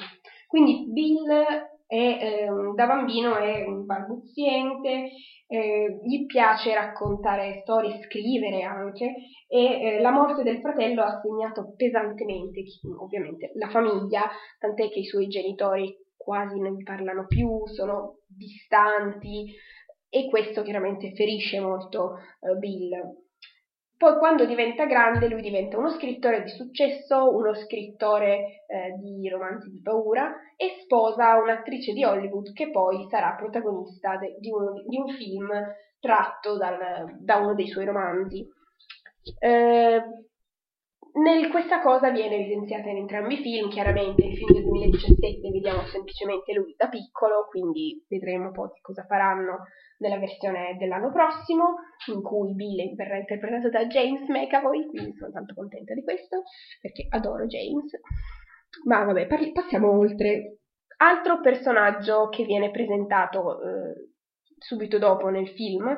Quindi 0.46 0.84
Bill 0.92 1.26
è, 1.87 2.18
ehm, 2.20 2.74
da 2.74 2.87
bambino 2.87 3.37
è 3.37 3.64
un 3.64 3.87
balbuziente, 3.87 5.12
eh, 5.46 5.98
gli 6.04 6.26
piace 6.26 6.74
raccontare 6.74 7.61
storie, 7.62 8.02
scrivere 8.02 8.64
anche 8.64 9.14
e 9.48 9.64
eh, 9.64 10.00
la 10.02 10.11
morte 10.11 10.42
del 10.42 10.61
fratello 10.61 11.02
ha 11.02 11.18
segnato 11.18 11.72
pesantemente 11.74 12.64
ovviamente 13.00 13.52
la 13.54 13.70
famiglia, 13.70 14.28
tant'è 14.58 14.90
che 14.90 14.98
i 14.98 15.06
suoi 15.06 15.26
genitori 15.28 15.96
quasi 16.18 16.61
non 16.61 16.82
parlano 16.82 17.24
più, 17.26 17.66
sono 17.68 18.18
distanti 18.26 19.54
e 20.11 20.28
questo 20.28 20.61
chiaramente 20.61 21.14
ferisce 21.14 21.61
molto 21.61 22.16
eh, 22.40 22.54
Bill. 22.58 23.26
Poi 23.98 24.16
quando 24.16 24.46
diventa 24.46 24.87
grande 24.87 25.26
lui 25.26 25.42
diventa 25.42 25.76
uno 25.76 25.90
scrittore 25.90 26.44
di 26.44 26.50
successo, 26.50 27.34
uno 27.34 27.52
scrittore 27.54 28.64
eh, 28.68 28.92
di 28.96 29.28
romanzi 29.28 29.70
di 29.70 29.82
paura 29.82 30.32
e 30.54 30.78
sposa 30.82 31.37
un'attrice 31.37 31.92
di 31.92 32.04
Hollywood 32.04 32.52
che 32.52 32.70
poi 32.70 33.08
sarà 33.11 33.34
protagonista 33.34 34.16
de- 34.16 34.37
di, 34.38 34.52
uno, 34.52 34.84
di, 34.87 34.96
un 34.96 35.08
film 35.08 35.50
tratto 35.98 36.56
dal, 36.56 37.16
da 37.18 37.38
uno 37.38 37.54
dei 37.54 37.66
suoi 37.66 37.87
romanzi. 37.87 38.46
Eh, 39.40 40.02
nel, 41.14 41.49
questa 41.51 41.81
cosa 41.81 42.11
viene 42.11 42.37
evidenziata 42.37 42.88
in 42.88 42.99
entrambi 42.99 43.35
i 43.35 43.42
film, 43.42 43.68
chiaramente 43.71 44.25
il 44.25 44.37
film 44.37 44.53
del 44.53 44.62
2017 44.64 45.51
vediamo 45.51 45.87
semplicemente 45.87 46.53
lui 46.53 46.75
da 46.77 46.88
piccolo, 46.88 47.47
quindi 47.49 48.05
vedremo 48.09 48.51
poi 48.51 48.68
che 48.71 48.81
cosa 48.81 49.05
faranno 49.05 49.64
nella 49.99 50.18
versione 50.18 50.77
dell'anno 50.79 51.11
prossimo, 51.11 51.77
in 52.12 52.23
cui 52.23 52.55
Bill 52.55 52.94
verrà 52.94 53.16
interpretato 53.16 53.68
da 53.68 53.87
James 53.87 54.29
McAvoy, 54.29 54.87
quindi 54.87 55.14
sono 55.16 55.33
tanto 55.33 55.55
contenta 55.55 55.94
di 55.94 56.03
questo, 56.03 56.42
perché 56.81 57.07
adoro 57.09 57.47
James. 57.47 57.90
Ma 58.85 59.05
vabbè, 59.05 59.27
parli, 59.27 59.53
passiamo 59.53 59.90
oltre. 59.90 60.59
Altro 61.01 61.40
personaggio 61.40 62.29
che 62.29 62.44
viene 62.44 62.71
presentato 62.71 63.62
eh, 63.62 64.11
subito 64.59 64.99
dopo 64.99 65.29
nel 65.29 65.49
film, 65.49 65.97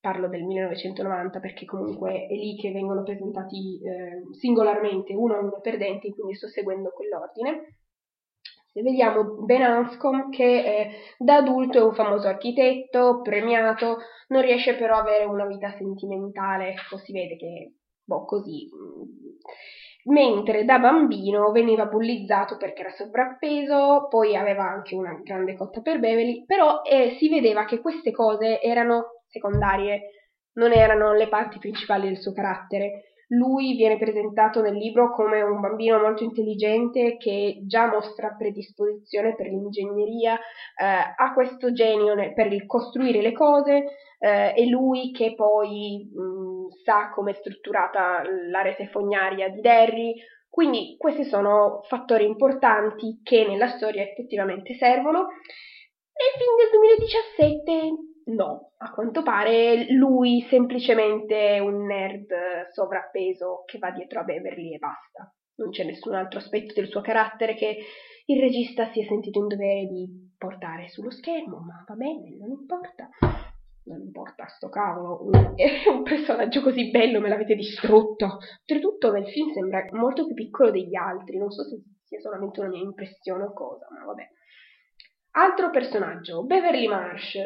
parlo 0.00 0.28
del 0.28 0.44
1990 0.44 1.40
perché 1.40 1.66
comunque 1.66 2.26
è 2.26 2.34
lì 2.34 2.56
che 2.56 2.72
vengono 2.72 3.02
presentati 3.02 3.80
eh, 3.82 4.22
singolarmente 4.38 5.14
uno 5.14 5.34
a 5.34 5.40
uno 5.40 5.60
perdenti, 5.60 6.12
quindi 6.12 6.34
sto 6.34 6.48
seguendo 6.48 6.90
quell'ordine 6.90 7.76
vediamo 8.82 9.24
Ben 9.44 9.62
Anscombe 9.62 10.36
che 10.36 10.44
eh, 10.44 10.90
da 11.18 11.36
adulto 11.36 11.78
è 11.78 11.82
un 11.82 11.94
famoso 11.94 12.28
architetto, 12.28 13.20
premiato, 13.22 13.98
non 14.28 14.42
riesce 14.42 14.76
però 14.76 14.98
ad 14.98 15.06
avere 15.06 15.24
una 15.24 15.46
vita 15.46 15.74
sentimentale, 15.76 16.70
ecco, 16.70 16.96
si 16.98 17.12
vede 17.12 17.36
che, 17.36 17.74
boh, 18.04 18.24
così. 18.24 18.68
Mentre 20.04 20.64
da 20.64 20.78
bambino 20.78 21.50
veniva 21.50 21.84
bullizzato 21.84 22.56
perché 22.56 22.80
era 22.80 22.90
sovrappeso, 22.90 24.06
poi 24.08 24.34
aveva 24.34 24.64
anche 24.64 24.94
una 24.94 25.20
grande 25.22 25.56
cotta 25.56 25.80
per 25.82 25.98
Beverly, 25.98 26.44
però 26.46 26.80
eh, 26.82 27.16
si 27.18 27.28
vedeva 27.28 27.64
che 27.64 27.80
queste 27.80 28.10
cose 28.10 28.60
erano 28.62 29.19
secondarie, 29.30 30.10
non 30.54 30.72
erano 30.72 31.14
le 31.14 31.28
parti 31.28 31.58
principali 31.58 32.08
del 32.08 32.18
suo 32.18 32.32
carattere 32.32 33.04
lui 33.32 33.76
viene 33.76 33.98
presentato 33.98 34.60
nel 34.60 34.74
libro 34.74 35.12
come 35.12 35.40
un 35.42 35.60
bambino 35.60 36.00
molto 36.00 36.24
intelligente 36.24 37.16
che 37.16 37.60
già 37.64 37.86
mostra 37.86 38.34
predisposizione 38.36 39.36
per 39.36 39.46
l'ingegneria, 39.46 40.34
eh, 40.34 40.84
ha 41.16 41.32
questo 41.32 41.72
genio 41.72 42.14
per 42.34 42.52
il 42.52 42.66
costruire 42.66 43.20
le 43.20 43.32
cose, 43.32 43.84
eh, 44.18 44.66
lui 44.68 45.12
che 45.12 45.34
poi 45.34 46.10
mh, 46.12 46.82
sa 46.84 47.10
come 47.10 47.32
è 47.32 47.34
strutturata 47.34 48.22
la 48.50 48.62
rete 48.62 48.88
fognaria 48.88 49.48
di 49.48 49.60
Derry. 49.60 50.14
Quindi 50.48 50.96
questi 50.98 51.22
sono 51.24 51.82
fattori 51.86 52.24
importanti 52.24 53.20
che 53.22 53.46
nella 53.46 53.68
storia 53.68 54.02
effettivamente 54.02 54.74
servono. 54.74 55.28
Nel 56.12 56.34
film 56.36 56.56
del 56.58 56.70
2017 56.72 58.09
No, 58.30 58.72
a 58.78 58.92
quanto 58.92 59.22
pare 59.22 59.92
lui 59.92 60.46
semplicemente 60.48 61.58
un 61.58 61.84
nerd 61.86 62.28
sovrappeso 62.70 63.64
che 63.66 63.78
va 63.78 63.90
dietro 63.90 64.20
a 64.20 64.24
Beverly 64.24 64.74
e 64.74 64.78
basta. 64.78 65.34
Non 65.56 65.70
c'è 65.70 65.84
nessun 65.84 66.14
altro 66.14 66.38
aspetto 66.38 66.74
del 66.74 66.88
suo 66.88 67.00
carattere 67.00 67.54
che 67.54 67.78
il 68.26 68.40
regista 68.40 68.90
si 68.92 69.00
è 69.00 69.04
sentito 69.06 69.40
in 69.40 69.48
dovere 69.48 69.86
di 69.86 70.32
portare 70.38 70.88
sullo 70.88 71.10
schermo, 71.10 71.58
ma 71.58 71.84
va 71.86 71.94
bene, 71.94 72.36
non 72.38 72.50
importa. 72.50 73.08
Non 73.82 74.00
importa 74.02 74.46
sto 74.46 74.68
cavolo, 74.68 75.24
un, 75.24 75.54
un 75.90 76.02
personaggio 76.04 76.62
così 76.62 76.90
bello 76.90 77.20
me 77.20 77.28
l'avete 77.28 77.56
distrutto. 77.56 78.38
Oltretutto 78.60 79.10
nel 79.10 79.26
film 79.28 79.50
sembra 79.52 79.84
molto 79.90 80.26
più 80.26 80.34
piccolo 80.34 80.70
degli 80.70 80.94
altri, 80.94 81.38
non 81.38 81.50
so 81.50 81.64
se 81.64 81.82
sia 82.04 82.20
solamente 82.20 82.60
una 82.60 82.68
mia 82.68 82.82
impressione 82.82 83.42
o 83.42 83.52
cosa, 83.52 83.88
ma 83.90 84.04
vabbè. 84.04 84.28
Altro 85.32 85.70
personaggio, 85.70 86.44
Beverly 86.44 86.86
Marsh. 86.86 87.36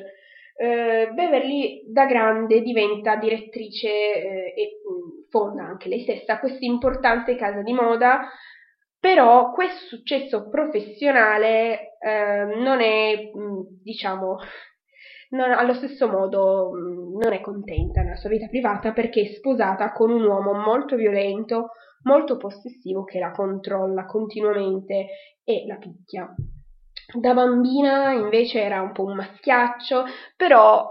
Uh, 0.57 1.13
Beverly 1.13 1.83
da 1.91 2.07
grande 2.07 2.63
diventa 2.63 3.17
direttrice 3.17 3.89
uh, 3.89 4.59
e 4.59 4.81
um, 4.89 5.27
fonda 5.29 5.65
anche 5.65 5.89
lei 5.89 6.03
stessa 6.03 6.39
questa 6.39 6.65
importante 6.65 7.35
casa 7.35 7.61
di 7.63 7.73
moda, 7.73 8.29
però 9.01 9.51
questo 9.51 9.97
successo 9.97 10.49
professionale 10.49 11.97
uh, 11.99 12.63
non 12.63 12.81
è, 12.81 13.31
um, 13.33 13.67
diciamo, 13.83 14.37
non, 15.31 15.51
allo 15.51 15.75
stesso 15.75 16.09
modo 16.09 16.71
non 17.21 17.33
è 17.33 17.41
contenta 17.41 18.03
nella 18.03 18.17
sua 18.17 18.31
vita 18.31 18.47
privata 18.47 18.93
perché 18.93 19.23
è 19.23 19.35
sposata 19.35 19.93
con 19.93 20.11
un 20.13 20.23
uomo 20.23 20.53
molto 20.53 20.95
violento, 20.95 21.71
molto 22.05 22.37
possessivo 22.37 23.03
che 23.03 23.19
la 23.19 23.33
controlla 23.33 24.05
continuamente 24.05 25.07
e 25.43 25.65
la 25.67 25.77
picchia. 25.77 26.33
Da 27.15 27.33
bambina 27.33 28.13
invece 28.13 28.61
era 28.61 28.81
un 28.81 28.93
po' 28.93 29.05
un 29.05 29.15
maschiaccio, 29.15 30.05
però 30.37 30.91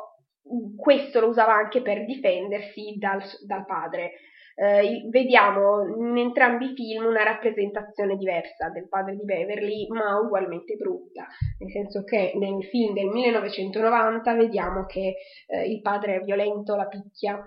questo 0.77 1.19
lo 1.19 1.27
usava 1.27 1.53
anche 1.53 1.81
per 1.81 2.05
difendersi 2.05 2.95
dal, 2.97 3.21
dal 3.45 3.65
padre. 3.65 4.12
Eh, 4.55 5.07
vediamo 5.09 5.83
in 5.83 6.15
entrambi 6.17 6.71
i 6.71 6.75
film 6.75 7.05
una 7.05 7.23
rappresentazione 7.23 8.15
diversa 8.15 8.69
del 8.69 8.88
padre 8.88 9.15
di 9.15 9.25
Beverly, 9.25 9.88
ma 9.89 10.19
ugualmente 10.19 10.75
brutta, 10.75 11.27
nel 11.57 11.71
senso 11.71 12.03
che 12.03 12.33
nel 12.36 12.63
film 12.65 12.93
del 12.93 13.07
1990 13.07 14.33
vediamo 14.36 14.86
che 14.86 15.15
eh, 15.47 15.67
il 15.67 15.81
padre 15.81 16.17
è 16.17 16.23
violento, 16.23 16.75
la 16.75 16.88
picchia, 16.88 17.43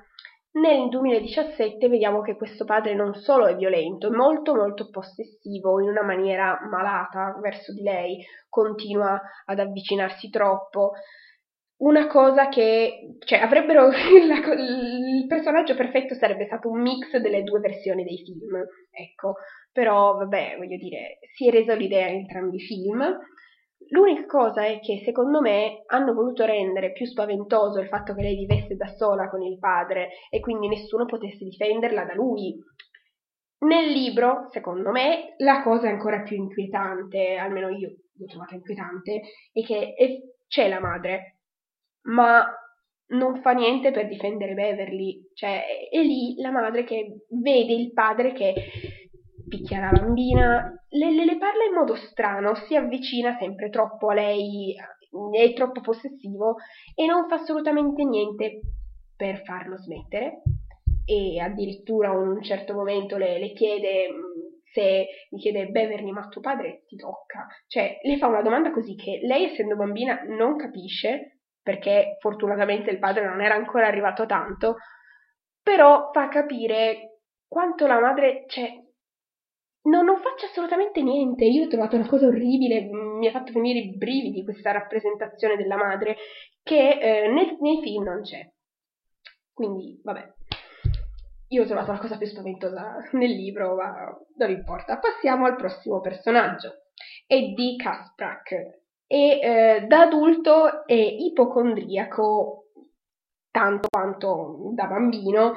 nel 0.57 0.89
2017 0.89 1.89
vediamo 1.89 2.23
che 2.23 2.37
questo 2.37 2.65
padre 2.65 2.95
non 2.95 3.15
solo 3.15 3.47
è 3.47 3.57
violento, 3.57 4.09
è 4.09 4.11
molto 4.11 4.55
molto 4.55 4.89
possessivo 4.91 5.81
in 5.81 5.89
una 5.89 6.03
maniera 6.03 6.59
malata 6.71 7.39
verso 7.41 7.73
di 7.73 7.83
lei, 7.83 8.25
continua 8.49 9.21
ad 9.45 9.59
avvicinarsi 9.59 10.31
troppo. 10.31 10.93
Una 11.79 12.07
cosa 12.07 12.49
che, 12.49 13.17
cioè, 13.19 13.39
avrebbero, 13.41 13.89
la, 14.27 14.55
il 14.55 15.27
personaggio 15.27 15.75
perfetto 15.75 16.15
sarebbe 16.15 16.47
stato 16.47 16.71
un 16.71 16.81
mix 16.81 17.15
delle 17.19 17.43
due 17.43 17.61
versioni 17.61 18.03
dei 18.03 18.23
film, 18.25 18.65
ecco, 18.91 19.35
però 19.71 20.17
vabbè, 20.17 20.55
voglio 20.57 20.79
dire, 20.79 21.19
si 21.35 21.49
è 21.49 21.51
reso 21.51 21.75
l'idea 21.75 22.07
in 22.07 22.21
entrambi 22.21 22.57
i 22.57 22.61
film 22.61 23.19
L'unica 23.91 24.27
cosa 24.27 24.65
è 24.65 24.81
che 24.81 25.03
secondo 25.05 25.41
me 25.41 25.83
hanno 25.87 26.13
voluto 26.13 26.45
rendere 26.45 26.93
più 26.93 27.07
spaventoso 27.07 27.81
il 27.81 27.89
fatto 27.89 28.15
che 28.15 28.23
lei 28.23 28.37
vivesse 28.37 28.75
da 28.77 28.89
sola 28.89 29.29
con 29.29 29.43
il 29.43 29.59
padre 29.59 30.09
e 30.29 30.41
quindi 30.41 30.69
nessuno 30.69 31.05
potesse 31.05 31.45
difenderla 31.45 32.05
da 32.05 32.15
lui. 32.15 32.57
Nel 33.59 33.91
libro, 33.91 34.49
secondo 34.51 34.91
me, 34.91 35.35
la 35.39 35.63
cosa 35.63 35.89
ancora 35.89 36.23
più 36.23 36.37
inquietante, 36.37 37.37
almeno 37.37 37.69
io 37.69 37.89
l'ho 38.13 38.27
trovata 38.27 38.55
inquietante, 38.55 39.23
è 39.53 39.63
che 39.63 39.95
c'è 40.47 40.69
la 40.69 40.81
madre, 40.81 41.39
ma 42.03 42.45
non 43.09 43.41
fa 43.41 43.53
niente 43.53 43.93
per 43.93 44.09
difendere 44.09 44.55
Beverly, 44.55 45.31
cioè 45.35 45.89
è 45.91 45.99
lì 46.01 46.35
la 46.39 46.51
madre 46.51 46.85
che 46.85 47.27
vede 47.31 47.73
il 47.73 47.93
padre 47.93 48.33
che 48.33 48.55
picchia 49.49 49.81
la 49.81 49.91
bambina, 49.91 50.85
le, 50.89 51.13
le, 51.13 51.25
le, 51.25 51.39
parla 51.39 51.65
in 51.65 51.75
modo 51.75 51.95
strano, 51.95 52.55
si 52.55 52.75
avvicina 52.75 53.37
sempre 53.39 53.71
troppo 53.71 54.11
a 54.11 54.15
lei, 54.15 54.75
è 55.33 55.53
troppo 55.55 55.81
possessivo 55.81 56.57
e 56.95 57.07
non 57.07 57.29
fa 57.29 57.37
assolutamente 57.37 58.05
niente 58.05 58.61
per 59.17 59.43
farlo 59.43 59.77
smettere. 59.79 60.43
E 61.05 61.39
addirittura 61.39 62.11
in 62.13 62.29
un 62.29 62.43
certo 62.43 62.75
momento 62.75 63.17
le, 63.17 63.39
le 63.39 63.53
chiede 63.53 64.09
se 64.73 65.07
gli 65.31 65.39
chiede 65.39 65.69
Beverly 65.69 66.11
ma 66.11 66.29
tuo 66.29 66.41
padre 66.41 66.85
ti 66.87 66.97
tocca? 66.97 67.47
Cioè 67.67 68.01
le 68.03 68.19
fa 68.19 68.27
una 68.27 68.43
domanda 68.43 68.71
così 68.71 68.95
che 68.97 69.21
lei 69.23 69.45
essendo 69.45 69.77
bambina 69.77 70.23
non 70.27 70.57
capisce 70.57 71.39
perché 71.63 72.17
fortunatamente 72.21 72.91
il 72.91 72.99
padre 72.99 73.25
non 73.27 73.41
era 73.41 73.55
ancora 73.55 73.87
arrivato 73.87 74.27
tanto 74.27 74.77
però 75.63 76.11
fa 76.13 76.29
capire 76.29 77.23
quanto 77.49 77.87
la 77.87 77.99
madre 77.99 78.45
cioè 78.47 78.86
No, 79.87 80.03
non 80.03 80.17
faccio 80.17 80.47
assolutamente 80.47 81.03
niente. 81.03 81.45
Io 81.45 81.65
ho 81.65 81.69
trovato 81.69 81.97
una 81.97 82.09
cosa 82.09 82.27
orribile, 82.27 82.89
mi 82.91 83.27
ha 83.27 83.31
fatto 83.31 83.53
venire 83.53 83.79
i 83.79 83.97
brividi 83.97 84.45
questa 84.45 84.73
rappresentazione 84.73 85.57
della 85.57 85.77
madre 85.77 86.17
che 86.63 86.99
eh, 86.99 87.29
nel, 87.29 87.57
nei 87.61 87.81
film 87.83 88.05
non 88.05 88.23
c'è. 88.23 88.49
Quindi, 89.53 90.01
vabbè. 90.03 90.35
Io 91.51 91.63
ho 91.63 91.67
trovato 91.67 91.93
la 91.93 91.99
cosa 91.99 92.19
più 92.19 92.27
spaventosa 92.27 92.97
nel 93.13 93.31
libro, 93.31 93.77
ma 93.77 93.95
non 94.37 94.51
importa. 94.51 94.99
Passiamo 94.99 95.47
al 95.47 95.55
prossimo 95.55 96.01
personaggio. 96.01 96.87
Eddie 97.27 97.77
Kasprak. 97.77 98.53
E 99.07 99.39
eh, 99.41 99.85
da 99.87 100.01
adulto 100.01 100.85
è 100.85 100.95
ipocondriaco 100.95 102.65
tanto 103.53 103.87
quanto 103.89 104.73
da 104.75 104.87
bambino, 104.87 105.55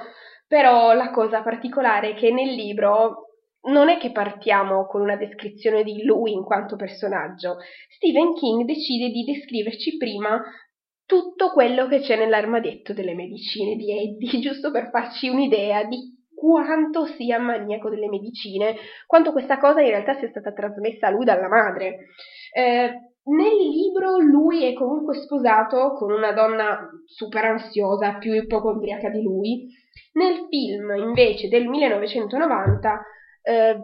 però 0.48 0.94
la 0.94 1.10
cosa 1.10 1.42
particolare 1.42 2.12
è 2.12 2.14
che 2.14 2.32
nel 2.32 2.54
libro 2.54 3.29
non 3.62 3.90
è 3.90 3.98
che 3.98 4.12
partiamo 4.12 4.86
con 4.86 5.02
una 5.02 5.18
descrizione 5.18 5.84
di 5.84 6.04
lui 6.04 6.32
in 6.32 6.44
quanto 6.44 6.76
personaggio. 6.76 7.58
Stephen 7.90 8.34
King 8.34 8.66
decide 8.66 9.10
di 9.10 9.24
descriverci 9.24 9.98
prima 9.98 10.42
tutto 11.06 11.52
quello 11.52 11.88
che 11.88 12.00
c'è 12.02 12.16
nell'armadietto 12.16 12.94
delle 12.94 13.16
medicine 13.16 13.76
di 13.76 13.92
Eddie, 13.92 14.40
giusto 14.40 14.72
per 14.72 14.90
farci 14.92 15.28
un'idea 15.28 15.84
di 15.84 16.18
quanto 16.34 17.06
sia 17.06 17.38
maniaco 17.38 17.90
delle 17.90 18.08
medicine, 18.08 18.76
quanto 19.06 19.34
questa 19.34 19.58
cosa 19.58 19.82
in 19.82 19.90
realtà 19.90 20.18
sia 20.18 20.30
stata 20.30 20.54
trasmessa 20.54 21.08
a 21.08 21.10
lui 21.10 21.26
dalla 21.26 21.50
madre. 21.50 22.06
Eh, 22.56 22.94
nel 23.24 23.56
libro 23.56 24.20
lui 24.20 24.64
è 24.64 24.74
comunque 24.74 25.16
sposato 25.16 25.94
con 25.94 26.12
una 26.12 26.32
donna 26.32 26.90
super 27.06 27.44
ansiosa, 27.44 28.18
più 28.20 28.34
ipocondriaca 28.34 29.10
di 29.10 29.22
lui. 29.22 29.68
Nel 30.14 30.48
film 30.50 30.96
invece 30.96 31.50
del 31.50 31.68
1990 31.68 33.02
eh, 33.42 33.80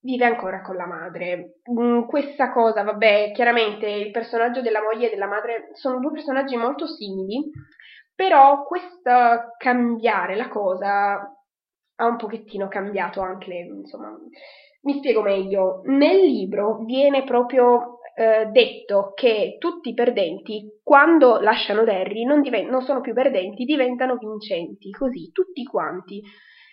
vive 0.00 0.24
ancora 0.24 0.62
con 0.62 0.76
la 0.76 0.86
madre. 0.86 1.60
Mm, 1.70 2.02
questa 2.06 2.52
cosa, 2.52 2.82
vabbè, 2.82 3.32
chiaramente 3.32 3.86
il 3.86 4.10
personaggio 4.10 4.60
della 4.62 4.82
moglie 4.82 5.06
e 5.06 5.10
della 5.10 5.26
madre 5.26 5.70
sono 5.74 5.98
due 6.00 6.12
personaggi 6.12 6.56
molto 6.56 6.86
simili, 6.86 7.50
però 8.14 8.64
questo 8.64 9.54
cambiare 9.58 10.36
la 10.36 10.48
cosa 10.48 11.34
ha 11.96 12.06
un 12.06 12.16
pochettino 12.16 12.68
cambiato 12.68 13.20
anche, 13.20 13.52
insomma, 13.54 14.16
mi 14.82 14.98
spiego 14.98 15.22
meglio. 15.22 15.82
Nel 15.84 16.20
libro 16.20 16.78
viene 16.84 17.24
proprio 17.24 17.98
eh, 18.14 18.46
detto 18.46 19.12
che 19.14 19.56
tutti 19.58 19.90
i 19.90 19.94
perdenti, 19.94 20.80
quando 20.82 21.40
lasciano 21.40 21.84
Derry, 21.84 22.24
non, 22.24 22.40
diven- 22.42 22.68
non 22.68 22.82
sono 22.82 23.00
più 23.00 23.12
perdenti, 23.14 23.64
diventano 23.64 24.16
vincenti, 24.16 24.90
così, 24.90 25.30
tutti 25.32 25.62
quanti. 25.64 26.22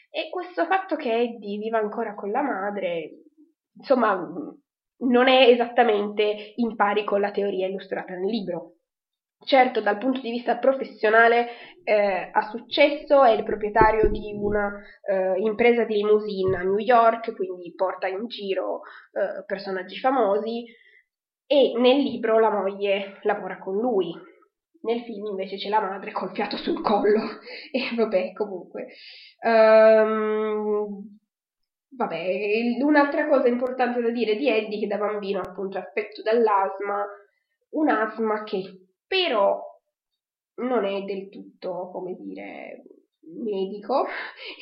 E 0.10 0.30
questo 0.30 0.66
fatto 0.66 0.96
che 0.96 1.14
Eddie 1.14 1.58
viva 1.58 1.78
ancora 1.78 2.16
con 2.16 2.32
la 2.32 2.42
madre, 2.42 3.24
insomma, 3.76 4.16
non 5.00 5.28
è 5.28 5.50
esattamente 5.50 6.54
in 6.56 6.76
pari 6.76 7.04
con 7.04 7.20
la 7.22 7.32
teoria 7.32 7.68
illustrata 7.68 8.14
nel 8.14 8.30
libro. 8.30 8.74
Certo, 9.46 9.82
dal 9.82 10.00
punto 10.00 10.20
di 10.20 10.32
vista 10.32 10.58
professionale 10.58 11.48
eh, 11.84 12.30
ha 12.32 12.50
successo, 12.50 13.24
è 13.24 13.32
il 13.32 13.44
proprietario 13.44 14.10
di 14.10 14.34
una 14.34 14.82
eh, 15.08 15.40
impresa 15.40 15.84
di 15.84 15.94
limousine 15.94 16.58
a 16.58 16.64
New 16.64 16.80
York, 16.80 17.36
quindi 17.36 17.72
porta 17.76 18.08
in 18.08 18.26
giro 18.26 18.82
eh, 19.12 19.46
personaggi 19.46 20.00
famosi 20.00 20.66
e 21.46 21.74
nel 21.78 21.98
libro 21.98 22.40
la 22.40 22.50
moglie 22.50 23.20
lavora 23.22 23.60
con 23.60 23.78
lui, 23.78 24.12
nel 24.82 25.02
film 25.02 25.26
invece 25.28 25.58
c'è 25.58 25.70
la 25.70 25.82
madre 25.82 26.12
col 26.12 26.32
fiato 26.34 26.58
sul 26.58 26.82
collo. 26.82 27.22
E 27.72 27.96
vabbè, 27.96 28.34
comunque. 28.34 28.88
Um, 29.42 31.18
vabbè, 31.90 32.82
un'altra 32.82 33.28
cosa 33.28 33.48
importante 33.48 34.02
da 34.02 34.10
dire 34.10 34.36
di 34.36 34.50
Eddie 34.50 34.80
che 34.80 34.88
da 34.88 34.98
bambino 34.98 35.42
appunto 35.42 35.78
è 35.78 35.82
affetto 35.82 36.22
dall'asma, 36.22 37.06
un 37.70 37.90
asma 37.90 38.44
che 38.44 38.88
però 39.06 39.62
non 40.56 40.86
è 40.86 41.02
del 41.04 41.30
tutto, 41.30 41.90
come 41.92 42.16
dire, 42.16 42.84
medico 43.36 44.06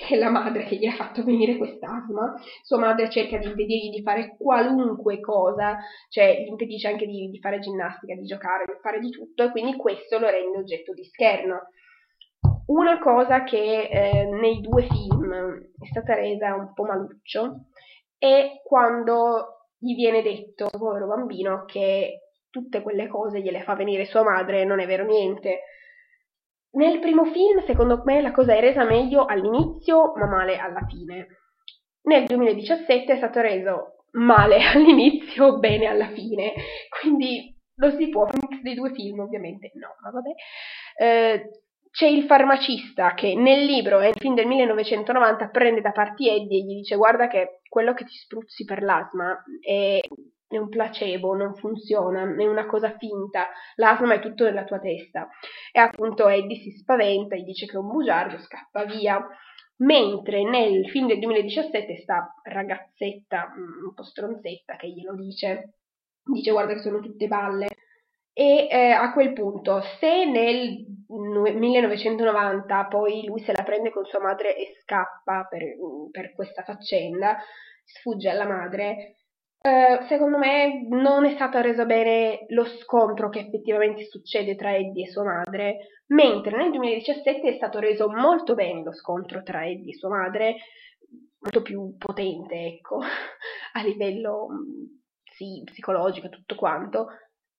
e 0.10 0.18
la 0.18 0.30
madre 0.30 0.64
che 0.66 0.76
gli 0.76 0.86
ha 0.86 0.94
fatto 0.94 1.24
venire 1.24 1.58
quest'asma. 1.58 2.34
Sua 2.62 2.78
madre 2.78 3.10
cerca 3.10 3.38
di 3.38 3.46
impedirgli 3.46 3.90
di 3.90 4.02
fare 4.02 4.36
qualunque 4.38 5.20
cosa, 5.20 5.78
cioè 6.10 6.42
gli 6.42 6.48
impedisce 6.48 6.88
anche 6.88 7.06
di, 7.06 7.30
di 7.30 7.40
fare 7.40 7.60
ginnastica, 7.60 8.16
di 8.16 8.26
giocare, 8.26 8.66
di 8.66 8.80
fare 8.82 9.00
di 9.00 9.10
tutto 9.10 9.44
e 9.44 9.52
quindi 9.52 9.76
questo 9.76 10.20
lo 10.20 10.30
rende 10.30 10.58
oggetto 10.58 10.94
di 10.94 11.04
scherno. 11.04 11.70
Una 12.68 13.00
cosa 13.00 13.44
che 13.44 13.84
eh, 13.84 14.26
nei 14.26 14.60
due 14.62 14.88
film 14.88 15.34
è 15.34 15.86
stata 15.86 16.16
resa 16.16 16.56
un 16.56 16.74
po' 16.74 16.84
maluccio 16.84 17.68
è 18.18 18.62
quando 18.64 19.68
gli 19.78 19.94
viene 19.94 20.24
detto, 20.24 20.70
povero 20.72 21.06
bambino, 21.06 21.66
che 21.66 22.22
tutte 22.50 22.82
quelle 22.82 23.08
cose 23.08 23.42
gliele 23.42 23.62
fa 23.62 23.76
venire 23.76 24.06
sua 24.06 24.24
madre 24.24 24.62
e 24.62 24.66
non 24.66 24.80
è 24.80 24.88
vero 24.88 25.06
niente 25.06 25.62
nel 26.76 27.00
primo 27.00 27.26
film, 27.26 27.64
secondo 27.66 28.02
me, 28.06 28.22
la 28.22 28.32
cosa 28.32 28.56
è 28.56 28.60
resa 28.60 28.84
meglio 28.84 29.26
all'inizio, 29.26 30.14
ma 30.16 30.28
male 30.28 30.58
alla 30.58 30.86
fine. 30.88 31.28
Nel 32.04 32.26
2017 32.26 33.14
è 33.14 33.18
stato 33.18 33.42
reso 33.42 34.06
male 34.12 34.58
all'inizio, 34.74 35.58
bene 35.60 35.88
alla 35.88 36.10
fine. 36.10 36.54
Quindi 37.00 37.54
lo 37.78 37.92
si 37.92 38.10
può, 38.10 38.24
un 38.24 38.40
mix 38.40 38.62
dei 38.62 38.76
due 38.76 38.92
film, 38.94 39.20
ovviamente 39.20 39.72
no, 39.76 39.96
ma 40.02 40.12
vabbè. 40.12 40.32
Eh, 40.98 41.50
c'è 41.92 42.08
il 42.08 42.26
farmacista 42.26 43.14
che 43.14 43.36
nel 43.36 43.64
libro 43.64 44.00
e 44.00 44.06
nel 44.06 44.18
film 44.18 44.36
del 44.36 44.48
1990 44.48 45.48
prende 45.48 45.80
da 45.80 45.92
parti 45.92 46.28
Eddie 46.28 46.60
e 46.60 46.64
gli 46.64 46.76
dice 46.76 46.98
guarda 46.98 47.28
che 47.28 47.62
quello 47.70 47.94
che 47.94 48.04
ti 48.04 48.16
spruzzi 48.16 48.66
per 48.66 48.84
l'asma 48.84 49.42
è 49.62 50.02
è 50.58 50.60
un 50.60 50.70
placebo, 50.70 51.36
non 51.36 51.56
funziona, 51.56 52.22
è 52.22 52.46
una 52.46 52.66
cosa 52.66 52.96
finta, 52.98 53.50
l'asma 53.76 54.16
è 54.16 54.20
tutto 54.20 54.44
nella 54.46 54.64
tua 54.64 54.80
testa. 54.80 55.28
E 55.72 55.80
appunto 55.80 56.28
Eddie 56.28 56.58
si 56.58 56.72
spaventa, 56.72 57.36
gli 57.36 57.44
dice 57.44 57.66
che 57.66 57.74
è 57.74 57.80
un 57.80 57.88
bugiardo, 57.88 58.38
scappa 58.38 58.86
via. 58.86 59.26
Mentre 59.78 60.44
nel 60.44 60.90
film 60.90 61.08
del 61.08 61.20
2017 61.20 61.98
sta 61.98 62.34
ragazzetta, 62.44 63.50
mm, 63.50 63.88
un 63.88 63.94
po' 63.94 64.04
stronzetta, 64.04 64.78
che 64.78 64.88
glielo 64.88 65.16
dice, 65.16 65.80
dice 66.24 66.52
guarda 66.52 66.74
che 66.74 66.82
sono 66.82 67.00
tutte 67.00 67.28
balle. 67.28 67.68
E 68.32 68.68
eh, 68.70 68.92
a 68.92 69.14
quel 69.14 69.34
punto, 69.34 69.82
se 70.00 70.26
nel 70.26 70.86
1990 71.08 72.86
poi 72.88 73.26
lui 73.26 73.40
se 73.40 73.54
la 73.54 73.64
prende 73.64 73.92
con 73.92 74.06
sua 74.06 74.20
madre 74.20 74.56
e 74.58 74.76
scappa 74.82 75.46
per, 75.50 75.64
per 76.12 76.34
questa 76.34 76.64
faccenda, 76.64 77.38
sfugge 77.86 78.30
alla 78.30 78.46
madre, 78.46 79.16
eh, 79.66 80.06
secondo 80.08 80.38
me 80.38 80.86
non 80.90 81.26
è 81.26 81.34
stato 81.34 81.60
reso 81.60 81.88
bene 81.88 82.46
lo 82.50 82.66
scontro 82.66 83.30
che 83.30 83.40
effettivamente 83.40 84.06
succede 84.06 84.56
tra 84.56 84.76
Eddie 84.76 85.06
e 85.08 85.10
sua 85.10 85.24
madre, 85.24 86.04
mentre 86.10 86.56
nel 86.56 86.70
2017 86.70 87.50
è 87.50 87.56
stato 87.56 87.80
reso 87.80 88.08
molto 88.08 88.54
bene 88.54 88.84
lo 88.84 88.94
scontro 88.94 89.42
tra 89.42 89.66
Eddie 89.66 89.94
e 89.94 89.98
sua 89.98 90.10
madre, 90.10 90.58
molto 91.40 91.64
più 91.64 91.98
potente, 91.98 92.54
ecco, 92.54 93.00
a 93.74 93.82
livello 93.82 94.50
mm, 94.52 94.84
sì, 95.24 95.64
psicologico, 95.66 96.30
tutto 96.30 96.54
quanto. 96.54 97.08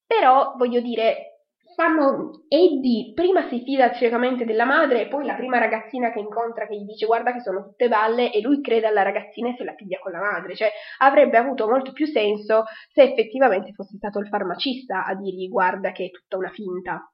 Però 0.07 0.55
voglio 0.57 0.81
dire, 0.81 1.36
fanno 1.77 2.45
Eddie 2.49 3.13
prima 3.13 3.49
si 3.49 3.63
fida 3.63 3.93
ciecamente 3.93 4.47
della 4.47 4.65
madre 4.65 5.03
e 5.03 5.09
poi 5.09 5.27
la 5.27 5.35
prima 5.35 5.59
ragazzina 5.59 6.11
che 6.11 6.19
incontra 6.19 6.67
che 6.67 6.75
gli 6.75 6.87
dice 6.87 7.05
guarda 7.05 7.33
che 7.33 7.41
sono 7.41 7.63
tutte 7.63 7.89
balle 7.89 8.33
e 8.33 8.41
lui 8.41 8.63
crede 8.63 8.87
alla 8.87 9.03
ragazzina 9.03 9.51
e 9.51 9.55
se 9.57 9.65
la 9.65 9.75
piglia 9.75 9.99
con 9.99 10.13
la 10.13 10.21
madre, 10.21 10.57
cioè 10.57 10.71
avrebbe 10.99 11.37
avuto 11.37 11.69
molto 11.69 11.93
più 11.93 12.07
senso 12.07 12.65
se 12.91 13.03
effettivamente 13.03 13.73
fosse 13.73 13.99
stato 13.99 14.19
il 14.19 14.29
farmacista 14.29 15.05
a 15.05 15.15
dirgli 15.15 15.49
guarda 15.49 15.93
che 15.93 16.07
è 16.07 16.11
tutta 16.11 16.39
una 16.39 16.51
finta. 16.51 17.13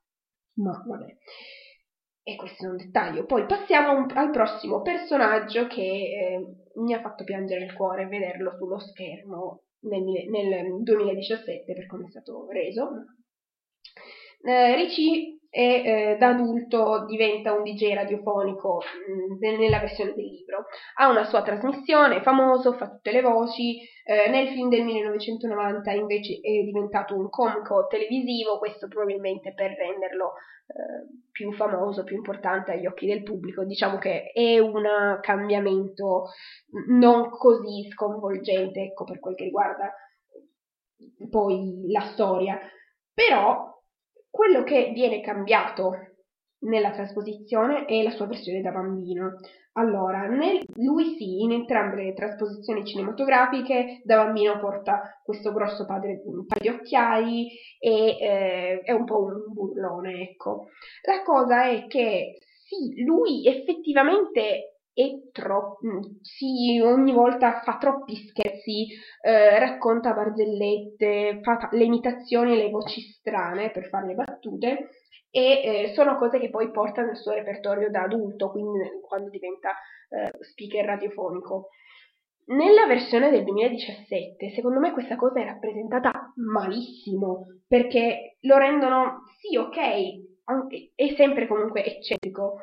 Ma 0.55 0.83
vabbè. 0.87 1.17
E 2.25 2.37
questo 2.37 2.67
è 2.67 2.69
un 2.69 2.77
dettaglio. 2.77 3.27
Poi 3.27 3.47
passiamo 3.47 4.07
al 4.15 4.31
prossimo 4.31 4.81
personaggio 4.81 5.67
che 5.67 5.83
eh, 5.83 6.41
mi 6.77 6.95
ha 6.95 7.01
fatto 7.01 7.25
piangere 7.25 7.65
il 7.65 7.75
cuore 7.75 8.07
vederlo 8.07 8.53
sullo 8.57 8.79
schermo 8.79 9.65
nel, 9.81 10.05
nel 10.31 10.83
2017 10.83 11.73
per 11.73 11.87
come 11.87 12.07
è 12.07 12.11
stato 12.11 12.47
reso, 12.49 12.91
eh, 14.43 14.75
Ricci 14.75 15.41
è, 15.53 15.61
eh, 15.61 16.17
da 16.19 16.29
adulto 16.29 17.05
diventa 17.05 17.53
un 17.53 17.63
DJ 17.63 17.93
radiofonico 17.93 18.81
mh, 19.07 19.35
mm, 19.35 19.59
nella 19.59 19.81
versione 19.81 20.15
del 20.15 20.25
libro. 20.25 20.65
Ha 20.97 21.11
una 21.11 21.25
sua 21.25 21.43
trasmissione, 21.43 22.17
è 22.17 22.23
famoso, 22.23 22.73
fa 22.73 22.89
tutte 22.89 23.13
le 23.13 23.21
voci. 23.21 23.79
Eh, 24.05 24.31
nel 24.31 24.49
film 24.49 24.71
del 24.71 24.83
1990 24.83 25.93
invece 25.93 26.41
è 26.41 26.63
diventato 26.65 27.15
un 27.15 27.29
comico 27.29 27.87
televisivo, 27.87 28.59
questo 28.59 28.89
probabilmente 28.89 29.53
per 29.53 29.73
renderlo 29.73 30.33
eh, 30.69 31.07
più 31.31 31.53
famoso, 31.53 32.03
più 32.03 32.17
importante 32.17 32.73
agli 32.73 32.87
occhi 32.87 33.07
del 33.07 33.23
pubblico. 33.23 33.63
Diciamo 33.65 33.99
che 33.99 34.33
è 34.33 34.59
un 34.59 35.19
cambiamento 35.21 36.31
non 36.89 37.29
così 37.29 37.91
sconvolgente, 37.91 38.81
ecco, 38.81 39.05
per 39.05 39.19
quel 39.21 39.35
che 39.35 39.45
riguarda 39.45 39.93
poi 41.29 41.91
la 41.91 42.11
storia. 42.13 42.59
Però 43.13 43.71
quello 44.33 44.65
che 44.65 44.93
viene 44.95 45.21
cambiato 45.21 45.93
nella 46.61 46.91
trasposizione 46.91 47.85
è 47.85 48.03
la 48.03 48.11
sua 48.11 48.27
versione 48.27 48.63
da 48.63 48.71
bambino. 48.71 49.39
Allora, 49.75 50.27
nel, 50.27 50.63
lui 50.77 51.17
sì, 51.17 51.43
in 51.43 51.53
entrambe 51.53 52.03
le 52.03 52.15
trasposizioni 52.15 52.85
cinematografiche, 52.85 54.01
da 54.05 54.25
bambino 54.25 54.59
porta 54.59 55.21
questo 55.23 55.53
grosso 55.53 55.85
padre, 55.85 56.23
paio 56.47 56.61
di 56.61 56.69
occhiali 56.69 57.49
e 57.79 58.17
eh, 58.19 58.81
è 58.81 58.93
un 58.93 59.05
po' 59.05 59.23
un 59.25 59.53
burlone, 59.53 60.31
ecco. 60.31 60.69
La 61.03 61.23
cosa 61.23 61.65
è 61.65 61.87
che 61.87 62.39
sì, 62.65 63.03
lui 63.03 63.47
effettivamente 63.47 64.72
e 64.95 65.31
troppo, 65.33 65.79
sì, 66.21 66.81
ogni 66.83 67.13
volta 67.13 67.61
fa 67.63 67.79
troppi 67.79 68.15
scherzi, 68.29 68.89
eh, 69.23 69.59
racconta 69.59 70.13
barzellette, 70.13 71.41
fa 71.43 71.69
le 71.73 71.85
imitazioni 71.85 72.53
e 72.53 72.57
le 72.57 72.71
voci 72.71 73.01
strane 73.01 73.71
per 73.71 73.89
fare 73.89 74.09
le 74.09 74.15
battute 74.15 74.89
e 75.31 75.63
eh, 75.65 75.93
sono 75.95 76.19
cose 76.19 76.39
che 76.39 76.51
poi 76.51 76.71
porta 76.71 77.03
nel 77.03 77.17
suo 77.17 77.33
repertorio 77.33 77.89
da 77.91 78.03
adulto, 78.03 78.51
quindi 78.51 78.81
quando 79.01 79.31
diventa 79.31 79.71
eh, 80.11 80.31
speaker 80.45 80.85
radiofonico. 80.85 81.69
Nella 82.45 82.87
versione 82.87 83.31
del 83.31 83.45
2017, 83.45 84.51
secondo 84.51 84.79
me 84.79 84.93
questa 84.93 85.17
cosa 85.17 85.41
è 85.41 85.45
rappresentata 85.45 86.33
malissimo, 86.37 87.47
perché 87.67 88.37
lo 88.41 88.59
rendono, 88.59 89.23
sì, 89.39 89.57
ok, 89.57 89.79
anche, 90.45 90.93
è 90.95 91.15
sempre 91.17 91.47
comunque 91.47 91.83
eccentrico, 91.85 92.61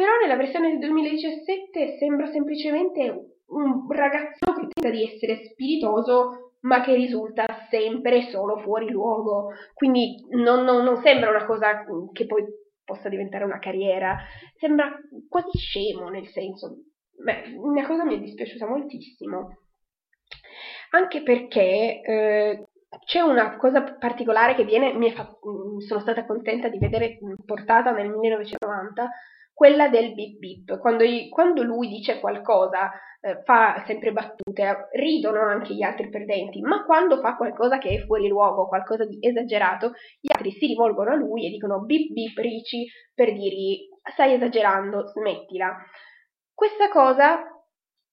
però 0.00 0.12
nella 0.18 0.36
versione 0.36 0.70
del 0.70 0.78
2017 0.78 1.98
sembra 1.98 2.30
semplicemente 2.32 3.34
un 3.48 3.86
ragazzino 3.90 4.54
che 4.54 4.68
tenta 4.72 4.88
di 4.88 5.04
essere 5.04 5.44
spiritoso 5.44 6.54
ma 6.60 6.80
che 6.80 6.94
risulta 6.94 7.44
sempre 7.68 8.22
solo 8.30 8.56
fuori 8.60 8.88
luogo. 8.88 9.50
Quindi 9.74 10.24
non, 10.30 10.64
non, 10.64 10.84
non 10.84 11.02
sembra 11.02 11.28
una 11.28 11.44
cosa 11.44 11.84
che 12.12 12.24
poi 12.24 12.44
possa 12.82 13.10
diventare 13.10 13.44
una 13.44 13.58
carriera, 13.58 14.16
sembra 14.56 14.90
quasi 15.28 15.58
scemo 15.58 16.08
nel 16.08 16.28
senso. 16.28 16.78
Beh, 17.22 17.54
una 17.58 17.86
cosa 17.86 18.02
mi 18.06 18.14
è 18.14 18.20
dispiaciuta 18.20 18.66
moltissimo. 18.66 19.58
Anche 20.92 21.22
perché 21.22 22.00
eh, 22.00 22.68
c'è 23.04 23.20
una 23.20 23.58
cosa 23.58 23.82
particolare 23.98 24.54
che 24.54 24.64
viene, 24.64 24.94
mi 24.94 25.12
fa, 25.12 25.30
sono 25.86 26.00
stata 26.00 26.24
contenta 26.24 26.70
di 26.70 26.78
vedere 26.78 27.18
portata 27.44 27.90
nel 27.90 28.08
1990 28.08 29.10
quella 29.60 29.90
del 29.90 30.14
bip 30.14 30.38
bip. 30.38 30.78
Quando, 30.78 31.04
quando 31.28 31.62
lui 31.62 31.88
dice 31.88 32.18
qualcosa, 32.18 32.90
eh, 33.20 33.42
fa 33.44 33.84
sempre 33.86 34.10
battute, 34.10 34.88
ridono 34.92 35.42
anche 35.42 35.74
gli 35.74 35.82
altri 35.82 36.08
perdenti, 36.08 36.62
ma 36.62 36.82
quando 36.86 37.20
fa 37.20 37.36
qualcosa 37.36 37.76
che 37.76 37.90
è 37.90 38.06
fuori 38.06 38.26
luogo, 38.26 38.68
qualcosa 38.68 39.04
di 39.04 39.18
esagerato, 39.20 39.92
gli 40.18 40.28
altri 40.34 40.52
si 40.52 40.66
rivolgono 40.66 41.10
a 41.10 41.14
lui 41.14 41.44
e 41.44 41.50
dicono 41.50 41.80
bip 41.80 42.10
bip 42.10 42.38
Ricci 42.38 42.86
per 43.12 43.34
dirgli 43.34 43.86
stai 44.10 44.32
esagerando, 44.32 45.08
smettila. 45.08 45.76
Questa 46.54 46.88
cosa 46.88 47.42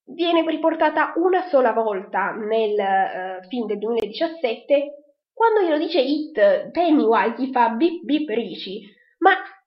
viene 0.04 0.44
riportata 0.46 1.14
una 1.16 1.48
sola 1.48 1.72
volta 1.72 2.32
nel 2.32 3.40
uh, 3.40 3.48
film 3.48 3.64
del 3.64 3.78
2017 3.78 4.92
quando 5.32 5.62
glielo 5.62 5.78
dice 5.78 6.00
It, 6.00 6.72
Pennywise 6.72 7.36
gli 7.38 7.52
fa 7.52 7.70
bip 7.70 8.02
bip 8.02 8.28
Ricci, 8.28 8.96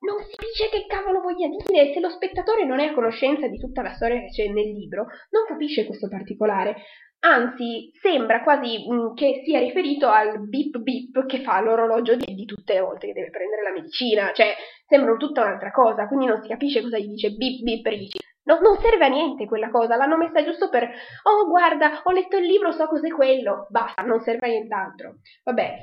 non 0.01 0.17
si 0.19 0.35
dice 0.37 0.69
che 0.69 0.85
cavolo 0.87 1.21
voglia 1.21 1.47
dire. 1.47 1.93
Se 1.93 1.99
lo 1.99 2.10
spettatore 2.10 2.65
non 2.65 2.79
è 2.79 2.87
a 2.87 2.93
conoscenza 2.93 3.47
di 3.47 3.58
tutta 3.58 3.81
la 3.81 3.93
storia 3.93 4.19
che 4.19 4.29
c'è 4.29 4.47
nel 4.47 4.71
libro, 4.71 5.06
non 5.29 5.45
capisce 5.47 5.85
questo 5.85 6.08
particolare. 6.08 6.75
Anzi, 7.23 7.91
sembra 8.02 8.41
quasi 8.41 8.87
mh, 8.87 8.93
mm, 8.93 9.13
che 9.13 9.41
sia 9.45 9.60
riferito 9.60 10.08
al 10.08 10.47
bip 10.47 10.77
bip 10.79 11.25
che 11.27 11.43
fa 11.43 11.62
l'orologio 11.62 12.15
di, 12.15 12.33
di 12.33 12.45
tutte 12.45 12.73
le 12.73 12.81
volte 12.81 13.08
che 13.08 13.13
deve 13.13 13.29
prendere 13.29 13.62
la 13.62 13.71
medicina. 13.71 14.31
Cioè, 14.33 14.56
sembra 14.87 15.15
tutta 15.17 15.41
un'altra 15.41 15.71
cosa, 15.71 16.08
quindi 16.08 16.25
non 16.25 16.41
si 16.41 16.47
capisce 16.47 16.81
cosa 16.81 16.97
gli 16.97 17.08
dice 17.08 17.29
bip 17.31 17.62
bip 17.62 17.85
Ricci. 17.85 18.19
No, 18.43 18.60
non 18.60 18.75
serve 18.79 19.06
a 19.06 19.10
niente 19.10 19.45
quella 19.45 19.69
cosa, 19.69 19.95
l'hanno 19.95 20.17
messa 20.17 20.43
giusto 20.43 20.69
per 20.69 20.83
oh 20.83 21.47
guarda, 21.47 22.02
ho 22.04 22.12
letto 22.12 22.37
il 22.37 22.45
libro, 22.47 22.71
so 22.71 22.87
cos'è 22.87 23.10
quello. 23.10 23.67
Basta, 23.69 24.02
non 24.02 24.19
serve 24.21 24.47
a 24.47 24.49
nient'altro. 24.49 25.17
Vabbè, 25.43 25.77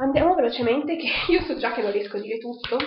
Andiamo 0.00 0.34
velocemente, 0.34 0.96
che 0.96 1.08
io 1.30 1.42
so 1.42 1.56
già 1.56 1.72
che 1.72 1.82
non 1.82 1.92
riesco 1.92 2.16
a 2.16 2.20
dire 2.20 2.38
tutto. 2.38 2.78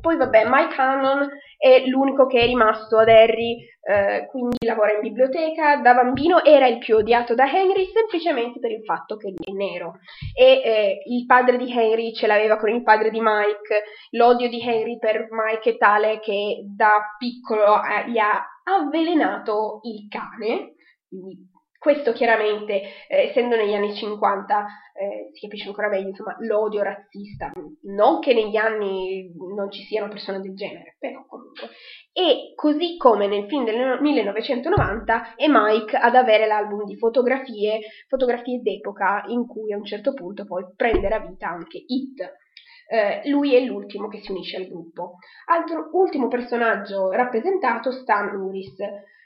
Poi 0.00 0.16
vabbè, 0.16 0.44
Mike 0.46 0.80
Hannon 0.80 1.28
è 1.58 1.84
l'unico 1.86 2.26
che 2.26 2.38
è 2.38 2.46
rimasto 2.46 2.98
ad 2.98 3.08
Harry, 3.08 3.58
eh, 3.82 4.28
quindi 4.30 4.64
lavora 4.64 4.92
in 4.92 5.00
biblioteca, 5.00 5.78
da 5.78 5.92
bambino 5.92 6.44
era 6.44 6.68
il 6.68 6.78
più 6.78 6.94
odiato 6.94 7.34
da 7.34 7.52
Henry 7.52 7.90
semplicemente 7.92 8.60
per 8.60 8.70
il 8.70 8.84
fatto 8.84 9.16
che 9.16 9.34
è 9.36 9.50
nero 9.50 9.98
e 10.36 10.60
eh, 10.62 11.02
il 11.06 11.26
padre 11.26 11.56
di 11.56 11.72
Henry 11.72 12.12
ce 12.14 12.28
l'aveva 12.28 12.58
con 12.58 12.68
il 12.68 12.84
padre 12.84 13.10
di 13.10 13.18
Mike, 13.20 13.82
l'odio 14.10 14.48
di 14.48 14.60
Henry 14.60 14.98
per 14.98 15.26
Mike 15.30 15.70
è 15.70 15.76
tale 15.76 16.20
che 16.20 16.62
da 16.64 17.16
piccolo 17.18 17.82
eh, 17.82 18.08
gli 18.08 18.18
ha 18.18 18.46
avvelenato 18.62 19.80
il 19.82 20.06
cane, 20.08 20.74
quindi 21.08 21.36
questo 21.88 22.12
chiaramente, 22.12 22.82
eh, 23.08 23.28
essendo 23.30 23.56
negli 23.56 23.72
anni 23.72 23.94
50, 23.94 24.66
eh, 24.92 25.30
si 25.32 25.40
capisce 25.40 25.68
ancora 25.68 25.88
meglio, 25.88 26.08
insomma, 26.08 26.36
l'odio 26.40 26.82
razzista. 26.82 27.50
Non 27.84 28.20
che 28.20 28.34
negli 28.34 28.56
anni 28.56 29.32
non 29.56 29.70
ci 29.70 29.84
siano 29.84 30.08
persone 30.08 30.42
del 30.42 30.54
genere, 30.54 30.96
però 30.98 31.24
comunque. 31.26 31.70
E 32.12 32.52
così 32.54 32.98
come 32.98 33.26
nel 33.26 33.46
film 33.46 33.64
del 33.64 34.02
1990 34.02 35.34
è 35.36 35.46
Mike 35.48 35.96
ad 35.96 36.14
avere 36.14 36.46
l'album 36.46 36.84
di 36.84 36.98
fotografie, 36.98 37.80
fotografie 38.06 38.60
d'epoca, 38.60 39.24
in 39.28 39.46
cui 39.46 39.72
a 39.72 39.78
un 39.78 39.84
certo 39.86 40.12
punto 40.12 40.44
poi 40.44 40.66
prenderà 40.76 41.20
vita 41.20 41.48
anche 41.48 41.82
It. 41.86 42.20
Eh, 42.90 43.30
lui 43.30 43.54
è 43.54 43.60
l'ultimo 43.60 44.08
che 44.08 44.20
si 44.20 44.30
unisce 44.30 44.58
al 44.58 44.66
gruppo. 44.66 45.14
Altro 45.46 45.88
ultimo 45.92 46.28
personaggio 46.28 47.10
rappresentato, 47.12 47.92
Stan 47.92 48.36
Uris. 48.36 48.76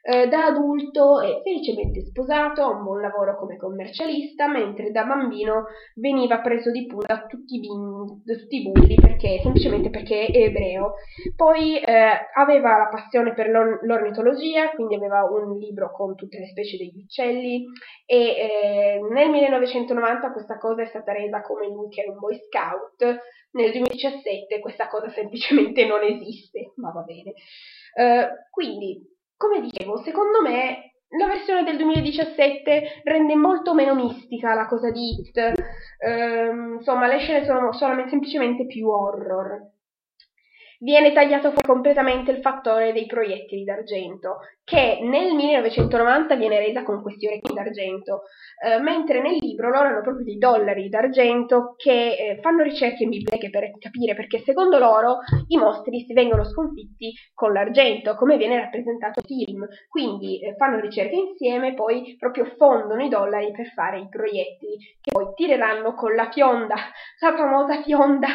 Eh, 0.05 0.27
da 0.27 0.47
adulto 0.47 1.21
è 1.21 1.43
felicemente 1.45 2.01
sposato, 2.01 2.61
ha 2.63 2.71
un 2.71 2.83
buon 2.83 3.01
lavoro 3.01 3.37
come 3.39 3.57
commercialista, 3.57 4.49
mentre 4.49 4.91
da 4.91 5.05
bambino 5.05 5.67
veniva 5.95 6.41
preso 6.41 6.73
di 6.73 6.87
punta 6.87 7.15
da 7.15 7.27
tutti 7.27 7.55
i, 7.55 7.61
bin, 7.61 8.21
da 8.25 8.35
tutti 8.35 8.57
i 8.57 8.63
bulli 8.63 8.97
perché, 8.97 9.39
semplicemente 9.41 9.91
perché 9.91 10.27
è 10.27 10.37
ebreo. 10.39 10.95
Poi 11.37 11.79
eh, 11.79 12.29
aveva 12.35 12.79
la 12.79 12.89
passione 12.89 13.33
per 13.33 13.49
l'or- 13.49 13.79
l'ornitologia, 13.83 14.71
quindi 14.71 14.97
aveva 14.97 15.23
un 15.23 15.57
libro 15.57 15.93
con 15.93 16.17
tutte 16.17 16.41
le 16.41 16.49
specie 16.49 16.79
degli 16.79 16.99
uccelli 17.05 17.65
e 18.05 18.17
eh, 18.17 19.01
nel 19.09 19.31
1990 19.31 20.33
questa 20.33 20.59
cosa 20.59 20.83
è 20.83 20.87
stata 20.87 21.13
resa 21.13 21.43
come 21.43 21.69
lui 21.69 21.89
che 21.91 22.01
era 22.01 22.11
un 22.11 22.19
boy 22.19 22.37
scout, 22.49 23.21
nel 23.53 23.71
2017 23.71 24.59
questa 24.59 24.89
cosa 24.89 25.09
semplicemente 25.11 25.87
non 25.87 26.03
esiste, 26.03 26.73
ma 26.77 26.91
va 26.91 27.03
bene. 27.03 27.35
Uh, 27.95 28.27
quindi 28.51 29.12
come 29.43 29.61
dicevo, 29.61 29.97
secondo 30.03 30.41
me 30.41 30.93
la 31.19 31.27
versione 31.27 31.65
del 31.65 31.77
2017 31.77 33.03
rende 33.03 33.35
molto 33.35 33.75
meno 33.75 33.93
mistica 33.97 34.55
la 34.55 34.67
cosa 34.67 34.91
di 34.93 35.19
It. 35.19 35.53
Ehm, 35.99 36.77
insomma, 36.79 37.09
le 37.09 37.19
scene 37.19 37.45
sono 37.45 37.73
solamente 37.73 38.11
semplicemente 38.11 38.67
più 38.67 38.89
horror. 38.89 39.72
Viene 40.83 41.13
tagliato 41.13 41.51
fuori 41.51 41.63
completamente 41.65 42.33
il 42.33 42.41
fattore 42.41 42.93
dei 42.93 43.07
proiettili 43.07 43.63
d'argento, 43.63 44.39
che 44.65 44.99
nel 45.01 45.33
1990 45.33 46.35
viene 46.35 46.59
resa 46.59 46.83
con 46.83 47.01
questi 47.03 47.29
orecchi 47.29 47.55
d'argento, 47.55 48.23
eh, 48.61 48.81
mentre 48.81 49.23
nel 49.23 49.37
libro 49.39 49.71
loro 49.71 49.87
hanno 49.87 50.01
proprio 50.01 50.25
dei 50.25 50.39
dollari 50.39 50.89
d'argento 50.89 51.75
che 51.77 52.17
eh, 52.17 52.39
fanno 52.41 52.65
ricerche 52.65 53.05
in 53.05 53.11
biblioteche 53.11 53.49
per 53.49 53.71
capire 53.79 54.17
perché 54.17 54.43
secondo 54.45 54.79
loro 54.79 55.19
i 55.47 55.57
mostri 55.57 56.01
si 56.05 56.15
vengono 56.15 56.43
sconfitti 56.43 57.13
con 57.33 57.53
l'argento, 57.53 58.17
come 58.17 58.37
viene 58.37 58.59
rappresentato 58.59 59.21
nel 59.25 59.45
film. 59.45 59.65
Quindi 59.89 60.41
eh, 60.41 60.57
fanno 60.57 60.81
ricerche 60.81 61.15
insieme 61.15 61.75
poi 61.75 62.17
proprio 62.19 62.45
fondono 62.57 63.05
i 63.05 63.09
dollari 63.09 63.53
per 63.53 63.67
fare 63.69 64.01
i 64.01 64.09
proiettili, 64.09 64.79
che 65.01 65.13
poi 65.13 65.27
tireranno 65.37 65.95
con 65.95 66.13
la 66.17 66.29
fionda, 66.29 66.75
la 67.21 67.37
famosa 67.37 67.83
fionda 67.83 68.27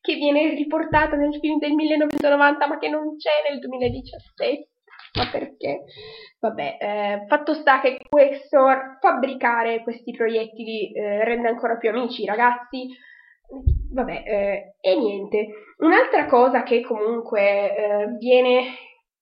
che 0.00 0.14
viene 0.14 0.54
riportata 0.54 1.16
nel 1.16 1.38
film 1.40 1.58
del 1.58 1.72
1990 1.72 2.66
ma 2.66 2.78
che 2.78 2.88
non 2.88 3.16
c'è 3.16 3.50
nel 3.50 3.58
2017 3.58 4.68
ma 5.14 5.28
perché? 5.30 5.84
Vabbè, 6.38 6.76
eh, 6.78 7.24
fatto 7.26 7.54
sta 7.54 7.80
che 7.80 7.98
questo 8.08 8.66
fabbricare 9.00 9.82
questi 9.82 10.12
proiettili 10.12 10.92
eh, 10.92 11.24
rende 11.24 11.48
ancora 11.48 11.76
più 11.76 11.90
amici 11.90 12.22
i 12.22 12.26
ragazzi. 12.26 12.88
Vabbè, 13.92 14.22
eh, 14.26 14.74
e 14.80 14.96
niente. 14.96 15.46
Un'altra 15.78 16.26
cosa 16.26 16.62
che 16.62 16.82
comunque 16.82 17.74
eh, 17.74 18.06
viene 18.18 18.64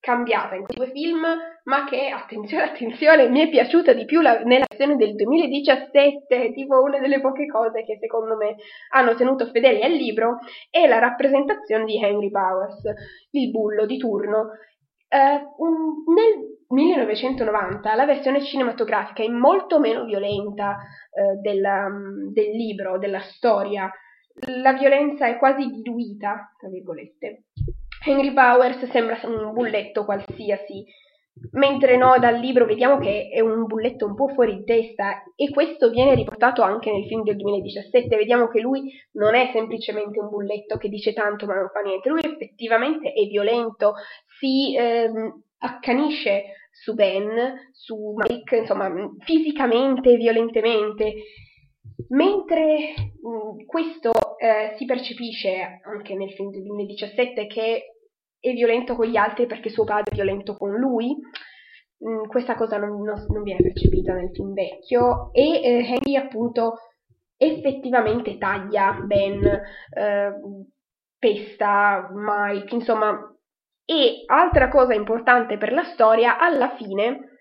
cambiata 0.07 0.55
in 0.55 0.63
questi 0.63 0.77
due 0.77 0.93
film, 0.93 1.27
ma 1.65 1.85
che, 1.85 2.11
attenzione, 2.11 2.63
attenzione, 2.71 3.29
mi 3.29 3.41
è 3.41 3.49
piaciuta 3.49 3.93
di 3.93 4.05
più 4.05 4.21
la, 4.21 4.39
nella 4.45 4.67
versione 4.69 4.95
del 4.95 5.17
2017, 5.17 6.53
tipo 6.53 6.81
una 6.81 7.01
delle 7.01 7.21
poche 7.21 7.47
cose 7.47 7.83
che 7.83 7.99
secondo 7.99 8.37
me 8.37 8.55
hanno 8.93 9.17
tenuto 9.17 9.47
fedeli 9.47 9.83
al 9.83 9.91
libro, 9.91 10.39
è 10.71 10.87
la 10.87 11.01
rappresentazione 11.01 11.85
di 11.85 12.01
Henry 12.01 12.31
Powers, 12.31 12.83
il 13.33 13.51
bullo 13.51 13.85
di 13.85 13.99
turno, 13.99 14.51
Uh, 15.09 15.63
un, 15.65 16.03
nel 16.13 16.59
1990 16.67 17.95
la 17.95 18.07
versione 18.07 18.43
cinematografica 18.43 19.23
è 19.23 19.29
molto 19.29 19.79
meno 19.79 20.05
violenta 20.05 20.71
uh, 20.73 21.41
della, 21.41 21.89
del 22.33 22.51
libro, 22.51 22.99
della 22.99 23.21
storia. 23.21 23.89
La 24.61 24.73
violenza 24.73 25.29
è 25.29 25.39
quasi 25.39 25.65
diluita, 25.71 26.53
tra 26.59 26.69
virgolette. 26.69 27.45
Henry 28.07 28.33
Powers 28.33 28.89
sembra 28.91 29.19
un 29.25 29.53
bulletto 29.53 30.05
qualsiasi, 30.05 30.85
mentre 31.53 31.97
no, 31.97 32.15
dal 32.21 32.39
libro 32.39 32.65
vediamo 32.65 32.99
che 32.99 33.29
è 33.33 33.41
un 33.41 33.65
bulletto 33.65 34.07
un 34.07 34.15
po' 34.15 34.29
fuori 34.29 34.63
testa 34.65 35.25
e 35.35 35.51
questo 35.51 35.91
viene 35.91 36.15
riportato 36.15 36.63
anche 36.63 36.93
nel 36.93 37.07
film 37.07 37.25
del 37.25 37.35
2017. 37.37 38.17
Vediamo 38.17 38.47
che 38.47 38.61
lui 38.61 38.93
non 39.13 39.35
è 39.35 39.51
semplicemente 39.53 40.21
un 40.21 40.29
bulletto 40.29 40.77
che 40.77 40.89
dice 40.89 41.13
tanto 41.13 41.47
ma 41.47 41.55
non 41.55 41.69
fa 41.73 41.81
niente, 41.81 42.09
lui 42.09 42.21
effettivamente 42.23 43.13
è 43.13 43.27
violento, 43.27 43.95
si 44.39 44.77
ehm, 44.77 45.43
accanisce 45.59 46.45
su 46.71 46.95
Ben, 46.95 47.71
su 47.73 48.15
Mike, 48.15 48.57
insomma, 48.59 48.89
fisicamente 49.25 50.11
e 50.11 50.17
violentemente. 50.17 51.15
Mentre 52.11 52.95
mh, 53.21 53.29
mm, 53.29 53.67
questo 53.67 54.13
eh, 54.39 54.75
si 54.77 54.85
percepisce 54.85 55.81
anche 55.83 56.15
nel 56.15 56.31
film 56.33 56.51
del 56.51 56.63
2017 56.63 57.47
che 57.47 57.96
è 58.51 58.53
violento 58.53 58.95
con 58.95 59.07
gli 59.07 59.17
altri 59.17 59.47
perché 59.47 59.69
suo 59.69 59.85
padre 59.85 60.13
è 60.13 60.15
violento 60.15 60.57
con 60.57 60.73
lui, 60.73 61.17
mm, 61.17 62.27
questa 62.29 62.55
cosa 62.55 62.79
non, 62.79 63.03
non, 63.03 63.27
non, 63.29 63.43
viene 63.43 63.63
percepita 63.63 64.13
nel 64.15 64.31
film 64.33 64.53
vecchio 64.53 65.33
e 65.33 65.61
eh, 65.63 65.87
Henry 65.87 66.17
appunto 66.17 66.79
effettivamente 67.37 68.39
taglia 68.39 68.93
Ben, 69.05 69.45
eh, 69.45 70.33
pesta 71.19 72.09
Mike, 72.13 72.75
insomma 72.75 73.33
e 73.85 74.23
altra 74.27 74.69
cosa 74.69 74.95
importante 74.95 75.59
per 75.59 75.73
la 75.73 75.85
storia, 75.85 76.39
alla 76.39 76.75
fine 76.77 77.41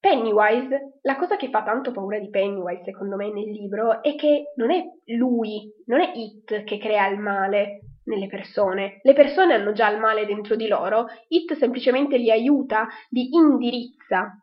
Pennywise, 0.00 0.98
la 1.02 1.16
cosa 1.16 1.36
che 1.36 1.50
fa 1.50 1.62
tanto 1.62 1.90
paura 1.90 2.18
di 2.18 2.30
Pennywise 2.30 2.84
secondo 2.84 3.16
me 3.16 3.32
nel 3.32 3.50
libro 3.50 4.02
è 4.02 4.14
che 4.14 4.52
non 4.56 4.70
è 4.70 4.82
lui, 5.06 5.70
non 5.86 6.00
è 6.00 6.12
It 6.14 6.64
che 6.64 6.78
crea 6.78 7.08
il 7.08 7.18
male 7.18 7.80
nelle 8.08 8.26
persone. 8.26 8.98
Le 9.02 9.12
persone 9.12 9.54
hanno 9.54 9.72
già 9.72 9.88
il 9.90 10.00
male 10.00 10.26
dentro 10.26 10.56
di 10.56 10.66
loro, 10.66 11.06
It 11.28 11.54
semplicemente 11.54 12.16
li 12.16 12.30
aiuta, 12.30 12.88
li 13.10 13.28
indirizza. 13.32 14.42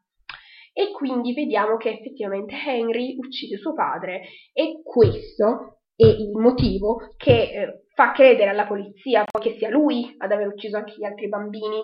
E 0.72 0.92
quindi 0.92 1.34
vediamo 1.34 1.78
che 1.78 1.90
effettivamente 1.90 2.56
Henry 2.66 3.16
uccide 3.18 3.58
suo 3.58 3.74
padre 3.74 4.24
e 4.52 4.82
questo 4.84 5.80
è 5.96 6.06
il 6.06 6.32
motivo 6.32 7.14
che 7.16 7.32
eh, 7.32 7.86
fa 7.94 8.12
credere 8.12 8.50
alla 8.50 8.68
polizia 8.68 9.24
che 9.40 9.56
sia 9.58 9.70
lui 9.70 10.14
ad 10.18 10.32
aver 10.32 10.48
ucciso 10.48 10.76
anche 10.76 10.96
gli 10.98 11.06
altri 11.06 11.30
bambini. 11.30 11.82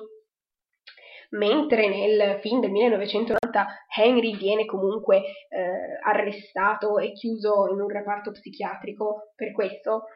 Mentre 1.29 1.87
nel 1.87 2.39
film 2.41 2.59
del 2.59 2.71
1990 2.71 3.65
Henry 3.97 4.35
viene 4.35 4.65
comunque 4.65 5.19
eh, 5.19 5.97
arrestato 6.03 6.97
e 6.97 7.13
chiuso 7.13 7.69
in 7.71 7.79
un 7.79 7.87
reparto 7.87 8.31
psichiatrico 8.31 9.31
per 9.33 9.53
questo, 9.53 10.07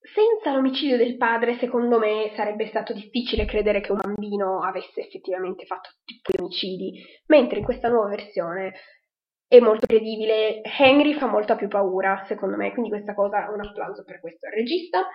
senza 0.00 0.52
l'omicidio 0.52 0.96
del 0.96 1.16
padre, 1.16 1.58
secondo 1.58 1.98
me, 1.98 2.32
sarebbe 2.34 2.66
stato 2.66 2.92
difficile 2.92 3.44
credere 3.44 3.80
che 3.80 3.92
un 3.92 3.98
bambino 4.00 4.62
avesse 4.62 5.00
effettivamente 5.00 5.66
fatto 5.66 5.90
tutti 6.04 6.32
gli 6.32 6.40
omicidi, 6.40 7.04
mentre 7.26 7.58
in 7.58 7.64
questa 7.64 7.88
nuova 7.88 8.08
versione 8.08 8.74
è 9.48 9.60
molto 9.60 9.86
credibile. 9.86 10.60
Henry 10.78 11.14
fa 11.14 11.26
molta 11.26 11.56
più 11.56 11.68
paura, 11.68 12.24
secondo 12.28 12.56
me, 12.56 12.70
quindi 12.72 12.90
questa 12.90 13.14
cosa 13.14 13.48
un 13.50 13.60
applauso 13.60 14.04
per 14.04 14.20
questo 14.20 14.48
regista. 14.48 15.06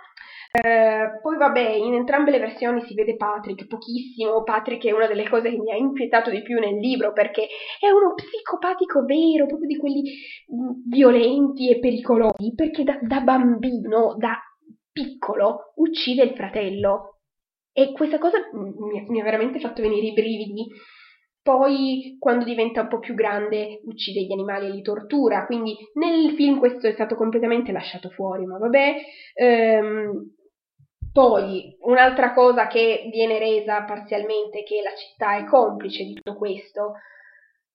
Eh, 0.52 1.20
poi 1.22 1.38
vabbè, 1.38 1.70
in 1.70 1.94
entrambe 1.94 2.32
le 2.32 2.40
versioni 2.40 2.82
si 2.82 2.94
vede 2.96 3.16
Patrick, 3.16 3.68
pochissimo. 3.68 4.44
Patrick 4.44 4.86
è 4.86 4.92
una 4.92 5.08
delle 5.08 5.30
cose 5.30 5.50
che 5.50 5.58
mi 5.58 5.72
ha 5.72 5.76
inquietato 5.76 6.30
di 6.32 6.42
più 6.42 6.60
nel 6.60 6.78
libro 6.80 7.14
perché 7.14 7.48
è 7.80 7.90
uno 7.90 8.14
psicopatico 8.16 9.06
vero, 9.06 9.46
proprio 9.46 9.68
di 9.68 9.78
quelli 9.78 10.02
mm, 10.02 10.90
violenti 10.90 11.70
e 11.70 11.80
pericolosi, 11.80 12.54
perché 12.56 12.84
da, 12.84 12.98
da 13.02 13.22
bambino, 13.22 14.16
da 14.18 14.38
piccolo, 14.94 15.74
uccide 15.76 16.24
il 16.24 16.36
fratello. 16.36 17.18
E 17.74 17.92
questa 17.92 18.20
cosa 18.20 18.38
mi, 18.54 19.20
ha 19.20 19.24
veramente 19.24 19.60
fatto 19.60 19.82
venire 19.82 20.08
i 20.08 20.14
brividi 20.14 20.68
poi 21.44 22.16
quando 22.20 22.46
diventa 22.46 22.82
un 22.82 22.88
po' 22.88 23.00
più 23.00 23.14
grande 23.14 23.82
uccide 23.84 24.22
gli 24.22 24.32
animali 24.32 24.68
e 24.68 24.70
li 24.72 24.82
tortura, 24.82 25.46
quindi 25.46 25.76
nel 25.96 26.36
film 26.36 26.58
questo 26.58 26.88
è 26.88 26.94
stato 26.94 27.16
completamente 27.16 27.74
lasciato 27.74 28.10
fuori, 28.10 28.46
ma 28.46 28.58
vabbè. 28.58 28.96
Ehm, 29.34 30.36
poi 31.12 31.76
un'altra 31.82 32.34
cosa 32.34 32.68
che 32.68 33.10
viene 33.12 33.40
resa 33.40 33.84
parzialmente 33.84 34.60
è 34.60 34.64
che 34.64 34.82
la 34.82 34.96
città 34.96 35.36
è 35.36 35.44
complice 35.44 36.06
di 36.06 36.14
tutto 36.14 36.38
questo, 36.38 36.94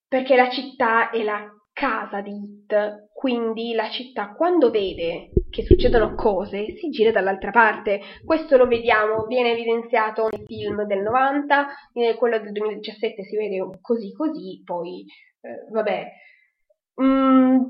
perché 0.08 0.34
la 0.34 0.48
città 0.48 1.10
è 1.10 1.22
la 1.22 1.46
casa 1.78 2.20
di 2.20 2.32
It, 2.32 3.08
quindi 3.12 3.72
la 3.72 3.88
città 3.88 4.34
quando 4.34 4.68
vede 4.68 5.30
che 5.48 5.62
succedono 5.62 6.16
cose 6.16 6.76
si 6.76 6.88
gira 6.88 7.12
dall'altra 7.12 7.52
parte. 7.52 8.00
Questo 8.24 8.56
lo 8.56 8.66
vediamo, 8.66 9.26
viene 9.26 9.52
evidenziato 9.52 10.28
nel 10.28 10.44
film 10.44 10.82
del 10.86 11.02
90, 11.02 11.66
in 11.92 12.16
quello 12.16 12.40
del 12.40 12.50
2017 12.50 13.22
si 13.22 13.36
vede 13.36 13.78
così 13.80 14.12
così, 14.12 14.60
poi 14.64 15.04
eh, 15.40 15.70
vabbè. 15.70 16.06
Mm, 17.00 17.60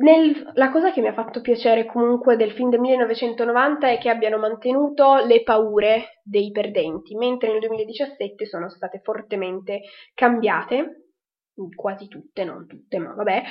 nel, 0.00 0.50
la 0.52 0.70
cosa 0.70 0.92
che 0.92 1.00
mi 1.00 1.08
ha 1.08 1.14
fatto 1.14 1.40
piacere 1.40 1.86
comunque 1.86 2.36
del 2.36 2.52
film 2.52 2.68
del 2.68 2.80
1990 2.80 3.88
è 3.88 3.98
che 3.98 4.10
abbiano 4.10 4.36
mantenuto 4.36 5.24
le 5.24 5.42
paure 5.42 6.20
dei 6.22 6.50
perdenti, 6.50 7.16
mentre 7.16 7.50
nel 7.50 7.60
2017 7.60 8.44
sono 8.44 8.68
state 8.68 9.00
fortemente 9.02 9.80
cambiate, 10.14 11.07
quasi 11.74 12.08
tutte, 12.08 12.44
non 12.44 12.66
tutte, 12.66 12.98
ma 12.98 13.14
vabbè, 13.14 13.42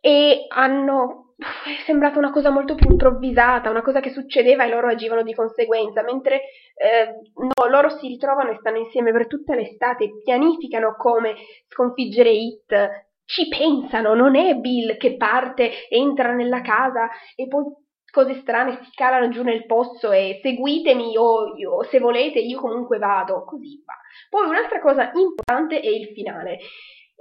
e 0.00 0.46
hanno 0.48 1.34
è 1.42 1.82
sembrata 1.84 2.18
una 2.18 2.30
cosa 2.30 2.50
molto 2.50 2.74
più 2.74 2.90
improvvisata, 2.90 3.70
una 3.70 3.82
cosa 3.82 4.00
che 4.00 4.10
succedeva 4.10 4.64
e 4.64 4.68
loro 4.68 4.88
agivano 4.88 5.22
di 5.22 5.34
conseguenza, 5.34 6.02
mentre 6.02 6.40
eh, 6.76 7.14
no, 7.34 7.68
loro 7.68 7.88
si 7.90 8.06
ritrovano 8.08 8.50
e 8.50 8.56
stanno 8.58 8.78
insieme 8.78 9.12
per 9.12 9.26
tutta 9.26 9.54
l'estate, 9.54 10.10
pianificano 10.22 10.94
come 10.96 11.34
sconfiggere 11.68 12.30
Hit, 12.30 13.06
ci 13.24 13.48
pensano, 13.48 14.14
non 14.14 14.36
è 14.36 14.54
Bill 14.54 14.96
che 14.96 15.16
parte, 15.16 15.88
entra 15.88 16.32
nella 16.32 16.60
casa 16.60 17.08
e 17.34 17.46
poi 17.48 17.64
cose 18.10 18.34
strane 18.40 18.78
si 18.82 18.90
calano 18.94 19.30
giù 19.30 19.42
nel 19.42 19.64
pozzo 19.64 20.12
e 20.12 20.38
seguitemi 20.42 21.16
o, 21.16 21.54
o 21.70 21.82
se 21.84 21.98
volete 21.98 22.40
io 22.40 22.60
comunque 22.60 22.98
vado, 22.98 23.44
così 23.44 23.82
va. 23.86 23.94
Poi 24.28 24.48
un'altra 24.48 24.80
cosa 24.80 25.10
importante 25.14 25.80
è 25.80 25.88
il 25.88 26.08
finale. 26.14 26.58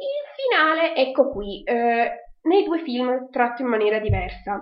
Il 0.01 0.25
finale, 0.35 0.95
ecco 0.95 1.29
qui, 1.29 1.61
eh, 1.61 2.11
nei 2.41 2.63
due 2.63 2.81
film 2.81 3.29
tratto 3.29 3.61
in 3.61 3.67
maniera 3.67 3.99
diversa. 3.99 4.59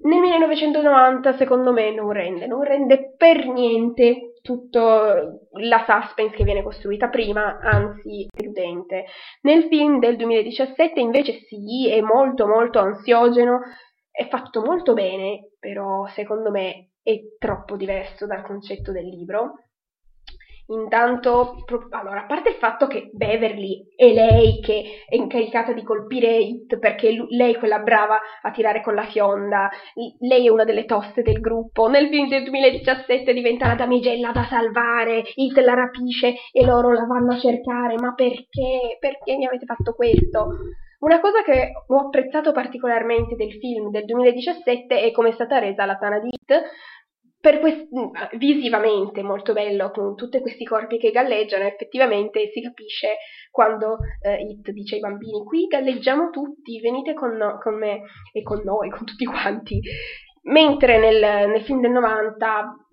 Nel 0.00 0.20
1990 0.20 1.36
secondo 1.36 1.72
me 1.72 1.92
non 1.92 2.10
rende, 2.12 2.46
non 2.46 2.62
rende 2.62 3.14
per 3.16 3.46
niente 3.46 4.34
tutta 4.40 5.22
la 5.50 5.84
suspense 5.86 6.34
che 6.34 6.44
viene 6.44 6.62
costruita 6.62 7.08
prima, 7.08 7.58
anzi 7.60 8.26
deludente. 8.30 9.04
Nel 9.42 9.64
film 9.64 9.98
del 9.98 10.16
2017 10.16 10.98
invece 10.98 11.40
sì, 11.46 11.90
è 11.90 12.00
molto 12.00 12.46
molto 12.46 12.78
ansiogeno, 12.78 13.60
è 14.10 14.26
fatto 14.28 14.62
molto 14.62 14.94
bene, 14.94 15.50
però 15.58 16.06
secondo 16.06 16.50
me 16.50 16.92
è 17.02 17.18
troppo 17.38 17.76
diverso 17.76 18.24
dal 18.26 18.42
concetto 18.42 18.92
del 18.92 19.06
libro. 19.06 19.64
Intanto, 20.70 21.54
allora, 21.90 22.24
a 22.24 22.26
parte 22.26 22.50
il 22.50 22.56
fatto 22.56 22.86
che 22.88 23.08
Beverly 23.12 23.86
è 23.96 24.12
lei 24.12 24.60
che 24.60 25.04
è 25.08 25.14
incaricata 25.14 25.72
di 25.72 25.82
colpire 25.82 26.36
Hit 26.36 26.78
perché 26.78 27.10
lei 27.30 27.54
è 27.54 27.58
quella 27.58 27.78
brava 27.78 28.20
a 28.42 28.50
tirare 28.50 28.82
con 28.82 28.94
la 28.94 29.04
fionda, 29.04 29.70
lei 30.20 30.46
è 30.46 30.50
una 30.50 30.64
delle 30.64 30.84
toste 30.84 31.22
del 31.22 31.40
gruppo. 31.40 31.88
Nel 31.88 32.08
film 32.08 32.28
del 32.28 32.42
2017 32.42 33.32
diventa 33.32 33.66
la 33.66 33.76
damigella 33.76 34.30
da 34.30 34.44
salvare, 34.44 35.22
Hit 35.36 35.56
la 35.58 35.72
rapisce 35.72 36.34
e 36.52 36.64
loro 36.66 36.92
la 36.92 37.06
vanno 37.06 37.32
a 37.32 37.38
cercare. 37.38 37.94
Ma 37.94 38.12
perché? 38.12 38.98
Perché 39.00 39.36
mi 39.36 39.46
avete 39.46 39.64
fatto 39.64 39.94
questo? 39.94 40.48
Una 41.00 41.20
cosa 41.20 41.42
che 41.42 41.70
ho 41.86 41.96
apprezzato 41.96 42.52
particolarmente 42.52 43.36
del 43.36 43.52
film 43.52 43.90
del 43.90 44.04
2017 44.04 45.00
è 45.00 45.12
come 45.12 45.28
è 45.28 45.32
stata 45.32 45.58
resa 45.58 45.86
la 45.86 45.96
Tana 45.96 46.18
di 46.18 46.28
per 46.48 46.62
quest- 47.40 47.88
visivamente 48.36 49.22
molto 49.22 49.52
bello 49.52 49.90
con 49.90 50.16
tutti 50.16 50.40
questi 50.40 50.64
corpi 50.64 50.98
che 50.98 51.10
galleggiano 51.10 51.64
effettivamente 51.64 52.50
si 52.52 52.60
capisce 52.60 53.16
quando 53.50 53.98
eh, 54.22 54.40
It 54.42 54.70
dice 54.70 54.96
ai 54.96 55.00
bambini 55.00 55.44
qui 55.44 55.66
galleggiamo 55.66 56.30
tutti 56.30 56.80
venite 56.80 57.14
con, 57.14 57.36
no- 57.36 57.58
con, 57.58 57.76
me 57.76 58.02
e 58.32 58.42
con 58.42 58.60
noi 58.64 58.90
con 58.90 59.04
tutti 59.04 59.24
quanti 59.24 59.80
mentre 60.42 60.98
nel, 60.98 61.48
nel 61.48 61.62
film 61.62 61.80
del 61.80 61.92
90 61.92 62.88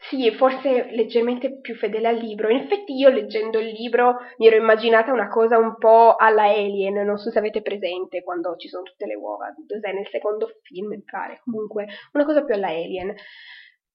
sì, 0.00 0.30
forse 0.30 0.90
leggermente 0.92 1.58
più 1.60 1.74
fedele 1.74 2.08
al 2.08 2.16
libro. 2.16 2.48
In 2.48 2.58
effetti 2.58 2.94
io 2.94 3.08
leggendo 3.08 3.58
il 3.58 3.68
libro 3.68 4.18
mi 4.36 4.46
ero 4.46 4.56
immaginata 4.56 5.12
una 5.12 5.28
cosa 5.28 5.58
un 5.58 5.76
po' 5.76 6.14
alla 6.16 6.44
Alien, 6.44 7.04
non 7.04 7.18
so 7.18 7.30
se 7.30 7.38
avete 7.38 7.62
presente 7.62 8.22
quando 8.22 8.54
ci 8.56 8.68
sono 8.68 8.84
tutte 8.84 9.06
le 9.06 9.16
uova, 9.16 9.52
cos'è 9.66 9.92
nel 9.92 10.06
secondo 10.08 10.48
film, 10.62 10.88
mi 10.88 11.02
pare, 11.02 11.40
comunque 11.42 11.86
una 12.12 12.24
cosa 12.24 12.44
più 12.44 12.54
alla 12.54 12.68
Alien. 12.68 13.12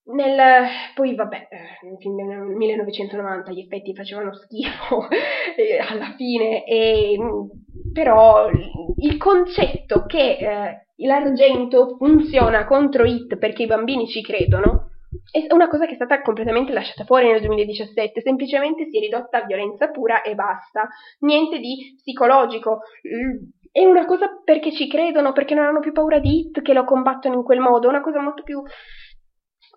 Nel, 0.05 0.67
poi 0.95 1.15
vabbè, 1.15 1.47
eh, 1.49 2.09
nel 2.09 2.39
1990 2.39 3.51
gli 3.51 3.59
effetti 3.59 3.95
facevano 3.95 4.33
schifo 4.33 5.07
eh, 5.55 5.77
alla 5.77 6.13
fine, 6.17 6.65
e, 6.65 7.17
però 7.93 8.49
il 8.49 9.17
concetto 9.17 10.05
che 10.05 10.37
eh, 10.37 10.87
l'argento 11.05 11.95
funziona 11.97 12.65
contro 12.65 13.05
It 13.05 13.37
perché 13.37 13.63
i 13.63 13.67
bambini 13.67 14.07
ci 14.07 14.21
credono 14.21 14.89
è 15.29 15.53
una 15.53 15.67
cosa 15.67 15.85
che 15.85 15.91
è 15.91 15.95
stata 15.95 16.21
completamente 16.21 16.73
lasciata 16.73 17.03
fuori 17.05 17.27
nel 17.27 17.41
2017, 17.41 18.21
semplicemente 18.21 18.87
si 18.89 18.97
è 18.97 18.99
ridotta 18.99 19.41
a 19.41 19.45
violenza 19.45 19.89
pura 19.89 20.21
e 20.21 20.35
basta, 20.35 20.87
niente 21.19 21.59
di 21.59 21.93
psicologico. 21.97 22.81
È 23.71 23.83
una 23.85 24.05
cosa 24.05 24.41
perché 24.43 24.71
ci 24.71 24.87
credono, 24.87 25.31
perché 25.31 25.55
non 25.55 25.65
hanno 25.65 25.79
più 25.79 25.91
paura 25.91 26.19
di 26.19 26.39
It, 26.39 26.61
che 26.61 26.73
lo 26.73 26.83
combattono 26.83 27.35
in 27.35 27.43
quel 27.43 27.59
modo, 27.59 27.87
è 27.87 27.89
una 27.89 28.01
cosa 28.01 28.21
molto 28.21 28.43
più 28.43 28.61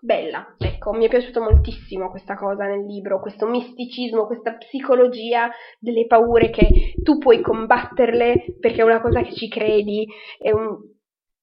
bella. 0.06 0.54
Ecco, 0.56 0.92
mi 0.92 1.04
è 1.04 1.08
piaciuto 1.08 1.42
moltissimo 1.42 2.08
questa 2.08 2.36
cosa 2.36 2.64
nel 2.64 2.86
libro, 2.86 3.20
questo 3.20 3.46
misticismo, 3.46 4.26
questa 4.26 4.54
psicologia 4.54 5.50
delle 5.78 6.06
paure 6.06 6.48
che 6.48 6.94
tu 7.02 7.18
puoi 7.18 7.42
combatterle 7.42 8.56
perché 8.58 8.80
è 8.80 8.84
una 8.84 9.02
cosa 9.02 9.20
che 9.20 9.34
ci 9.34 9.48
credi. 9.48 10.06
Un... 10.52 10.94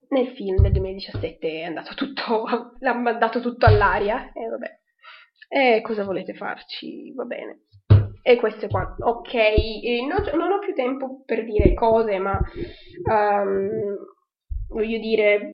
Nel 0.09 0.27
film 0.29 0.61
del 0.61 0.71
2017 0.71 1.47
è 1.47 1.63
andato 1.63 1.93
tutto, 1.95 2.45
l'ha 2.79 2.93
mandato 2.93 3.39
tutto 3.41 3.65
all'aria 3.65 4.31
e 4.31 4.47
vabbè. 4.47 4.79
E 5.49 5.81
cosa 5.81 6.03
volete 6.03 6.33
farci? 6.33 7.13
Va 7.13 7.25
bene. 7.25 7.65
E 8.21 8.37
questo 8.37 8.65
è 8.65 8.69
qua. 8.69 8.95
Ok, 8.99 9.33
non, 10.07 10.37
non, 10.37 10.51
ho 10.51 10.59
più 10.59 10.73
tempo 10.73 11.23
per 11.25 11.43
dire 11.43 11.73
cose, 11.73 12.17
ma 12.19 12.39
um, 13.11 13.97
voglio 14.69 14.97
dire, 14.99 15.51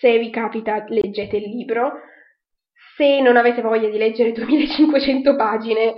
se 0.00 0.18
vi 0.18 0.30
capita 0.30 0.82
leggete 0.88 1.36
il 1.36 1.50
libro, 1.50 1.92
se 2.96 3.20
non 3.20 3.36
avete 3.36 3.60
voglia 3.60 3.88
di 3.88 3.98
leggere 3.98 4.32
2500 4.32 5.36
pagine 5.36 5.94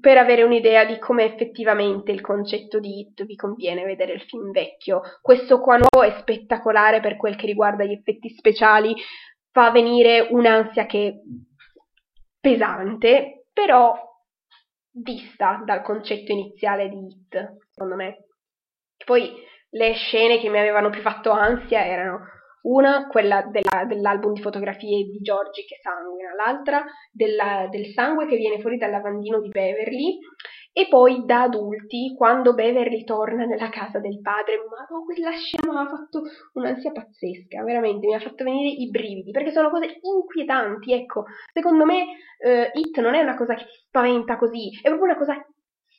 per 0.00 0.16
avere 0.16 0.44
un'idea 0.44 0.84
di 0.84 0.98
come 0.98 1.24
effettivamente 1.24 2.12
il 2.12 2.22
concetto 2.22 2.78
di 2.78 3.00
Hit 3.00 3.24
vi 3.26 3.34
conviene 3.34 3.84
vedere 3.84 4.12
il 4.12 4.22
film 4.22 4.52
vecchio. 4.52 5.02
Questo 5.20 5.60
qua 5.60 5.76
nuovo 5.76 6.02
è 6.02 6.18
spettacolare 6.20 7.00
per 7.00 7.16
quel 7.16 7.36
che 7.36 7.46
riguarda 7.46 7.84
gli 7.84 7.92
effetti 7.92 8.30
speciali, 8.30 8.94
fa 9.50 9.70
venire 9.70 10.28
un'ansia 10.30 10.86
che 10.86 11.08
è 11.08 11.14
pesante, 12.40 13.46
però 13.52 13.94
vista 14.92 15.60
dal 15.66 15.82
concetto 15.82 16.32
iniziale 16.32 16.88
di 16.88 16.96
Hit, 16.96 17.56
secondo 17.70 17.96
me. 17.96 18.24
Poi 19.04 19.32
le 19.70 19.92
scene 19.94 20.38
che 20.38 20.48
mi 20.48 20.58
avevano 20.58 20.88
più 20.90 21.00
fatto 21.02 21.30
ansia 21.30 21.84
erano 21.84 22.38
una, 22.62 23.06
quella 23.06 23.42
della, 23.50 23.84
dell'album 23.86 24.32
di 24.32 24.40
fotografie 24.40 25.04
di 25.04 25.18
Giorgi 25.20 25.64
che 25.64 25.78
sanguina, 25.82 26.34
l'altra 26.34 26.84
della, 27.10 27.66
del 27.70 27.86
sangue 27.86 28.26
che 28.26 28.36
viene 28.36 28.60
fuori 28.60 28.76
dal 28.76 28.90
lavandino 28.90 29.40
di 29.40 29.48
Beverly 29.48 30.18
e 30.72 30.86
poi 30.88 31.24
da 31.24 31.42
adulti, 31.42 32.14
quando 32.16 32.54
Beverly 32.54 33.02
torna 33.02 33.44
nella 33.44 33.70
casa 33.70 33.98
del 33.98 34.20
padre, 34.20 34.58
ma 34.58 34.86
no, 34.88 35.04
quella 35.04 35.32
scena 35.32 35.72
mi 35.72 35.78
ha 35.78 35.88
fatto 35.88 36.22
un'ansia 36.52 36.92
pazzesca, 36.92 37.64
veramente, 37.64 38.06
mi 38.06 38.14
ha 38.14 38.20
fatto 38.20 38.44
venire 38.44 38.68
i 38.68 38.88
brividi, 38.88 39.32
perché 39.32 39.50
sono 39.50 39.68
cose 39.68 39.98
inquietanti, 40.00 40.92
ecco, 40.92 41.24
secondo 41.52 41.84
me 41.84 42.02
uh, 42.38 42.78
It 42.78 43.00
non 43.00 43.14
è 43.14 43.20
una 43.20 43.36
cosa 43.36 43.54
che 43.54 43.64
ti 43.64 43.82
spaventa 43.86 44.36
così, 44.36 44.70
è 44.80 44.88
proprio 44.88 45.10
una 45.10 45.18
cosa 45.18 45.44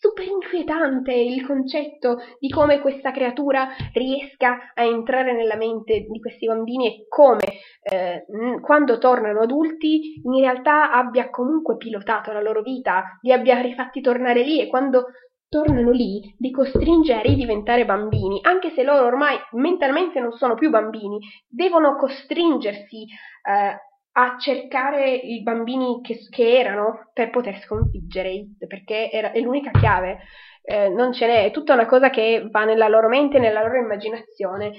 super 0.01 0.25
inquietante 0.25 1.13
il 1.13 1.45
concetto 1.45 2.17
di 2.39 2.49
come 2.49 2.81
questa 2.81 3.11
creatura 3.11 3.67
riesca 3.93 4.71
a 4.73 4.83
entrare 4.83 5.31
nella 5.31 5.55
mente 5.55 6.07
di 6.09 6.19
questi 6.19 6.47
bambini 6.47 6.87
e 6.87 7.05
come 7.07 7.43
eh, 7.83 8.25
quando 8.61 8.97
tornano 8.97 9.41
adulti 9.41 10.19
in 10.23 10.39
realtà 10.39 10.91
abbia 10.91 11.29
comunque 11.29 11.77
pilotato 11.77 12.31
la 12.31 12.41
loro 12.41 12.63
vita, 12.63 13.19
li 13.21 13.31
abbia 13.31 13.61
rifatti 13.61 14.01
tornare 14.01 14.41
lì 14.41 14.59
e 14.59 14.67
quando 14.67 15.05
tornano 15.47 15.91
lì 15.91 16.33
li 16.39 16.49
costringe 16.49 17.13
a 17.13 17.21
ridiventare 17.21 17.85
bambini, 17.85 18.39
anche 18.41 18.71
se 18.71 18.81
loro 18.81 19.05
ormai 19.05 19.37
mentalmente 19.51 20.19
non 20.19 20.31
sono 20.31 20.55
più 20.55 20.71
bambini, 20.71 21.19
devono 21.47 21.95
costringersi 21.95 23.03
eh, 23.03 23.90
a 24.13 24.37
cercare 24.37 25.13
i 25.13 25.41
bambini 25.41 26.01
che, 26.01 26.17
che 26.29 26.57
erano 26.57 27.09
per 27.13 27.29
poter 27.29 27.59
sconfiggere 27.61 28.31
It, 28.31 28.67
perché 28.67 29.09
era, 29.09 29.31
è 29.31 29.39
l'unica 29.39 29.71
chiave. 29.71 30.19
Eh, 30.63 30.89
non 30.89 31.13
ce 31.13 31.27
n'è, 31.27 31.45
è 31.45 31.51
tutta 31.51 31.73
una 31.73 31.85
cosa 31.85 32.09
che 32.09 32.47
va 32.51 32.65
nella 32.65 32.87
loro 32.87 33.07
mente, 33.07 33.39
nella 33.39 33.61
loro 33.61 33.77
immaginazione. 33.77 34.73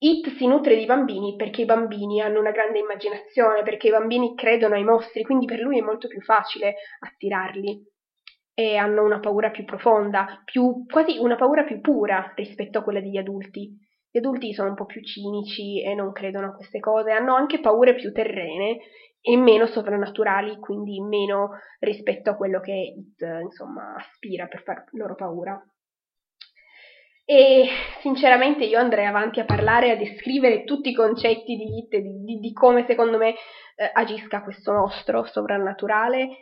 It 0.00 0.28
si 0.36 0.46
nutre 0.46 0.76
di 0.76 0.86
bambini 0.86 1.34
perché 1.36 1.62
i 1.62 1.64
bambini 1.64 2.20
hanno 2.22 2.40
una 2.40 2.52
grande 2.52 2.78
immaginazione, 2.78 3.62
perché 3.62 3.88
i 3.88 3.92
bambini 3.92 4.34
credono 4.34 4.74
ai 4.74 4.84
mostri, 4.84 5.24
quindi 5.24 5.46
per 5.46 5.58
lui 5.58 5.78
è 5.78 5.82
molto 5.82 6.08
più 6.08 6.20
facile 6.20 6.76
attirarli 7.00 7.84
e 8.54 8.76
hanno 8.76 9.04
una 9.04 9.20
paura 9.20 9.50
più 9.50 9.64
profonda, 9.64 10.42
più, 10.44 10.84
quasi 10.86 11.18
una 11.18 11.36
paura 11.36 11.64
più 11.64 11.80
pura 11.80 12.32
rispetto 12.34 12.78
a 12.78 12.82
quella 12.82 13.00
degli 13.00 13.16
adulti. 13.16 13.76
Gli 14.18 14.24
adulti 14.24 14.52
sono 14.52 14.70
un 14.70 14.74
po' 14.74 14.84
più 14.84 15.00
cinici 15.00 15.80
e 15.80 15.94
non 15.94 16.10
credono 16.10 16.48
a 16.48 16.52
queste 16.52 16.80
cose, 16.80 17.12
hanno 17.12 17.36
anche 17.36 17.60
paure 17.60 17.94
più 17.94 18.12
terrene 18.12 18.78
e 19.20 19.36
meno 19.36 19.68
sovrannaturali, 19.68 20.58
quindi 20.58 21.00
meno 21.00 21.50
rispetto 21.78 22.30
a 22.30 22.34
quello 22.34 22.58
che 22.58 22.72
It, 22.72 23.20
insomma, 23.42 23.94
aspira 23.94 24.48
per 24.48 24.62
far 24.64 24.86
loro 24.90 25.14
paura. 25.14 25.56
E 27.24 27.68
sinceramente 28.00 28.64
io 28.64 28.80
andrei 28.80 29.06
avanti 29.06 29.38
a 29.38 29.44
parlare, 29.44 29.92
a 29.92 29.96
descrivere 29.96 30.64
tutti 30.64 30.88
i 30.88 30.94
concetti 30.94 31.54
di 31.54 31.78
It, 31.78 31.96
di, 31.96 32.24
di, 32.24 32.38
di 32.40 32.52
come 32.52 32.86
secondo 32.88 33.18
me 33.18 33.34
eh, 33.76 33.88
agisca 33.92 34.42
questo 34.42 34.72
mostro 34.72 35.26
sovrannaturale, 35.26 36.38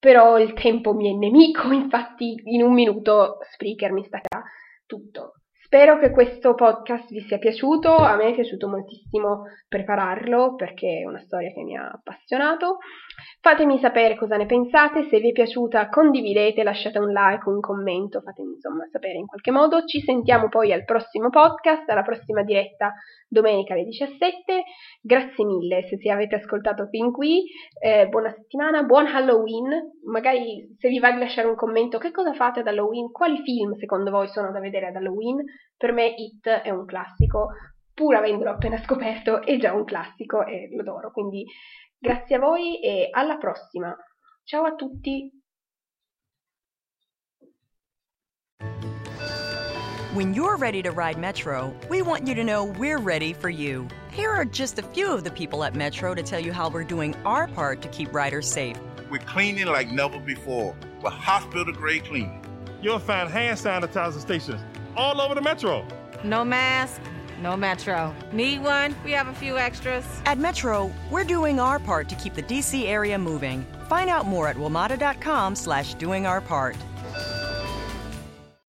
però 0.00 0.36
il 0.40 0.52
tempo 0.54 0.94
mi 0.94 1.14
è 1.14 1.16
nemico, 1.16 1.70
infatti 1.70 2.42
in 2.46 2.64
un 2.64 2.72
minuto 2.72 3.38
Spreaker 3.52 3.92
mi 3.92 4.02
stacca 4.02 4.42
tutto. 4.84 5.34
Spero 5.74 5.98
che 5.98 6.12
questo 6.12 6.54
podcast 6.54 7.10
vi 7.10 7.18
sia 7.22 7.38
piaciuto, 7.38 7.96
a 7.96 8.14
me 8.14 8.28
è 8.28 8.34
piaciuto 8.34 8.68
moltissimo 8.68 9.42
prepararlo 9.66 10.54
perché 10.54 11.00
è 11.00 11.04
una 11.04 11.18
storia 11.18 11.50
che 11.50 11.64
mi 11.64 11.76
ha 11.76 11.88
appassionato. 11.88 12.78
Fatemi 13.40 13.80
sapere 13.80 14.14
cosa 14.14 14.36
ne 14.36 14.46
pensate, 14.46 15.08
se 15.08 15.18
vi 15.18 15.30
è 15.30 15.32
piaciuta 15.32 15.88
condividete, 15.88 16.62
lasciate 16.62 17.00
un 17.00 17.10
like, 17.10 17.48
un 17.48 17.58
commento, 17.58 18.20
fatemi 18.20 18.52
insomma 18.52 18.86
sapere 18.92 19.18
in 19.18 19.26
qualche 19.26 19.50
modo. 19.50 19.84
Ci 19.84 20.00
sentiamo 20.00 20.48
poi 20.48 20.72
al 20.72 20.84
prossimo 20.84 21.28
podcast, 21.28 21.90
alla 21.90 22.02
prossima 22.02 22.44
diretta 22.44 22.94
domenica 23.26 23.74
alle 23.74 23.82
17. 23.82 24.62
Grazie 25.02 25.44
mille 25.44 25.82
se 25.82 25.96
avete 26.08 26.36
ascoltato 26.36 26.86
fin 26.86 27.10
qui, 27.10 27.42
eh, 27.80 28.06
buona 28.06 28.30
settimana, 28.30 28.84
buon 28.84 29.06
Halloween, 29.06 29.98
magari 30.04 30.72
se 30.78 30.88
vi 30.88 31.00
va 31.00 31.10
di 31.10 31.18
lasciare 31.18 31.48
un 31.48 31.56
commento 31.56 31.98
che 31.98 32.12
cosa 32.12 32.32
fate 32.32 32.60
ad 32.60 32.68
Halloween, 32.68 33.10
quali 33.10 33.42
film 33.42 33.74
secondo 33.74 34.12
voi 34.12 34.28
sono 34.28 34.52
da 34.52 34.60
vedere 34.60 34.86
ad 34.86 34.94
Halloween, 34.94 35.42
per 35.76 35.92
me 35.92 36.14
It 36.16 36.48
è 36.48 36.70
un 36.70 36.86
classico, 36.86 37.48
pur 37.92 38.14
avendolo 38.16 38.50
appena 38.50 38.82
scoperto 38.82 39.42
è 39.42 39.56
già 39.58 39.72
un 39.72 39.84
classico 39.84 40.44
e 40.44 40.68
lo 40.72 40.80
adoro, 40.80 41.10
quindi 41.12 41.44
grazie 41.98 42.36
a 42.36 42.38
voi 42.40 42.80
e 42.80 43.08
alla 43.10 43.36
prossima. 43.36 43.94
Ciao 44.44 44.64
a 44.64 44.74
tutti! 44.74 45.30
When 50.14 50.32
you're 50.32 50.56
ready 50.56 50.80
to 50.82 50.92
ride 50.92 51.18
Metro, 51.18 51.74
we 51.88 52.00
want 52.00 52.28
you 52.28 52.36
to 52.36 52.44
know 52.44 52.64
we're 52.78 53.00
ready 53.00 53.32
for 53.32 53.50
you. 53.50 53.88
Here 54.12 54.30
are 54.30 54.44
just 54.44 54.78
a 54.78 54.82
few 54.82 55.12
of 55.12 55.24
the 55.24 55.30
people 55.30 55.64
at 55.64 55.74
Metro 55.74 56.14
to 56.14 56.22
tell 56.22 56.38
you 56.38 56.52
how 56.52 56.68
we're 56.68 56.84
doing 56.84 57.16
our 57.24 57.48
part 57.48 57.82
to 57.82 57.88
keep 57.88 58.14
riders 58.14 58.48
safe. 58.48 58.78
We're 59.10 59.18
cleaning 59.18 59.66
like 59.66 59.90
never 59.90 60.20
before 60.20 60.76
with 61.02 61.12
hospital 61.12 61.72
grade 61.72 62.04
cleaning. 62.04 62.44
You'll 62.80 63.00
find 63.00 63.28
hand 63.28 63.58
sanitizer 63.58 64.20
stations 64.20 64.60
all 64.96 65.20
over 65.20 65.34
the 65.34 65.42
Metro. 65.42 65.86
No 66.22 66.44
mask, 66.44 67.00
no 67.40 67.56
Metro. 67.56 68.14
Need 68.32 68.62
one? 68.62 68.94
We 69.04 69.12
have 69.12 69.28
a 69.28 69.34
few 69.34 69.58
extras. 69.58 70.04
At 70.24 70.38
Metro, 70.38 70.90
we're 71.10 71.24
doing 71.24 71.60
our 71.60 71.78
part 71.78 72.08
to 72.08 72.14
keep 72.14 72.34
the 72.34 72.42
DC 72.42 72.86
area 72.86 73.18
moving. 73.18 73.66
Find 73.88 74.08
out 74.08 74.26
more 74.26 74.48
at 74.48 74.56
WMATA.com 74.56 75.54
slash 75.56 75.94
doing 75.94 76.26
our 76.26 76.40
part. 76.40 76.76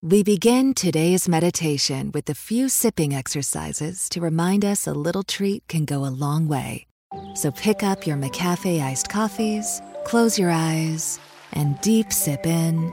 We 0.02 0.22
begin 0.22 0.74
today's 0.74 1.28
meditation 1.28 2.12
with 2.12 2.30
a 2.30 2.34
few 2.34 2.68
sipping 2.68 3.12
exercises 3.12 4.08
to 4.10 4.20
remind 4.20 4.64
us 4.64 4.86
a 4.86 4.92
little 4.92 5.24
treat 5.24 5.66
can 5.66 5.84
go 5.84 6.04
a 6.04 6.14
long 6.14 6.46
way. 6.46 6.86
So 7.34 7.50
pick 7.50 7.82
up 7.82 8.06
your 8.06 8.16
McCafe 8.16 8.80
iced 8.80 9.08
coffees, 9.08 9.80
close 10.04 10.38
your 10.38 10.50
eyes, 10.50 11.18
and 11.54 11.80
deep 11.80 12.12
sip 12.12 12.46
in. 12.46 12.92